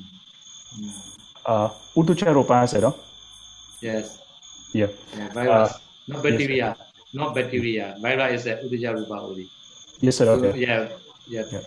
[0.80, 1.15] Mm.
[1.46, 2.94] Uh, Uttaja Rupa is đó?
[3.82, 4.06] Yes.
[4.74, 4.90] Yeah.
[5.18, 5.78] yeah virus, uh,
[6.08, 6.78] not bacteria, yes.
[7.14, 7.96] not bacteria.
[8.02, 9.48] Virus is a Uttaja Rupa only.
[10.02, 10.30] Yes sir.
[10.30, 10.52] Okay.
[10.52, 10.88] So, yeah.
[11.28, 11.46] Yeah.
[11.52, 11.64] yeah.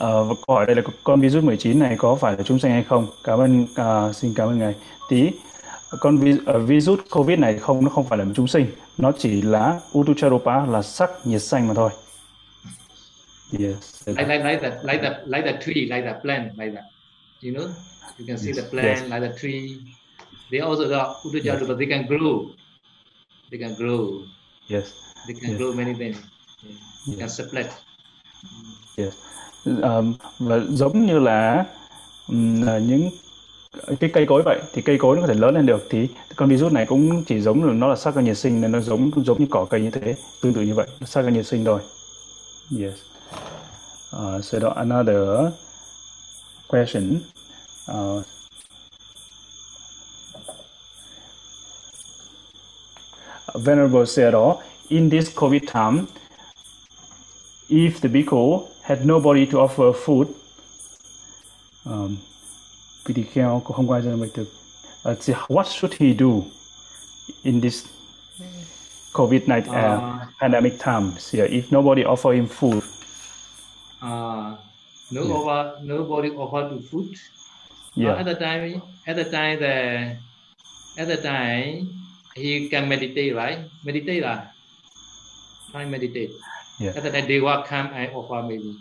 [0.00, 2.82] Uh, câu hỏi đây là con virus 19 này có phải là chúng sanh hay
[2.82, 3.06] không?
[3.24, 4.74] Cảm ơn, uh, xin cảm ơn ngài.
[5.08, 5.30] Tí
[6.00, 8.66] con uh, virus covid này không nó không phải là một chúng sinh
[8.98, 11.90] nó chỉ là Utucharopa là sắc nhiệt xanh mà thôi
[13.58, 16.84] yes like, like, like that like that like that tree like that plant like that
[17.40, 17.68] you know?
[18.18, 18.56] You can see yes.
[18.56, 19.10] the plant yes.
[19.10, 19.94] like the tree.
[20.50, 21.78] They also got Utucharopa yes.
[21.78, 22.50] they can grow.
[23.50, 24.24] They can grow.
[24.68, 24.92] Yes.
[25.26, 25.58] They can yes.
[25.58, 26.18] grow many things.
[27.06, 27.66] They can split
[28.98, 29.14] yes.
[29.64, 31.64] Um, và giống như là
[32.58, 33.10] những
[34.00, 36.48] cái cây cối vậy thì cây cối nó có thể lớn lên được thì con
[36.48, 39.38] virus này cũng chỉ giống là nó là sắc nhiệt sinh nên nó giống giống
[39.38, 41.80] như cỏ cây như thế tương tự như vậy sắc nhiệt sinh thôi.
[42.80, 42.94] Yes.
[44.16, 45.52] Uh, so đó another
[46.68, 47.24] question.
[47.86, 48.22] Uh,
[53.54, 56.08] Venerable said, oh, in this COVID time,
[57.68, 60.28] if the bhikkhu had nobody to offer food,
[61.84, 62.18] um,
[63.04, 64.48] PDKL ko không qua cho mình được
[65.04, 66.42] uh, what should he do
[67.42, 67.86] in this
[69.12, 72.82] COVID-19 uh, uh, pandemic times yeah, if nobody offer him food
[74.02, 74.56] uh,
[75.10, 75.36] no yeah.
[75.36, 77.06] offer, nobody offer to food
[77.94, 78.12] yeah.
[78.12, 80.16] Uh, at the time at the time the
[80.96, 81.88] at the time
[82.36, 84.52] he can meditate right meditate là
[85.72, 86.30] try meditate
[86.80, 86.96] yeah.
[86.96, 88.74] at the time they will come and offer maybe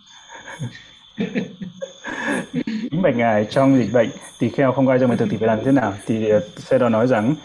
[2.92, 4.10] kính bạch ngài trong dịch bệnh
[4.40, 6.90] tỳ kheo không ai trong bệnh thực thì phải làm thế nào thì sẽ đó
[6.90, 7.36] nói rằng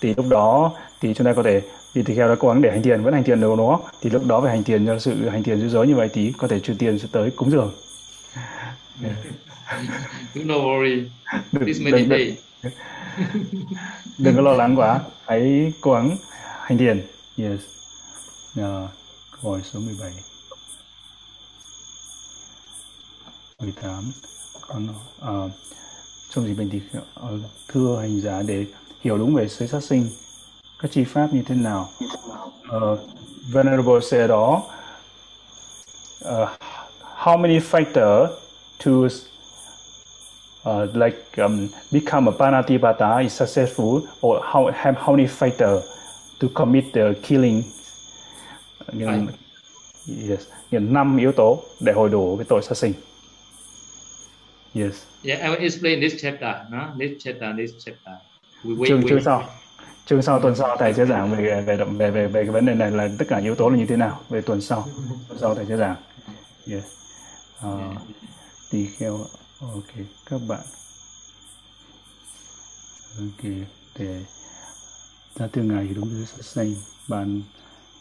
[0.00, 1.62] thì lúc đó thì chúng ta có thể
[1.94, 4.10] vì tỳ kheo đã cố gắng để hành thiền vẫn hành thiền được nó thì
[4.10, 6.48] lúc đó phải hành thiền cho sự hành thiền dữ dối như vậy thì có
[6.48, 7.72] thể truyền tiền sẽ tới cúng dường
[10.34, 11.08] no worry.
[11.50, 12.72] Please meditate đừng,
[14.18, 15.00] đừng có lo lắng quá.
[15.26, 16.16] Hãy cố gắng
[16.60, 17.06] hành thiền.
[17.36, 17.60] Yes.
[18.58, 18.90] Uh,
[19.42, 20.12] câu hỏi số 17
[23.60, 24.12] 18
[24.60, 25.50] con uh,
[26.30, 28.66] trong dịch bệnh thì uh, thưa hành giả để
[29.00, 30.10] hiểu đúng về giới sát sinh
[30.78, 31.90] các chi pháp như thế nào.
[32.76, 32.98] Uh,
[33.52, 34.62] venerable said đó.
[36.24, 36.48] Uh,
[37.16, 38.41] how many factors
[38.84, 39.08] to
[40.64, 45.84] uh, like um, become a panatipata is successful or how have how many factors
[46.40, 47.62] to commit the killing
[48.88, 49.28] uh,
[50.06, 52.92] yes năm yếu tố để hồi đủ cái tội sát sinh
[54.74, 55.04] Yes.
[55.22, 56.66] Yeah, I will explain this chapter.
[56.70, 56.94] No?
[56.98, 58.20] This chapter, this chapter.
[58.64, 59.08] We wait, chương wait.
[59.08, 59.44] chương sau.
[60.06, 62.74] Chương sau tuần sau thầy sẽ giảng về về về về về cái vấn đề
[62.74, 64.84] này là tất cả yếu tố là như thế nào về tuần sau.
[65.28, 65.96] Tuần sau thầy sẽ giảng.
[66.70, 66.84] Yes.
[67.66, 67.96] Uh,
[68.72, 69.18] tỳ kheo.
[69.60, 70.60] ok các bạn.
[73.18, 73.52] Ok
[73.98, 74.20] để
[75.36, 76.74] ra từ ngày thì đúng là sinh
[77.08, 77.42] bạn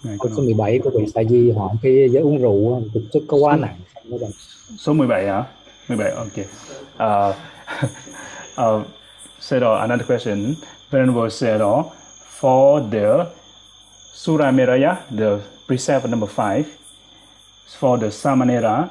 [0.03, 3.23] ngày câu số 17 của vị Sa Di hỏi cái giới uống rượu thực chất
[3.27, 3.79] có quá nặng.
[4.77, 5.43] Số 17 hả?
[5.87, 6.37] 17 ok.
[6.37, 7.35] Uh,
[8.57, 8.87] uh,
[9.39, 10.55] said uh, another question.
[10.91, 11.85] Venerable said uh,
[12.39, 13.25] for the
[14.13, 16.63] Surameraya the precept number 5
[17.79, 18.87] for the Samanera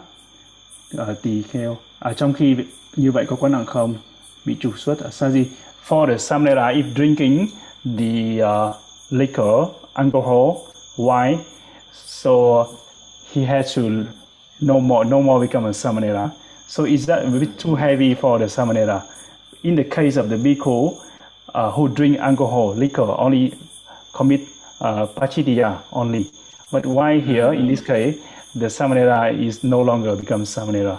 [0.98, 1.76] uh, tỳ kheo.
[1.98, 2.56] À, trong khi
[2.96, 3.94] như vậy có quá nặng không?
[4.44, 4.98] Bị trục xuất.
[4.98, 5.44] Ở Saji
[5.88, 7.46] for the Samanera if drinking
[7.84, 8.74] the uh,
[9.10, 10.56] liquor alcohol
[10.96, 11.38] wine
[11.92, 12.66] so
[13.32, 13.82] he had to
[14.60, 16.28] no more no more become a Samanera
[16.68, 19.02] so is that a bit too heavy for the Samanera
[19.62, 20.96] in the case of the bhikkhu
[21.54, 23.52] uh, who drink alcohol liquor only
[24.12, 24.40] commit
[24.80, 26.30] uh, pachitiya only.
[26.70, 28.18] But why here in this case
[28.54, 30.98] the Samanera is no longer become Samanera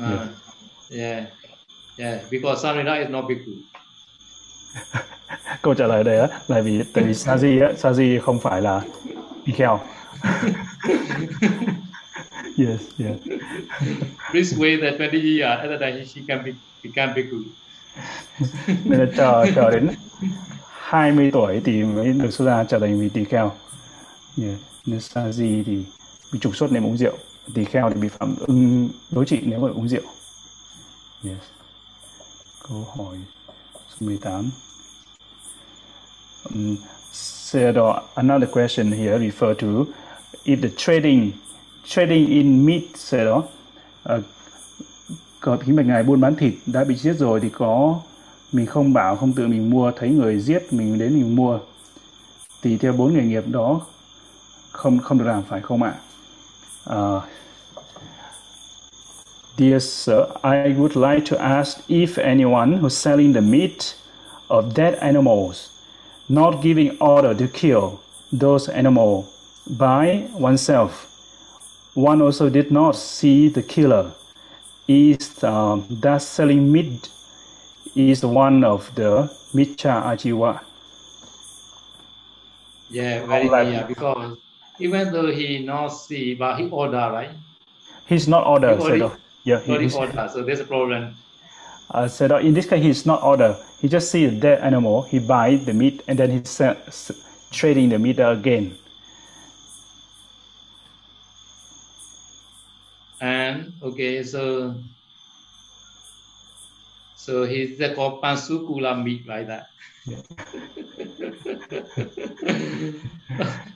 [0.00, 0.28] Uh,
[0.90, 0.90] yeah.
[0.90, 1.26] yeah.
[1.98, 3.52] Yeah, because Samanera is not bhikkhu.
[5.62, 8.80] Câu trả lời đây á là vì tại vì Saji á, Saji không phải là
[9.46, 9.80] đi kheo.
[12.58, 13.16] yes, yes.
[14.30, 16.52] Please wait that 20 years after that she can be,
[16.84, 17.38] become bhikkhu.
[18.84, 19.88] Nên là chờ chờ đến
[20.80, 23.52] 20 tuổi thì mới được xuất gia trở thành vị tỳ kheo.
[24.42, 24.54] Yeah.
[24.86, 25.84] Nên Saji thì
[26.32, 27.18] bị trục xuất nếu uống rượu
[27.54, 30.02] tỳ kheo thì bị phạm ưng đối trị nếu mà uống rượu
[31.24, 31.36] yes.
[32.68, 33.16] câu hỏi
[33.88, 34.50] số 18
[36.54, 36.76] um,
[37.12, 37.76] said
[38.14, 39.92] another question here refer to
[40.44, 41.30] if the trading
[41.84, 43.44] trading in meat said uh,
[45.40, 48.00] có khi mà ngài buôn bán thịt đã bị giết rồi thì có
[48.52, 51.58] mình không bảo không tự mình mua thấy người giết mình đến mình mua
[52.62, 53.80] thì theo bốn nghề nghiệp đó
[54.72, 56.00] không không được làm phải không ạ à?
[59.56, 63.96] Dear sir, I would like to ask if anyone who's selling the meat
[64.48, 65.70] of dead animals,
[66.28, 68.00] not giving order to kill
[68.32, 69.26] those animals
[69.66, 71.06] by oneself,
[71.94, 74.12] one also did not see the killer,
[74.86, 77.10] is um, that selling meat
[77.96, 80.60] is one of the micha ajiwa.
[82.90, 84.38] Yeah, very clear because
[84.78, 87.30] even though he not see, but he order, right?
[88.06, 89.14] He's not order, he already,
[89.44, 91.14] yeah, he is order, so there's a problem.
[91.90, 93.56] Uh, so in this case, he's not order.
[93.80, 96.76] He just see the dead animal, he buy the meat, and then he's sell,
[97.50, 98.76] trading the meat again.
[103.20, 104.74] And okay, so
[107.18, 109.66] so he's the called pansukula meat like that.
[110.08, 110.22] Yeah.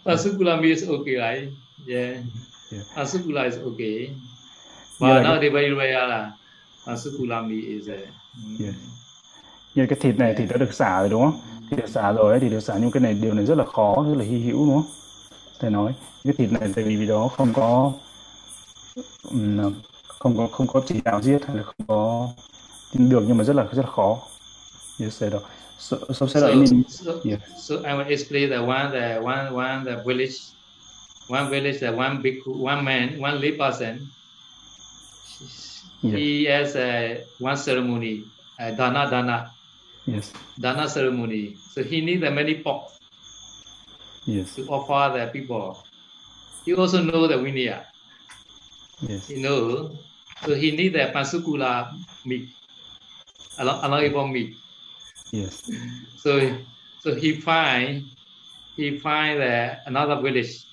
[0.05, 1.49] Pansukula meat is okay, right?
[1.87, 2.23] Yeah.
[2.71, 2.83] yeah.
[2.95, 4.15] Pansukula is okay.
[4.99, 6.33] But yeah, now they very rare là
[6.87, 7.99] Pansukula meat is a
[8.59, 8.75] yeah.
[9.75, 11.41] Như cái thịt này thì đã được xả rồi đúng không?
[11.71, 14.05] Thì được xả rồi thì được xả nhưng cái này điều này rất là khó,
[14.09, 14.91] rất là hy hữu đúng không?
[15.61, 15.95] Thầy nói
[16.25, 17.93] cái thịt này tại vì vì đó không có
[20.07, 22.29] không có không có chỉ đạo giết hay là không có
[22.93, 24.19] được nhưng mà rất là rất là khó.
[25.01, 25.41] Yes, đó.
[25.79, 26.41] So, so, so,
[26.89, 27.41] so, yeah.
[27.57, 30.39] so I will explain the one the one one the village.
[31.29, 34.07] One village the one big one man one lay person.
[36.03, 36.17] Yeah.
[36.17, 38.25] he has a one ceremony
[38.59, 39.51] a dana dana.
[40.07, 40.33] Yes.
[40.59, 41.57] Dana ceremony.
[41.75, 42.91] So he need a many pork
[44.25, 44.55] yes.
[44.57, 45.79] to offer the people.
[46.65, 47.85] He also know the vinaya
[49.01, 49.29] yes.
[49.29, 49.91] He know.
[50.47, 51.95] So he need the pansukula
[52.25, 52.49] meat
[53.59, 54.57] allowable meat
[55.33, 55.65] Yes.
[56.19, 56.55] So
[57.01, 58.05] so he find
[58.77, 60.67] he find uh, another village.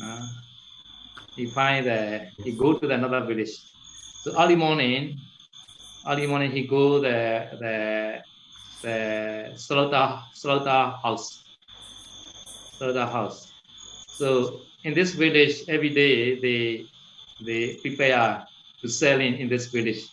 [0.00, 0.22] Uh,
[1.34, 3.58] he find that he go to the another village.
[4.22, 5.18] So early morning,
[6.06, 8.22] early morning he go the the
[8.82, 11.42] the slaughter slaughter house.
[12.78, 13.50] Slaughter house.
[14.06, 16.86] So in this village, every day they
[17.42, 18.46] they prepare
[18.80, 20.06] to sell in, in this village.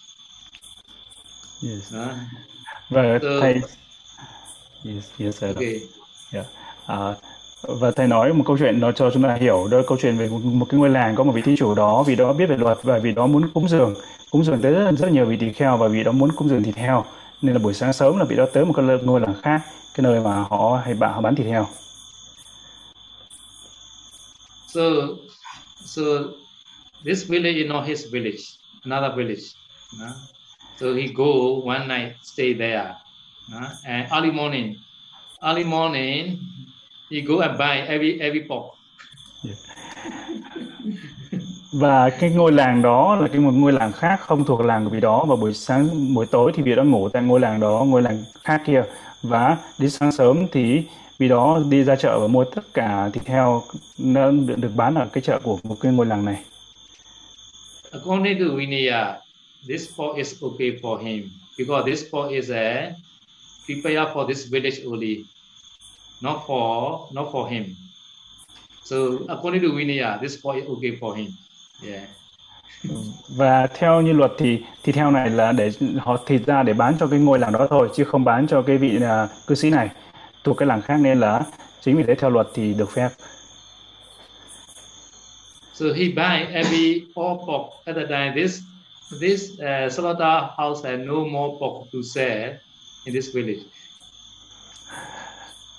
[1.64, 1.94] Yes.
[1.94, 2.12] Uh,
[2.90, 3.54] và so, thầy
[4.86, 5.56] yes, yes, sir.
[5.56, 5.82] Okay.
[6.32, 6.46] Yeah.
[6.86, 7.16] À,
[7.62, 10.30] và thầy nói một câu chuyện đó cho chúng ta hiểu đó câu chuyện về
[10.30, 12.58] một, một cái ngôi làng có một vị thí chủ đó vì đó biết về
[12.58, 13.96] luật và vì đó muốn cúng dường
[14.32, 16.64] cúng dường tới rất, rất nhiều vị tỳ kheo và vì đó muốn cúng dường
[16.64, 17.06] thịt heo
[17.42, 19.62] nên là buổi sáng sớm là vị đó tới một cái ngôi làng khác
[19.94, 21.68] cái nơi mà họ hay bạn họ bán thịt heo
[24.68, 24.82] so
[25.86, 26.02] so
[27.06, 28.44] this village is not his village
[28.84, 29.44] another village
[30.00, 30.08] no?
[30.80, 32.96] So he go one night, stay there.
[33.56, 34.76] Uh, and early morning,
[35.44, 36.40] early morning,
[37.10, 38.76] he go and buy every every pork.
[39.44, 39.56] Yeah.
[41.74, 44.90] và cái ngôi làng đó là cái một ngôi làng khác không thuộc làng của
[44.90, 47.86] vị đó và buổi sáng buổi tối thì vị đó ngủ tại ngôi làng đó
[47.88, 48.84] ngôi làng khác kia
[49.24, 50.84] và đến sáng sớm thì
[51.18, 53.64] vị đó đi ra chợ và mua tất cả thịt heo
[53.98, 56.38] được, được bán ở cái chợ của một cái ngôi làng này
[57.92, 59.27] according to Vinaya
[59.68, 62.96] this pork is okay for him because this pork is a
[63.66, 65.26] prepare for this village only
[66.22, 67.76] not for not for him
[68.84, 71.30] so according to Vinaya this pork is okay for him
[71.84, 72.04] Yeah.
[73.28, 76.96] Và theo như luật thì thịt heo này là để họ thịt ra để bán
[77.00, 79.70] cho cái ngôi làng đó thôi chứ không bán cho cái vị uh, cư sĩ
[79.70, 79.90] này
[80.44, 81.44] thuộc cái làng khác nên là
[81.82, 83.10] chính vì thế theo luật thì được phép.
[85.74, 88.34] So he buy every all pork at the time.
[88.36, 88.60] This
[89.12, 92.54] this uh, slaughter house had no more pork to sell
[93.06, 93.64] in this village.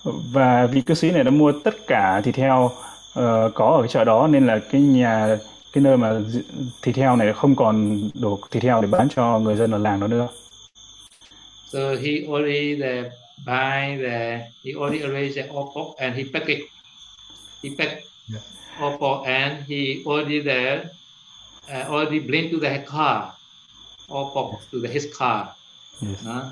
[0.04, 3.88] Và vị cư sĩ này đã mua tất cả thịt heo uh, có ở cái
[3.88, 5.38] chợ đó nên là cái nhà
[5.72, 6.20] cái nơi mà
[6.82, 10.00] thịt heo này không còn đủ thịt heo để bán cho người dân ở làng
[10.00, 10.28] đó nữa.
[11.72, 13.02] So he already the
[13.46, 16.58] buy the he already arranged the all pork and he pack it.
[17.62, 17.90] He pack
[18.32, 18.42] yeah.
[18.80, 20.84] all pork and he already the
[21.72, 23.32] uh, already bring to the car
[24.08, 25.46] all pork to the his car.
[26.00, 26.26] Yes.
[26.26, 26.44] Uh.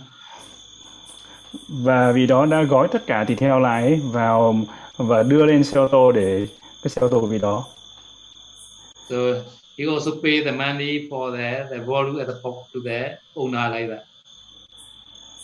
[1.69, 4.57] Và vì đó đã gói tất cả thịt heo lại vào
[4.97, 6.47] và đưa lên xe ô tô để
[6.83, 7.65] cái xe ô tô của vị đó.
[9.09, 9.17] So
[9.79, 13.71] he also pay the money for the, the volume at the top to the owner
[13.71, 14.05] like that.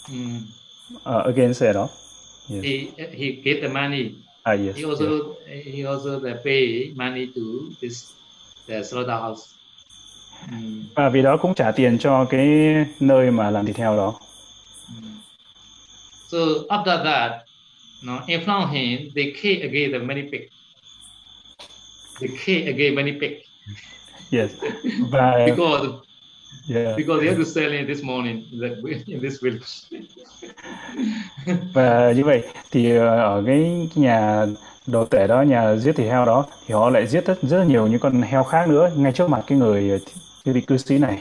[0.09, 0.41] Mm.
[1.05, 1.89] Uh, again, say đó.
[2.49, 2.65] Yes.
[2.65, 4.11] He he get the money.
[4.43, 4.77] Ah, yes.
[4.77, 5.65] He also yes.
[5.65, 8.13] he also the pay money to this
[8.67, 9.55] the slaughterhouse.
[10.95, 12.49] Và vì đó cũng trả tiền cho cái
[13.01, 14.15] nơi mà làm thịt heo đó.
[15.03, 15.17] Mm.
[16.29, 16.39] So
[16.69, 17.33] after that,
[18.03, 20.49] no, in front him, they kill again the many pig.
[22.21, 23.33] They kill again many pig.
[24.33, 24.51] yes
[25.11, 25.89] và because
[26.75, 26.97] yeah.
[26.97, 28.45] because they have to sell in this morning
[29.07, 29.67] in this village
[31.75, 34.47] và như vậy thì ờ, ở cái nhà
[34.87, 37.87] đồ tể đó nhà giết thịt heo đó thì họ lại giết rất rất nhiều
[37.87, 40.01] những con heo khác nữa ngay trước mặt cái người
[40.45, 41.19] cái vị cư sĩ này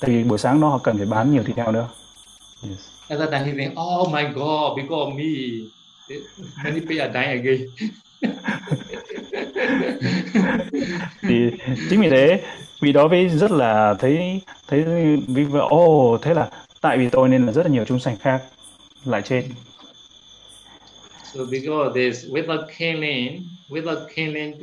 [0.00, 1.88] tại vì buổi sáng đó họ cần phải bán nhiều thịt heo nữa
[2.62, 2.78] yes.
[3.08, 5.24] That time he think, oh my god, because of me,
[6.62, 7.66] many people are dying again.
[11.22, 11.50] thì
[11.90, 12.42] chính vì thế
[12.80, 14.84] vì đó với rất là thấy thấy
[15.28, 16.50] vì ô oh, thế là
[16.80, 18.42] tại vì tôi nên là rất là nhiều chúng sanh khác
[19.04, 19.44] lại chết
[21.34, 24.54] So because this without killing, without killing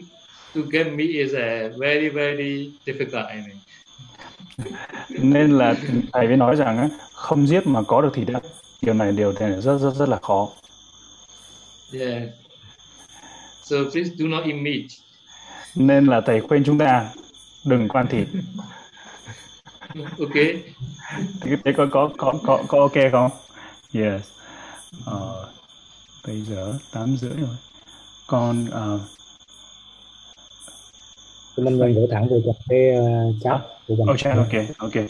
[0.55, 3.57] to get meat is a very very difficult I mean.
[5.09, 5.75] Nên là
[6.13, 8.27] thầy mới nói rằng không giết mà có được thịt
[8.81, 10.49] điều này điều này rất rất rất là khó.
[11.93, 12.23] Yeah.
[13.63, 14.85] So please do not eat meat.
[15.75, 17.09] Nên là thầy khuyên chúng ta
[17.65, 18.27] đừng quan thịt.
[20.19, 20.35] ok.
[21.41, 23.31] Thì thế có có có có có ok không?
[23.93, 24.21] Yes.
[25.05, 25.49] Ờ,
[26.27, 27.55] bây giờ 8 rưỡi rồi.
[28.27, 29.01] Con uh,
[31.57, 34.07] mình mình gửi thẳng về cho cái uh, chat của mình.
[34.07, 35.07] Okay, okay, okay.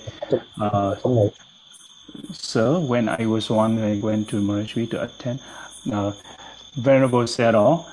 [0.61, 1.31] Uh,
[2.34, 5.39] so when I was one, I went to Monastery to attend.
[5.91, 6.13] Uh,
[6.76, 7.85] Venerable said, "Oh,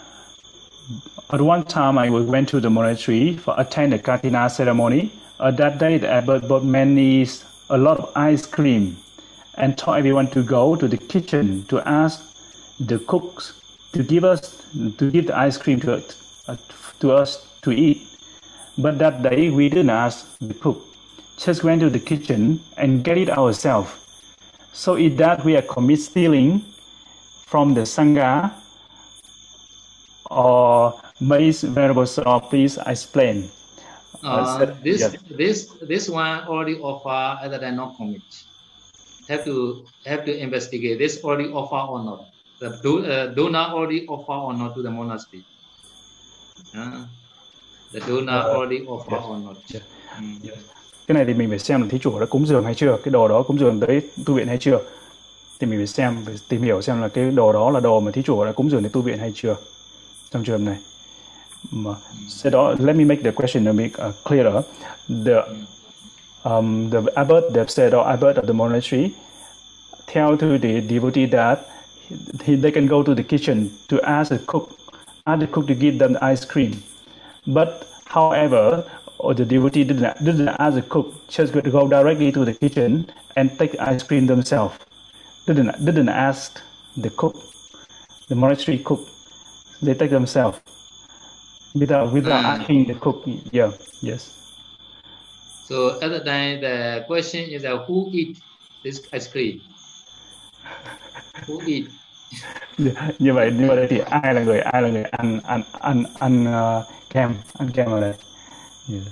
[1.33, 5.13] At one time, I went to the monastery for attend the Katina ceremony.
[5.41, 7.27] Uh, that day, the abbot bought many,
[7.71, 8.99] a lot of ice cream,
[9.55, 12.21] and told everyone to go to the kitchen to ask
[12.81, 13.55] the cooks
[13.93, 14.63] to give us
[14.99, 16.03] to give the ice cream to
[16.49, 16.57] uh,
[17.01, 18.12] to us to eat.
[18.79, 20.81] But that day, we didn't ask the cook.
[21.37, 23.91] Just went to the kitchen and get it ourselves.
[24.73, 26.65] So in that, we are commit stealing
[27.47, 28.53] from the sangha
[30.31, 33.51] or base variables so please explain.
[34.25, 35.17] Uh, said, this yes.
[35.29, 38.23] this this one already offer other than not commit.
[39.29, 42.31] Have to have to investigate this already offer or not.
[42.61, 45.45] The do, uh, donor already offer or not to the monastery.
[46.73, 47.07] Uh,
[47.93, 49.25] the donor uh, already offer yes.
[49.29, 49.57] or not.
[50.21, 50.39] Mm.
[50.45, 50.59] Yes.
[51.07, 53.13] Cái này thì mình phải xem là thí chủ đã cúng dường hay chưa, cái
[53.13, 54.79] đồ đó cúng dường tới tu viện hay chưa.
[55.61, 58.11] Thì mình phải xem, phải tìm hiểu xem là cái đồ đó là đồ mà
[58.11, 59.57] thí chủ đã cúng dường đến tu viện hay chưa.
[60.31, 60.77] Trong trường này.
[62.29, 64.65] So let me make the question a bit uh, clearer.
[65.09, 65.43] The
[66.43, 69.11] um, the abbot, the said or abbot of the monastery,
[70.07, 71.59] tell to the devotee that
[72.45, 74.71] he, they can go to the kitchen to ask the cook,
[75.25, 76.73] ask the cook to give them the ice cream.
[77.47, 78.85] But however,
[79.35, 83.79] the devotee didn't, didn't ask the cook, just go directly to the kitchen and take
[83.81, 84.79] ice cream themselves.
[85.47, 86.61] Didn't didn't ask
[86.97, 87.35] the cook,
[88.29, 89.01] the monastery cook.
[89.83, 90.61] They take themselves
[91.75, 92.61] without without mm.
[92.61, 93.25] asking the cook.
[93.51, 94.39] Yeah, yes.
[95.67, 98.39] So at the time, the question is uh, who eat
[98.85, 99.61] this ice cream?
[101.47, 101.91] Who eat?
[103.19, 106.47] như, vậy như vậy thì ai là người ai là người ăn ăn ăn ăn
[106.47, 108.15] uh, kem ăn kem ở đây
[108.91, 109.03] yeah.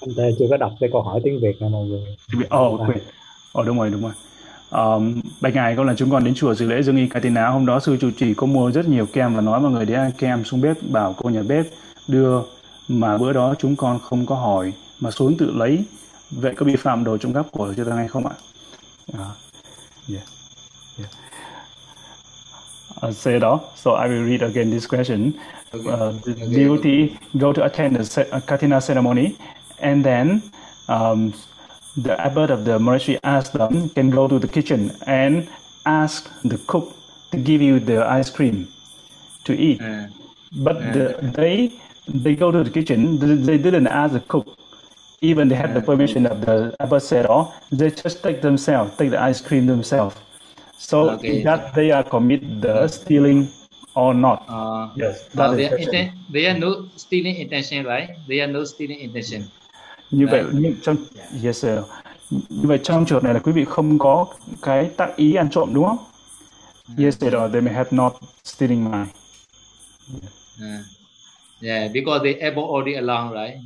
[0.00, 2.16] anh Tê chưa có đọc cái câu hỏi tiếng Việt nha mọi người
[2.48, 2.98] Ồ, oh, quên.
[3.52, 4.12] Ồ, đúng rồi, đúng rồi.
[4.70, 7.66] Um, bạch ngài có lần chúng con đến chùa dự lễ dương y Katina hôm
[7.66, 10.10] đó sư trụ trì có mua rất nhiều kem và nói mọi người đi ăn
[10.18, 11.66] kem xuống bếp bảo cô nhà bếp
[12.08, 12.42] đưa
[12.88, 15.84] mà bữa đó chúng con không có hỏi mà xuống tự lấy
[16.30, 18.34] vậy có vi phạm đồ trộm cắp của chư tăng hay không ạ?
[19.12, 19.30] Uh, yeah.
[20.08, 20.35] Yeah.
[23.02, 23.60] Uh, đó.
[23.74, 25.34] So I will read again this question.
[25.74, 25.90] Okay.
[25.90, 26.54] Uh, the Okay.
[26.54, 29.36] devotee go to attend the uh, Katina ceremony
[29.80, 30.42] and then
[30.88, 31.32] um,
[31.96, 35.48] the abbot of the monastery asked them can go to the kitchen and
[35.84, 36.94] ask the cook
[37.30, 38.68] to give you the ice cream
[39.44, 40.06] to eat Uh,
[40.64, 41.04] but the,
[41.36, 41.72] they
[42.24, 44.46] they go to the kitchen they, they didn't ask the cook
[45.20, 49.10] even they had the permission of the abbot said oh they just take themselves take
[49.10, 50.16] the ice cream themselves
[50.78, 51.42] so Okay.
[51.44, 53.46] that they are commit the stealing
[53.94, 58.08] or not uh, yes that uh, is they, inten- they are no stealing intention, right?
[58.28, 59.42] They are no stealing intention.
[60.10, 60.52] như vậy Đấy.
[60.54, 60.96] như trong
[61.44, 61.78] yes sir.
[62.30, 64.26] như vậy trong trường này là quý vị không có
[64.62, 65.98] cái tác ý ăn trộm đúng không
[66.98, 68.12] yes sir, they may have not
[68.44, 69.08] stealing mind
[70.58, 70.80] Uh,
[71.62, 73.56] yeah, because they able already along, right?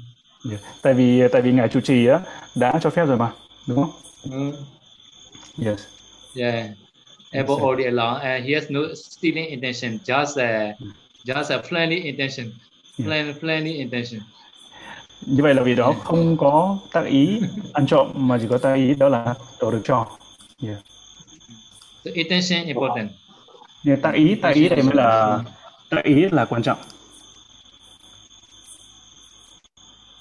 [0.50, 0.60] yeah.
[0.82, 2.20] tại vì tại vì ngài chủ trì á
[2.54, 3.32] đã cho phép rồi mà
[3.66, 3.90] đúng không
[4.30, 4.52] Mm.
[5.66, 5.80] yes
[6.36, 6.66] Yeah,
[7.32, 7.64] Yes, sir.
[7.64, 10.74] already along, and he has no stealing intention, just a
[11.24, 12.46] just a friendly intention,
[12.96, 13.06] Yeah.
[13.08, 14.20] friend, friendly intention.
[15.26, 17.40] như vậy là vì đó không có tác ý
[17.72, 20.06] ăn trộm mà chỉ có tác ý đó là đồ được cho
[20.62, 20.78] yeah.
[22.04, 23.10] So intention important.
[23.84, 25.38] nhưng tác ý tác ý đây mới là
[25.90, 26.78] tác ý là quan trọng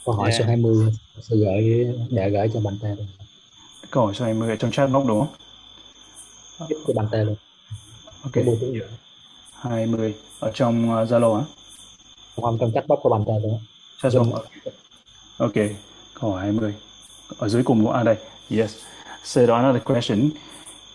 [0.06, 0.48] câu hỏi số Yeah.
[0.48, 0.88] 20
[1.22, 3.08] sư gửi để gửi cho bạn luôn
[3.92, 5.28] câu hỏi số 20 ở trong chat box đúng không
[6.70, 7.36] giúp cho bạn Tê luôn
[8.24, 8.88] ok buổi tiếng Việt
[9.54, 11.44] 20 ở trong uh, Zalo á
[12.42, 13.60] không trong chat box của bạn Tê luôn
[14.02, 14.42] chat box
[15.40, 15.54] Ok,
[16.22, 16.74] câu hỏi 20.
[17.38, 18.16] Ở dưới cùng của à đây.
[18.50, 18.76] Yes.
[19.24, 20.30] So đó another question.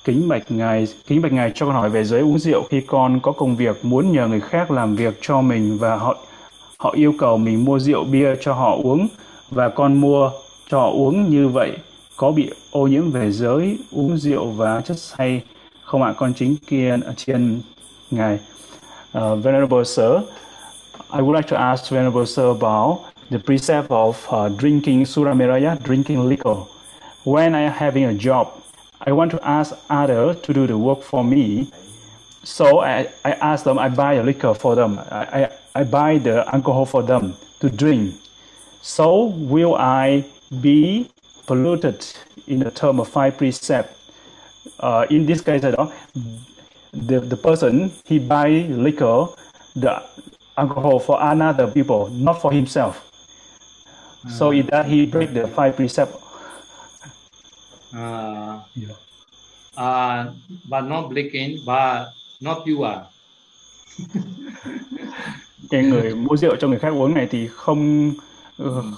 [0.05, 3.21] Kính bạch ngài, kính bạch ngài cho con hỏi về giới uống rượu khi con
[3.21, 6.17] có công việc muốn nhờ người khác làm việc cho mình và họ
[6.79, 9.09] họ yêu cầu mình mua rượu bia cho họ uống
[9.51, 10.31] và con mua
[10.69, 11.73] cho họ uống như vậy
[12.17, 15.43] có bị ô nhiễm về giới uống rượu và chất say
[15.95, 16.57] không ạ con chính
[17.17, 17.61] chiên
[18.11, 18.39] ngài
[19.19, 20.11] uh, venerable sir
[21.11, 26.29] I would like to ask Venerable Sir about the precept of uh, drinking Suramiraya, drinking
[26.29, 26.67] liquor.
[27.25, 28.49] When I am having a job,
[29.01, 31.71] I want to ask others to do the work for me.
[32.43, 34.99] So I, I ask them, I buy a liquor for them.
[35.11, 38.17] I, I, I buy the alcohol for them to drink.
[38.83, 40.25] So will I
[40.61, 41.11] be
[41.47, 42.05] polluted
[42.49, 44.04] in the term of five precept?
[44.67, 45.89] Uh, in this case, đó,
[47.09, 49.27] the, the person, he buy liquor,
[49.75, 50.03] the
[50.57, 52.93] alcohol for another people, not for himself.
[54.39, 56.13] So in that he break the five precept.
[57.95, 58.97] Uh, Yeah.
[59.77, 60.33] uh,
[60.69, 62.07] but not breaking, but
[62.41, 63.01] not pure.
[65.71, 68.13] Cái người mua rượu cho người khác uống này thì không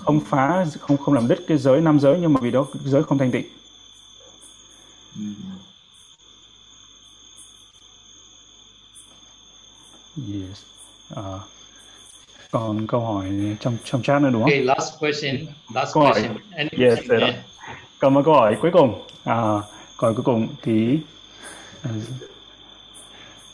[0.04, 3.02] không phá không không làm đứt cái giới năm giới nhưng mà vì đó giới
[3.02, 3.46] không thanh tịnh.
[10.16, 10.62] Yes.
[11.08, 11.40] Ờ,
[12.50, 13.26] còn câu hỏi
[13.60, 14.50] trong trong chat nữa đúng không?
[14.50, 15.36] Okay, last question.
[15.74, 16.12] Last Câu hỏi.
[16.12, 16.36] question.
[16.56, 17.20] Any Yes, question?
[17.20, 17.34] sir.
[17.98, 19.02] Còn một câu hỏi cuối cùng.
[19.24, 19.34] À,
[19.96, 20.98] câu hỏi cuối cùng thì
[21.82, 21.90] à,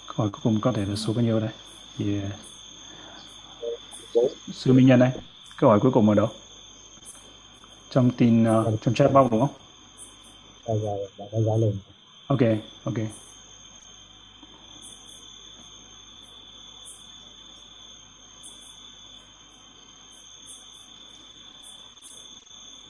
[0.07, 1.51] câu hỏi cuối cùng có thể là số bao nhiêu đây?
[1.99, 2.33] Yeah.
[4.53, 5.11] Sư Minh Nhân đây.
[5.57, 6.29] Câu hỏi cuối cùng ở đâu?
[7.91, 9.51] Trong tin uh, trong chat box đúng không?
[12.27, 12.41] Ok,
[12.85, 12.95] ok.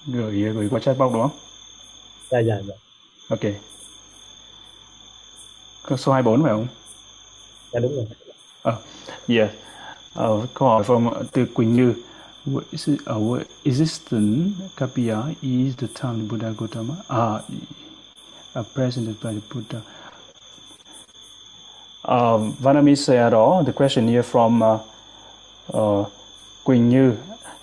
[0.07, 1.39] Gửi gửi qua chat box đúng không?
[2.31, 2.74] dạ dạ dạ
[3.29, 3.41] Ok.
[5.83, 6.66] Có số 24 phải không?
[7.73, 8.07] dạ đúng rồi
[8.69, 8.74] Uh,
[9.29, 9.51] yeah.
[10.19, 11.95] Uh, câu hỏi from từ Quỳnh Như.
[12.47, 17.41] What is it, uh, what existence Kapya is the term Buddha Gautama uh,
[18.59, 19.81] uh, presented by the Buddha.
[22.05, 24.79] Um, Vanami Sayadaw, the question here from uh,
[25.73, 26.05] uh,
[26.65, 27.16] Quỳnh Như.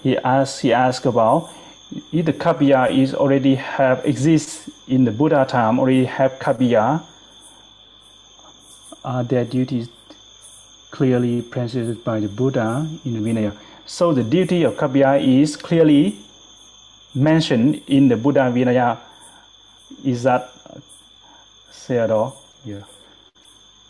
[0.04, 1.50] He asked, he asked about
[2.12, 7.04] if the Kapya is already have exists in the Buddha time, already have Kapya,
[9.04, 9.90] are their duties
[10.92, 13.56] clearly presented by the Buddha in the Vinaya.
[13.86, 16.18] So the duty of Kapiya is clearly
[17.16, 18.98] mentioned in the Buddha Vinaya.
[20.04, 20.52] Is that
[21.72, 22.42] said all?
[22.66, 22.84] Yeah.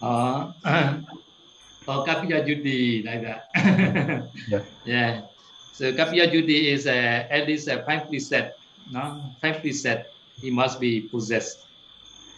[0.02, 0.52] Uh,
[1.82, 4.30] for Kapiya duty like that.
[4.48, 4.62] yeah.
[4.86, 5.22] Yeah.
[5.80, 8.52] So Kapiya duty is uh, at least a five preset.
[8.92, 10.12] No, five preset.
[10.36, 11.64] He must be possessed.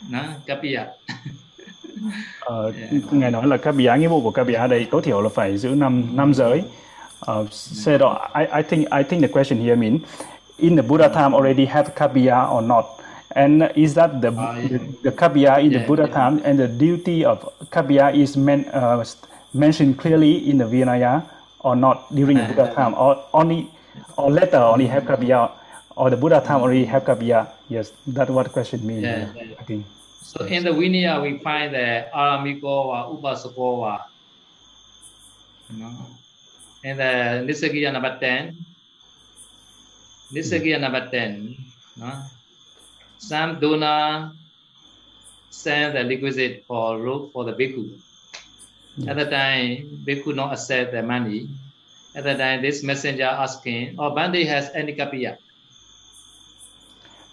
[0.05, 0.93] No, Kapiya.
[2.49, 2.73] Uh,
[3.11, 6.07] ngài nói là các nghĩa vụ của các đây tối thiểu là phải giữ năm
[6.13, 6.63] năm giới.
[7.31, 8.01] Uh, said,
[8.33, 9.99] I, I think I think the question here mean
[10.59, 12.85] in the Buddha time already have kapiya or not,
[13.29, 14.67] and is that the uh, yeah.
[14.69, 16.13] the, the kapiya in yeah, the Buddha yeah.
[16.13, 17.37] time and the duty of
[17.71, 19.03] kapiya is men, uh,
[19.53, 21.21] mentioned clearly in the Vinaya
[21.63, 23.69] or not during the Buddha time or only
[24.17, 25.51] or later only have kapiya
[25.95, 27.47] or the Buddha time already have kapiya?
[27.69, 29.03] Yes, that's what the question means.
[29.03, 29.55] Yeah, yeah.
[29.59, 29.85] I think.
[30.21, 34.05] So in the Vinaya, we find the Aramikova, Upasakova.
[35.69, 36.07] You know?
[36.83, 38.55] And the Nisagiya number 10.
[40.31, 41.57] Nisagiya number 10.
[41.97, 42.23] No?
[43.17, 44.31] Some donor
[45.49, 47.99] send the requisite for rope for the bhikkhu.
[49.07, 51.47] At the time, bhikkhu not accept the money.
[52.13, 55.35] At the time, this messenger asking, oh, Bandi has any kapiya?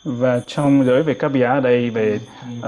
[0.05, 2.19] Và trong giới về bìa ở đây về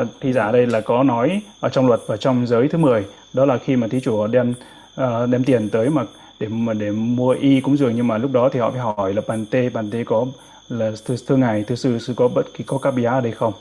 [0.00, 3.04] uh, thi giả đây là có nói ở trong luật và trong giới thứ 10
[3.32, 4.54] đó là khi mà thí chủ đem
[5.00, 6.02] uh, đem tiền tới mà
[6.40, 9.14] để mà để mua y cúng dường nhưng mà lúc đó thì họ phải hỏi
[9.14, 10.26] là bàn tê bàn tê có
[10.68, 13.52] là thưa, thưa ngài thưa sư sư có bất kỳ có bìa ở đây không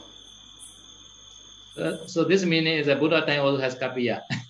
[1.75, 4.19] So, so this meaning is that Buddha time also has kapiya.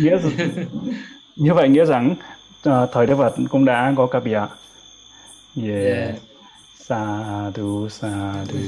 [0.00, 0.18] nghĩa
[1.36, 2.14] như vậy nghĩa rằng
[2.68, 4.46] uh, thời Đức Phật cũng đã có các bìa
[5.56, 5.84] yeah.
[5.84, 6.14] Yeah.
[6.88, 8.58] Sadhu, sadhu.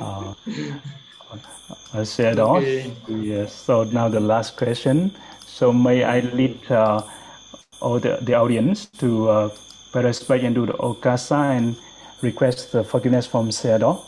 [0.00, 0.36] uh,
[1.92, 2.58] I said off.
[2.58, 2.92] Okay.
[3.08, 3.52] Yes.
[3.52, 5.10] So now the last question.
[5.46, 7.02] So may I lead uh,
[7.80, 9.48] all the, the audience to uh,
[9.92, 11.74] pay respect and do the okasa and
[12.22, 13.98] request the forgiveness from Sayadaw.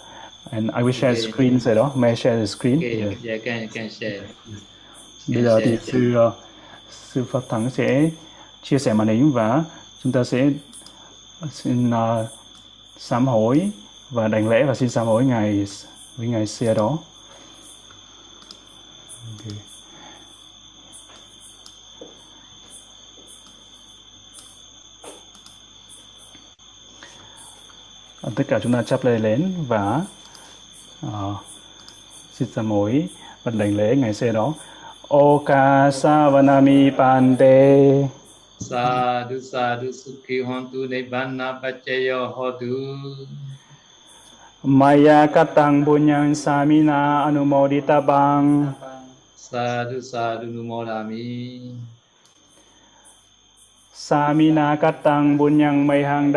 [0.51, 1.97] And I will share screen, Sayadaw.
[1.97, 2.77] May I share the screen?
[2.79, 3.25] Okay, Yes.
[3.25, 4.21] yeah, can can share.
[5.29, 6.33] Bây giờ thì Yes, yes, sư uh,
[6.91, 8.11] sư Pháp Thắng sẽ
[8.63, 9.65] chia sẻ màn hình và
[10.03, 10.51] chúng ta sẽ
[11.53, 12.27] xin uh,
[12.99, 13.71] sám hối
[14.11, 15.67] và đảnh lễ và xin sám hối ngài
[16.17, 16.99] với ngài xe đó.
[19.39, 19.59] Okay.
[28.35, 30.05] Tất cả chúng ta chắp tay lên và
[31.07, 31.37] uh,
[32.33, 33.09] xin sám hối
[33.43, 34.55] và đảnh lễ ngài xe đó.
[35.09, 38.09] Oka savanami pante
[38.59, 42.99] Sadhu sadhu sukhi hontu nibbana paccaya hotu.
[44.67, 48.75] Maya katang bunyang samina anumoditabang
[49.39, 51.73] Sadhu sadhu numodami.
[53.95, 56.35] Samina katang bunyang mayhang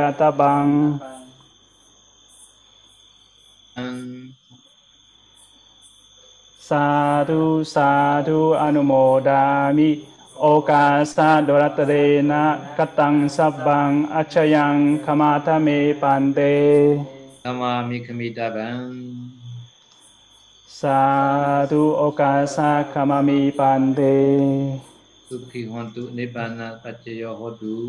[6.71, 10.07] Satu Satu anumodami.
[10.39, 16.95] Oka sa doratrena katang sabbang acayang kamata me pande.
[17.43, 18.87] Nama mikami dabang.
[20.63, 24.15] Satu oka sa kamami pande.
[25.27, 27.83] Suki hontu nebana pacayo hodu.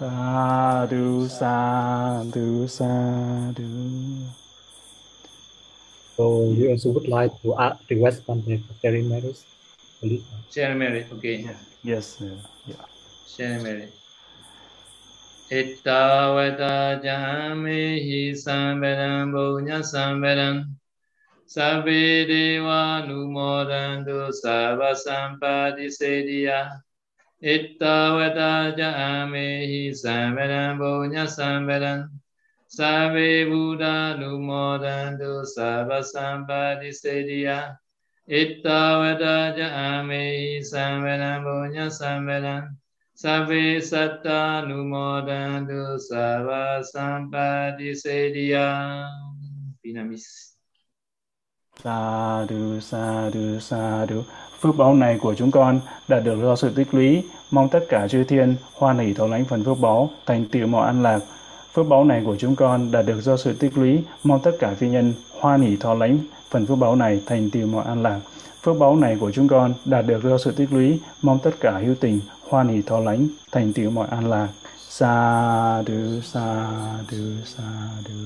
[0.00, 3.76] Satu Satu Satu sadu.
[6.16, 9.44] So you also would like to add, request something for Terry Matters?
[10.00, 10.24] Please.
[10.50, 11.44] Share merit, okay.
[11.84, 12.80] Yes, uh, yeah.
[13.28, 13.92] Share merit.
[15.52, 20.74] Ittavata jamehi samvedam bunya samvedam
[21.46, 26.82] Sabbe deva numodantu sabba sampadi sediya
[27.38, 32.10] Ittavata jamehi samvedam bunya samvedam
[32.76, 37.72] Sabbe buddha numodantu sabba sampadi sediya
[38.28, 42.76] Ittavata jamehi samvedam bunya samvedam
[43.14, 49.08] Sabe satta numodantu sava sampadi sediya.
[49.80, 50.52] Vinamis
[51.82, 54.22] Sadhu, sadhu, sadhu.
[54.60, 58.08] Phước báu này của chúng con đã được do sự tích lũy, mong tất cả
[58.08, 61.20] chư thiên hoan hỷ thấu lãnh phần phước báu, thành tựu mọi an lạc.
[61.76, 64.74] Phước báu này của chúng con đã được do sự tích lũy, mong tất cả
[64.78, 66.18] phi nhân hoan hỷ thọ lãnh
[66.50, 68.20] phần phước báu này, thành tựu mọi an lạc.
[68.62, 71.78] Phước báu này của chúng con đã được do sự tích lũy, mong tất cả
[71.84, 74.48] hữu tình hoan hỷ thọ lãnh, thành tựu mọi an lạc.
[74.88, 78.20] Sadhu, sadhu, sadhu.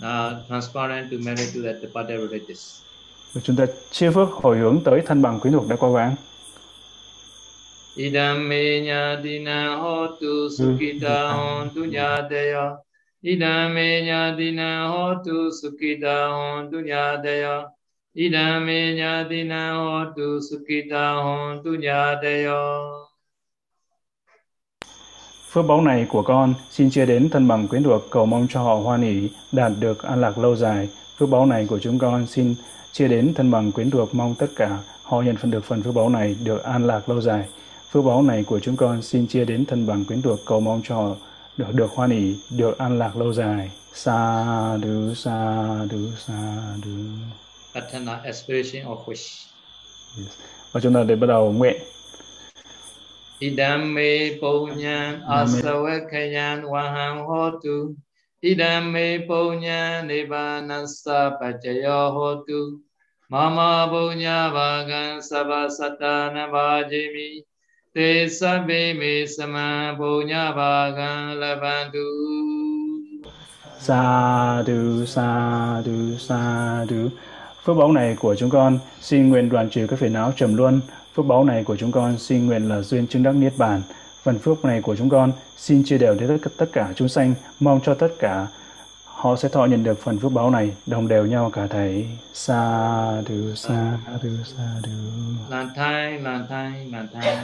[0.00, 1.76] Now transparent to merit to that.
[3.32, 6.14] Và chúng ta chia phước hồi hướng tới thân bằng quyến thuộc đã qua vãng.
[8.00, 12.76] Idame nyadina hotu sukita hontu nyadeya.
[13.22, 17.68] Idame nyadina hotu sukita hontu nyadeya.
[18.14, 22.60] Idame nyadina hotu sukita hontu nyadeya.
[25.52, 28.62] Phước báu này của con xin chia đến thân bằng quyến thuộc cầu mong cho
[28.62, 30.88] họ hoan hỷ đạt được an lạc lâu dài.
[31.18, 32.54] Phước báu này của chúng con xin
[32.92, 35.94] chia đến thân bằng quyến thuộc mong tất cả họ nhận phần được phần phước
[35.94, 37.44] báu này được an lạc lâu dài.
[37.92, 40.80] Phước báu này của chúng con xin chia đến thân bằng quyến thuộc cầu mong
[40.84, 41.16] cho họ
[41.56, 43.70] được được hoan hỷ, được an lạc lâu dài.
[43.94, 46.90] Sa du sa du sa du.
[48.24, 49.46] Aspiration of wish.
[50.18, 50.28] Yes.
[50.72, 51.82] Và chúng ta để bắt đầu nguyện.
[53.38, 57.94] Idame punyan asawakayan waham hotu.
[58.40, 62.80] Idame punyan nibanasa pachayo hotu.
[63.28, 67.49] Mama punya vagan sabasatana vajimi.
[67.94, 71.98] Te sabbe me sama punya vagan labantu.
[73.80, 77.08] Sa du sa du sa du.
[77.64, 80.80] Phước báu này của chúng con xin nguyện đoàn trừ các phiền não trầm luân.
[81.14, 83.82] Phước báu này của chúng con xin nguyện là duyên chứng đắc niết bàn.
[84.22, 87.80] Phần phước này của chúng con xin chia đều đến tất cả chúng sanh, mong
[87.84, 88.46] cho tất cả
[89.20, 92.08] họ sẽ thọ nhận được phần phước báu này đồng đều nhau cả thầy.
[92.34, 94.90] Sa du sa du sa du
[95.50, 97.36] Lan thai, lan thai, lan thai.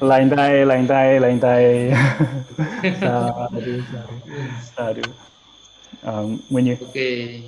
[0.00, 1.92] lành tay lành tay lành tay
[3.00, 4.32] sa du sa du
[4.76, 5.02] sa du
[6.02, 6.76] Ờ, Nguyên Như.
[6.80, 7.42] Okay.